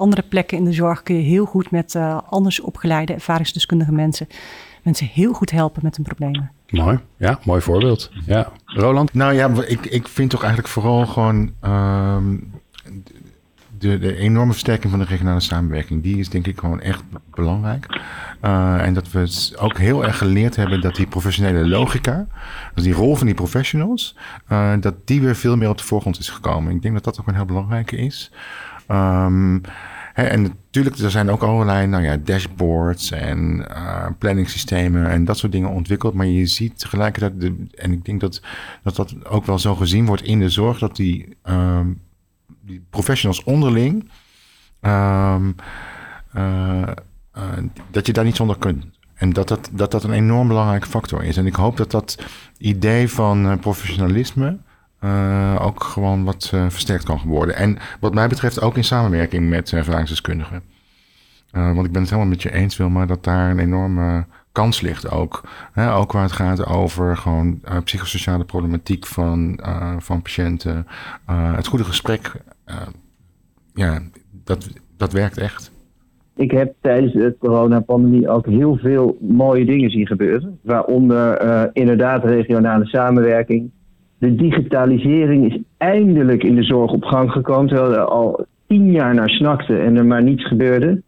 andere 0.00 0.22
plekken 0.22 0.58
in 0.58 0.64
de 0.64 0.72
zorg 0.72 1.02
kun 1.02 1.16
je 1.16 1.22
heel 1.22 1.44
goed 1.44 1.70
met 1.70 1.94
uh, 1.94 2.18
anders 2.28 2.60
opgeleide, 2.60 3.12
ervaringsdeskundige 3.12 3.92
mensen, 3.92 4.26
mensen 4.82 5.06
heel 5.06 5.32
goed 5.32 5.50
helpen 5.50 5.80
met 5.84 5.96
hun 5.96 6.04
problemen. 6.04 6.50
Mooi, 6.68 6.98
ja, 7.16 7.38
mooi 7.44 7.60
voorbeeld. 7.60 8.10
Ja. 8.26 8.52
Roland? 8.64 9.14
Nou 9.14 9.34
ja, 9.34 9.50
ik, 9.66 9.86
ik 9.86 10.08
vind 10.08 10.30
toch 10.30 10.40
eigenlijk 10.40 10.72
vooral 10.72 11.06
gewoon 11.06 11.52
um, 11.64 12.52
de, 13.80 13.98
de, 13.98 14.16
enorme 14.16 14.52
versterking 14.52 14.90
van 14.90 15.00
de 15.00 15.06
regionale 15.06 15.40
samenwerking, 15.40 16.02
die 16.02 16.18
is 16.18 16.28
denk 16.28 16.46
ik 16.46 16.58
gewoon 16.58 16.80
echt 16.80 17.02
belangrijk. 17.30 18.00
Uh, 18.44 18.86
en 18.86 18.94
dat 18.94 19.10
we 19.10 19.52
ook 19.58 19.78
heel 19.78 20.04
erg 20.04 20.18
geleerd 20.18 20.56
hebben 20.56 20.80
dat 20.80 20.96
die 20.96 21.06
professionele 21.06 21.68
logica, 21.68 22.26
dus 22.74 22.84
die 22.84 22.92
rol 22.92 23.16
van 23.16 23.26
die 23.26 23.34
professionals, 23.34 24.16
uh, 24.48 24.72
dat 24.80 25.06
die 25.06 25.20
weer 25.20 25.36
veel 25.36 25.56
meer 25.56 25.68
op 25.68 25.78
de 25.78 25.84
voorgrond 25.84 26.18
is 26.18 26.28
gekomen. 26.28 26.74
Ik 26.74 26.82
denk 26.82 26.94
dat 26.94 27.04
dat 27.04 27.20
ook 27.20 27.26
een 27.26 27.34
heel 27.34 27.44
belangrijke 27.44 27.96
is. 27.96 28.32
Hè, 30.12 30.22
en 30.22 30.42
natuurlijk, 30.42 30.96
er 30.96 31.10
zijn 31.10 31.30
ook 31.30 31.42
allerlei 31.42 31.86
nou 31.86 32.02
ja, 32.02 32.16
dashboards 32.16 33.10
en 33.10 33.66
uh, 33.70 34.06
planningssystemen 34.18 35.06
en 35.06 35.24
dat 35.24 35.38
soort 35.38 35.52
dingen 35.52 35.70
ontwikkeld. 35.70 36.14
Maar 36.14 36.26
je 36.26 36.46
ziet 36.46 36.78
tegelijkertijd, 36.78 37.40
de, 37.40 37.66
en 37.74 37.92
ik 37.92 38.04
denk 38.04 38.20
dat, 38.20 38.42
dat 38.82 38.96
dat 38.96 39.26
ook 39.26 39.46
wel 39.46 39.58
zo 39.58 39.74
gezien 39.74 40.06
wordt 40.06 40.22
in 40.22 40.38
de 40.38 40.48
zorg, 40.48 40.78
dat 40.78 40.96
die, 40.96 41.36
um, 41.44 42.00
die 42.60 42.84
professionals 42.90 43.44
onderling, 43.44 44.10
um, 44.80 45.54
uh, 46.36 46.82
uh, 47.36 47.42
dat 47.90 48.06
je 48.06 48.12
daar 48.12 48.24
niet 48.24 48.36
zonder 48.36 48.58
kunt. 48.58 48.84
En 49.14 49.32
dat 49.32 49.48
dat, 49.48 49.70
dat 49.72 49.90
dat 49.90 50.04
een 50.04 50.12
enorm 50.12 50.48
belangrijke 50.48 50.86
factor 50.86 51.24
is. 51.24 51.36
En 51.36 51.46
ik 51.46 51.54
hoop 51.54 51.76
dat 51.76 51.90
dat 51.90 52.24
idee 52.58 53.08
van 53.08 53.58
professionalisme 53.60 54.58
uh, 55.04 55.56
ook 55.60 55.84
gewoon 55.84 56.24
wat 56.24 56.50
uh, 56.54 56.64
versterkt 56.68 57.04
kan 57.04 57.20
worden. 57.26 57.56
En 57.56 57.78
wat 58.00 58.14
mij 58.14 58.28
betreft 58.28 58.60
ook 58.60 58.76
in 58.76 58.84
samenwerking 58.84 59.48
met 59.48 59.72
ervaringsdeskundigen. 59.72 60.62
Uh, 61.52 61.74
want 61.74 61.86
ik 61.86 61.92
ben 61.92 62.00
het 62.00 62.10
helemaal 62.10 62.30
met 62.30 62.42
je 62.42 62.52
eens, 62.52 62.76
Wilma, 62.76 63.06
dat 63.06 63.24
daar 63.24 63.50
een 63.50 63.58
enorme 63.58 64.24
kans 64.52 64.80
ligt 64.80 65.10
ook. 65.10 65.42
Hè, 65.72 65.94
ook 65.94 66.12
waar 66.12 66.22
het 66.22 66.32
gaat 66.32 66.66
over 66.66 67.16
gewoon 67.16 67.60
psychosociale 67.84 68.44
problematiek 68.44 69.06
van, 69.06 69.60
van 69.98 70.22
patiënten. 70.22 70.86
het 71.26 71.66
goede 71.66 71.84
gesprek, 71.84 72.32
ja, 73.74 74.00
dat, 74.44 74.68
dat 74.96 75.12
werkt 75.12 75.38
echt. 75.38 75.72
Ik 76.36 76.50
heb 76.50 76.74
tijdens 76.80 77.12
de 77.12 77.36
coronapandemie 77.38 78.28
ook 78.28 78.46
heel 78.46 78.76
veel 78.76 79.16
mooie 79.20 79.64
dingen 79.64 79.90
zien 79.90 80.06
gebeuren. 80.06 80.58
Waaronder 80.62 81.70
inderdaad 81.72 82.24
regionale 82.24 82.86
samenwerking 82.86 83.70
de 84.20 84.34
digitalisering 84.34 85.52
is 85.52 85.58
eindelijk 85.76 86.42
in 86.42 86.54
de 86.54 86.62
zorg 86.62 86.92
op 86.92 87.04
gang 87.04 87.30
gekomen, 87.30 87.68
terwijl 87.68 87.92
er 87.92 88.04
al 88.04 88.46
tien 88.66 88.90
jaar 88.90 89.14
naar 89.14 89.30
snakte 89.30 89.76
en 89.76 89.96
er 89.96 90.06
maar 90.06 90.22
niets 90.22 90.46
gebeurde. 90.46 91.02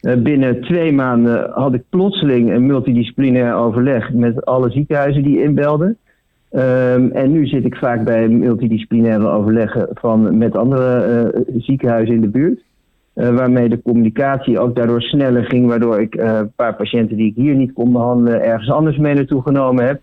Uh, 0.00 0.14
binnen 0.14 0.60
twee 0.60 0.92
maanden 0.92 1.50
had 1.50 1.74
ik 1.74 1.82
plotseling 1.88 2.50
een 2.50 2.66
multidisciplinair 2.66 3.54
overleg 3.54 4.12
met 4.12 4.44
alle 4.44 4.70
ziekenhuizen 4.70 5.22
die 5.22 5.42
inbelden. 5.42 5.96
Um, 6.50 7.10
en 7.10 7.32
nu 7.32 7.46
zit 7.46 7.64
ik 7.64 7.76
vaak 7.76 8.04
bij 8.04 8.28
multidisciplinaire 8.28 9.28
overleggen 9.28 9.88
van, 9.92 10.38
met 10.38 10.56
andere 10.56 11.32
uh, 11.34 11.62
ziekenhuizen 11.62 12.14
in 12.14 12.20
de 12.20 12.28
buurt. 12.28 12.60
Uh, 13.14 13.28
waarmee 13.28 13.68
de 13.68 13.82
communicatie 13.82 14.58
ook 14.58 14.76
daardoor 14.76 15.02
sneller 15.02 15.44
ging, 15.44 15.66
waardoor 15.66 16.00
ik 16.00 16.14
een 16.14 16.52
paar 16.56 16.74
patiënten 16.76 17.16
die 17.16 17.30
ik 17.30 17.34
hier 17.34 17.54
niet 17.54 17.72
kon 17.72 17.92
behandelen 17.92 18.42
ergens 18.42 18.70
anders 18.70 18.96
mee 18.96 19.14
naartoe 19.14 19.42
genomen 19.42 19.86
heb. 19.86 20.00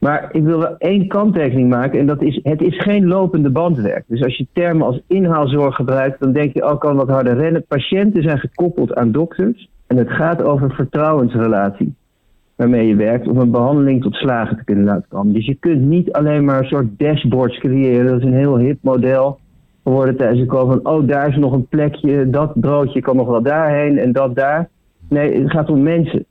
Maar 0.00 0.28
ik 0.32 0.42
wil 0.42 0.58
wel 0.58 0.76
één 0.78 1.06
kanttekening 1.06 1.68
maken 1.68 1.98
en 1.98 2.06
dat 2.06 2.22
is, 2.22 2.40
het 2.42 2.62
is 2.62 2.82
geen 2.82 3.06
lopende 3.06 3.50
bandwerk. 3.50 4.04
Dus 4.06 4.22
als 4.22 4.36
je 4.36 4.46
termen 4.52 4.86
als 4.86 5.00
inhaalzorg 5.06 5.74
gebruikt, 5.74 6.20
dan 6.20 6.32
denk 6.32 6.54
je 6.54 6.62
ook 6.62 6.84
al 6.84 6.94
wat 6.94 7.08
harder 7.08 7.36
rennen. 7.36 7.64
Patiënten 7.68 8.22
zijn 8.22 8.38
gekoppeld 8.38 8.94
aan 8.94 9.12
dokters 9.12 9.68
en 9.86 9.96
het 9.96 10.10
gaat 10.10 10.42
over 10.42 10.64
een 10.64 10.74
vertrouwensrelatie 10.74 11.94
waarmee 12.56 12.86
je 12.86 12.96
werkt 12.96 13.28
om 13.28 13.38
een 13.38 13.50
behandeling 13.50 14.02
tot 14.02 14.14
slagen 14.14 14.56
te 14.56 14.64
kunnen 14.64 14.84
laten 14.84 15.08
komen. 15.08 15.32
Dus 15.32 15.46
je 15.46 15.54
kunt 15.54 15.80
niet 15.80 16.12
alleen 16.12 16.44
maar 16.44 16.58
een 16.58 16.68
soort 16.68 16.98
dashboards 16.98 17.58
creëren. 17.58 18.06
Dat 18.06 18.18
is 18.18 18.26
een 18.26 18.38
heel 18.38 18.58
hip 18.58 18.78
model 18.80 19.38
geworden 19.84 20.16
tijdens 20.16 20.40
de 20.40 20.46
COVID. 20.46 20.82
Van, 20.82 20.92
oh, 20.92 21.06
daar 21.06 21.28
is 21.28 21.36
nog 21.36 21.52
een 21.52 21.66
plekje, 21.66 22.30
dat 22.30 22.60
broodje 22.60 23.00
kan 23.00 23.16
nog 23.16 23.26
wel 23.26 23.42
daarheen 23.42 23.98
en 23.98 24.12
dat 24.12 24.34
daar. 24.34 24.68
Nee, 25.08 25.42
het 25.42 25.50
gaat 25.50 25.70
om 25.70 25.82
mensen. 25.82 26.24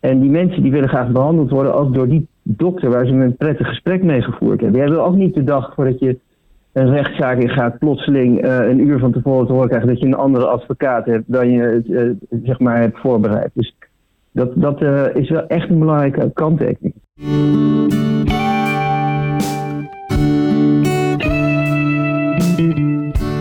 En 0.00 0.20
die 0.20 0.30
mensen 0.30 0.62
die 0.62 0.72
willen 0.72 0.88
graag 0.88 1.10
behandeld 1.10 1.50
worden, 1.50 1.74
ook 1.74 1.94
door 1.94 2.08
die 2.08 2.28
dokter 2.42 2.90
waar 2.90 3.06
ze 3.06 3.12
een 3.12 3.36
prettig 3.36 3.66
gesprek 3.66 4.02
mee 4.02 4.22
gevoerd 4.22 4.60
hebben. 4.60 4.80
Jij 4.80 4.90
wil 4.90 5.04
ook 5.04 5.14
niet 5.14 5.34
de 5.34 5.44
dag 5.44 5.74
voordat 5.74 5.98
je 5.98 6.18
een 6.72 6.90
rechtszaak 6.90 7.38
in 7.38 7.48
gaat, 7.48 7.78
plotseling 7.78 8.44
uh, 8.44 8.68
een 8.68 8.86
uur 8.86 8.98
van 8.98 9.12
tevoren 9.12 9.46
te 9.46 9.52
horen 9.52 9.68
krijgen 9.68 9.88
dat 9.88 10.00
je 10.00 10.06
een 10.06 10.14
andere 10.14 10.46
advocaat 10.46 11.06
hebt 11.06 11.24
dan 11.26 11.50
je 11.50 11.82
uh, 11.88 12.38
zeg 12.44 12.58
maar 12.58 12.80
hebt 12.80 12.98
voorbereid. 12.98 13.50
Dus 13.54 13.74
dat, 14.32 14.52
dat 14.54 14.82
uh, 14.82 15.14
is 15.14 15.30
wel 15.30 15.46
echt 15.46 15.70
een 15.70 15.78
belangrijke 15.78 16.30
kanttekening. 16.34 16.94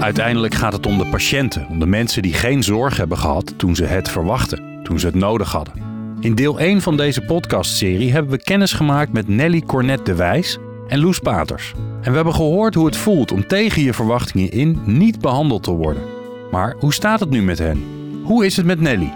Uiteindelijk 0.02 0.54
gaat 0.54 0.74
het 0.74 0.86
om 0.86 0.98
de 0.98 1.08
patiënten, 1.12 1.68
om 1.70 1.80
de 1.80 1.86
mensen 1.86 2.22
die 2.22 2.34
geen 2.34 2.64
zorg 2.64 2.98
hebben 2.98 3.18
gehad 3.18 3.60
toen 3.60 3.76
ze 3.76 3.86
het 3.86 4.10
verwachten, 4.10 4.80
toen 4.84 5.00
ze 5.00 5.06
het 5.06 5.16
nodig 5.16 5.52
hadden. 5.52 5.91
In 6.22 6.36
deel 6.36 6.60
1 6.60 6.82
van 6.82 6.98
deze 6.98 7.22
podcastserie 7.22 8.12
hebben 8.12 8.32
we 8.32 8.44
kennis 8.44 8.74
gemaakt 8.74 9.14
met 9.14 9.28
Nelly 9.28 9.62
Cornet 9.62 10.06
de 10.06 10.16
Wijs 10.16 10.58
en 10.88 11.00
Loes 11.00 11.20
Paters. 11.20 11.74
En 12.02 12.10
we 12.10 12.16
hebben 12.16 12.34
gehoord 12.34 12.76
hoe 12.76 12.86
het 12.86 12.98
voelt 12.98 13.32
om 13.32 13.48
tegen 13.48 13.82
je 13.82 13.94
verwachtingen 13.94 14.52
in 14.52 14.82
niet 14.86 15.20
behandeld 15.20 15.64
te 15.64 15.72
worden. 15.72 16.04
Maar 16.52 16.76
hoe 16.80 16.94
staat 16.94 17.20
het 17.20 17.30
nu 17.30 17.42
met 17.42 17.60
hen? 17.60 17.84
Hoe 18.24 18.46
is 18.46 18.58
het 18.58 18.66
met 18.66 18.82
Nelly? 18.82 19.14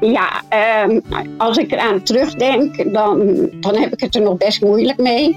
Ja, 0.00 0.42
uh, 0.88 0.98
als 1.36 1.56
ik 1.56 1.72
eraan 1.72 2.02
terugdenk, 2.02 2.92
dan, 2.92 3.48
dan 3.60 3.76
heb 3.76 3.92
ik 3.92 4.00
het 4.00 4.14
er 4.14 4.22
nog 4.22 4.36
best 4.36 4.62
moeilijk 4.62 4.98
mee. 4.98 5.36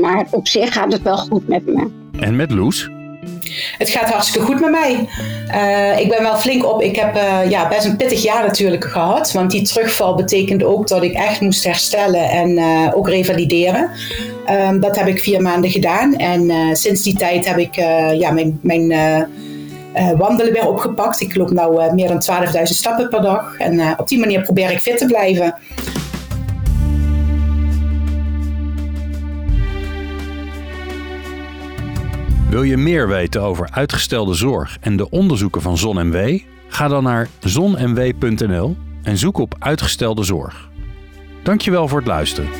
Maar 0.00 0.26
op 0.30 0.48
zich 0.48 0.72
gaat 0.72 0.92
het 0.92 1.02
wel 1.02 1.16
goed 1.16 1.48
met 1.48 1.66
me. 1.66 1.90
En 2.20 2.36
met 2.36 2.50
Loes? 2.50 2.90
Het 3.78 3.90
gaat 3.90 4.10
hartstikke 4.10 4.46
goed 4.46 4.60
met 4.60 4.70
mij. 4.70 5.08
Uh, 5.50 6.00
ik 6.00 6.08
ben 6.08 6.22
wel 6.22 6.36
flink 6.36 6.66
op. 6.66 6.82
Ik 6.82 6.96
heb 6.96 7.16
uh, 7.16 7.50
ja, 7.50 7.68
best 7.68 7.84
een 7.84 7.96
pittig 7.96 8.22
jaar 8.22 8.46
natuurlijk 8.46 8.84
gehad. 8.84 9.32
Want 9.32 9.50
die 9.50 9.62
terugval 9.62 10.14
betekende 10.14 10.66
ook 10.66 10.88
dat 10.88 11.02
ik 11.02 11.12
echt 11.12 11.40
moest 11.40 11.64
herstellen 11.64 12.30
en 12.30 12.50
uh, 12.50 12.90
ook 12.94 13.08
revalideren. 13.08 13.90
Um, 14.50 14.80
dat 14.80 14.96
heb 14.96 15.06
ik 15.06 15.20
vier 15.20 15.42
maanden 15.42 15.70
gedaan. 15.70 16.16
En 16.16 16.76
sinds 16.76 17.02
die 17.02 17.16
tijd 17.16 17.46
heb 17.46 17.58
ik 17.58 17.74
ja, 18.14 18.30
mijn, 18.30 18.58
mijn 18.62 18.92
wandelen 20.16 20.52
weer 20.52 20.68
opgepakt. 20.68 21.20
Ik 21.20 21.36
loop 21.36 21.50
nu 21.50 21.94
meer 21.94 22.08
dan 22.08 22.22
12.000 22.54 22.62
stappen 22.62 23.08
per 23.08 23.22
dag. 23.22 23.54
En 23.58 23.98
op 23.98 24.08
die 24.08 24.18
manier 24.18 24.42
probeer 24.42 24.70
ik 24.70 24.80
fit 24.80 24.98
te 24.98 25.06
blijven. 25.06 25.54
Wil 32.48 32.62
je 32.62 32.76
meer 32.76 33.08
weten 33.08 33.42
over 33.42 33.68
uitgestelde 33.70 34.34
zorg 34.34 34.76
en 34.80 34.96
de 34.96 35.10
onderzoeken 35.10 35.62
van 35.62 35.78
ZonMW? 35.78 36.38
Ga 36.68 36.88
dan 36.88 37.02
naar 37.02 37.28
zonmw.nl 37.40 38.76
en 39.02 39.16
zoek 39.16 39.38
op 39.38 39.54
uitgestelde 39.58 40.22
zorg. 40.22 40.70
Dankjewel 41.42 41.88
voor 41.88 41.98
het 41.98 42.06
luisteren. 42.06 42.50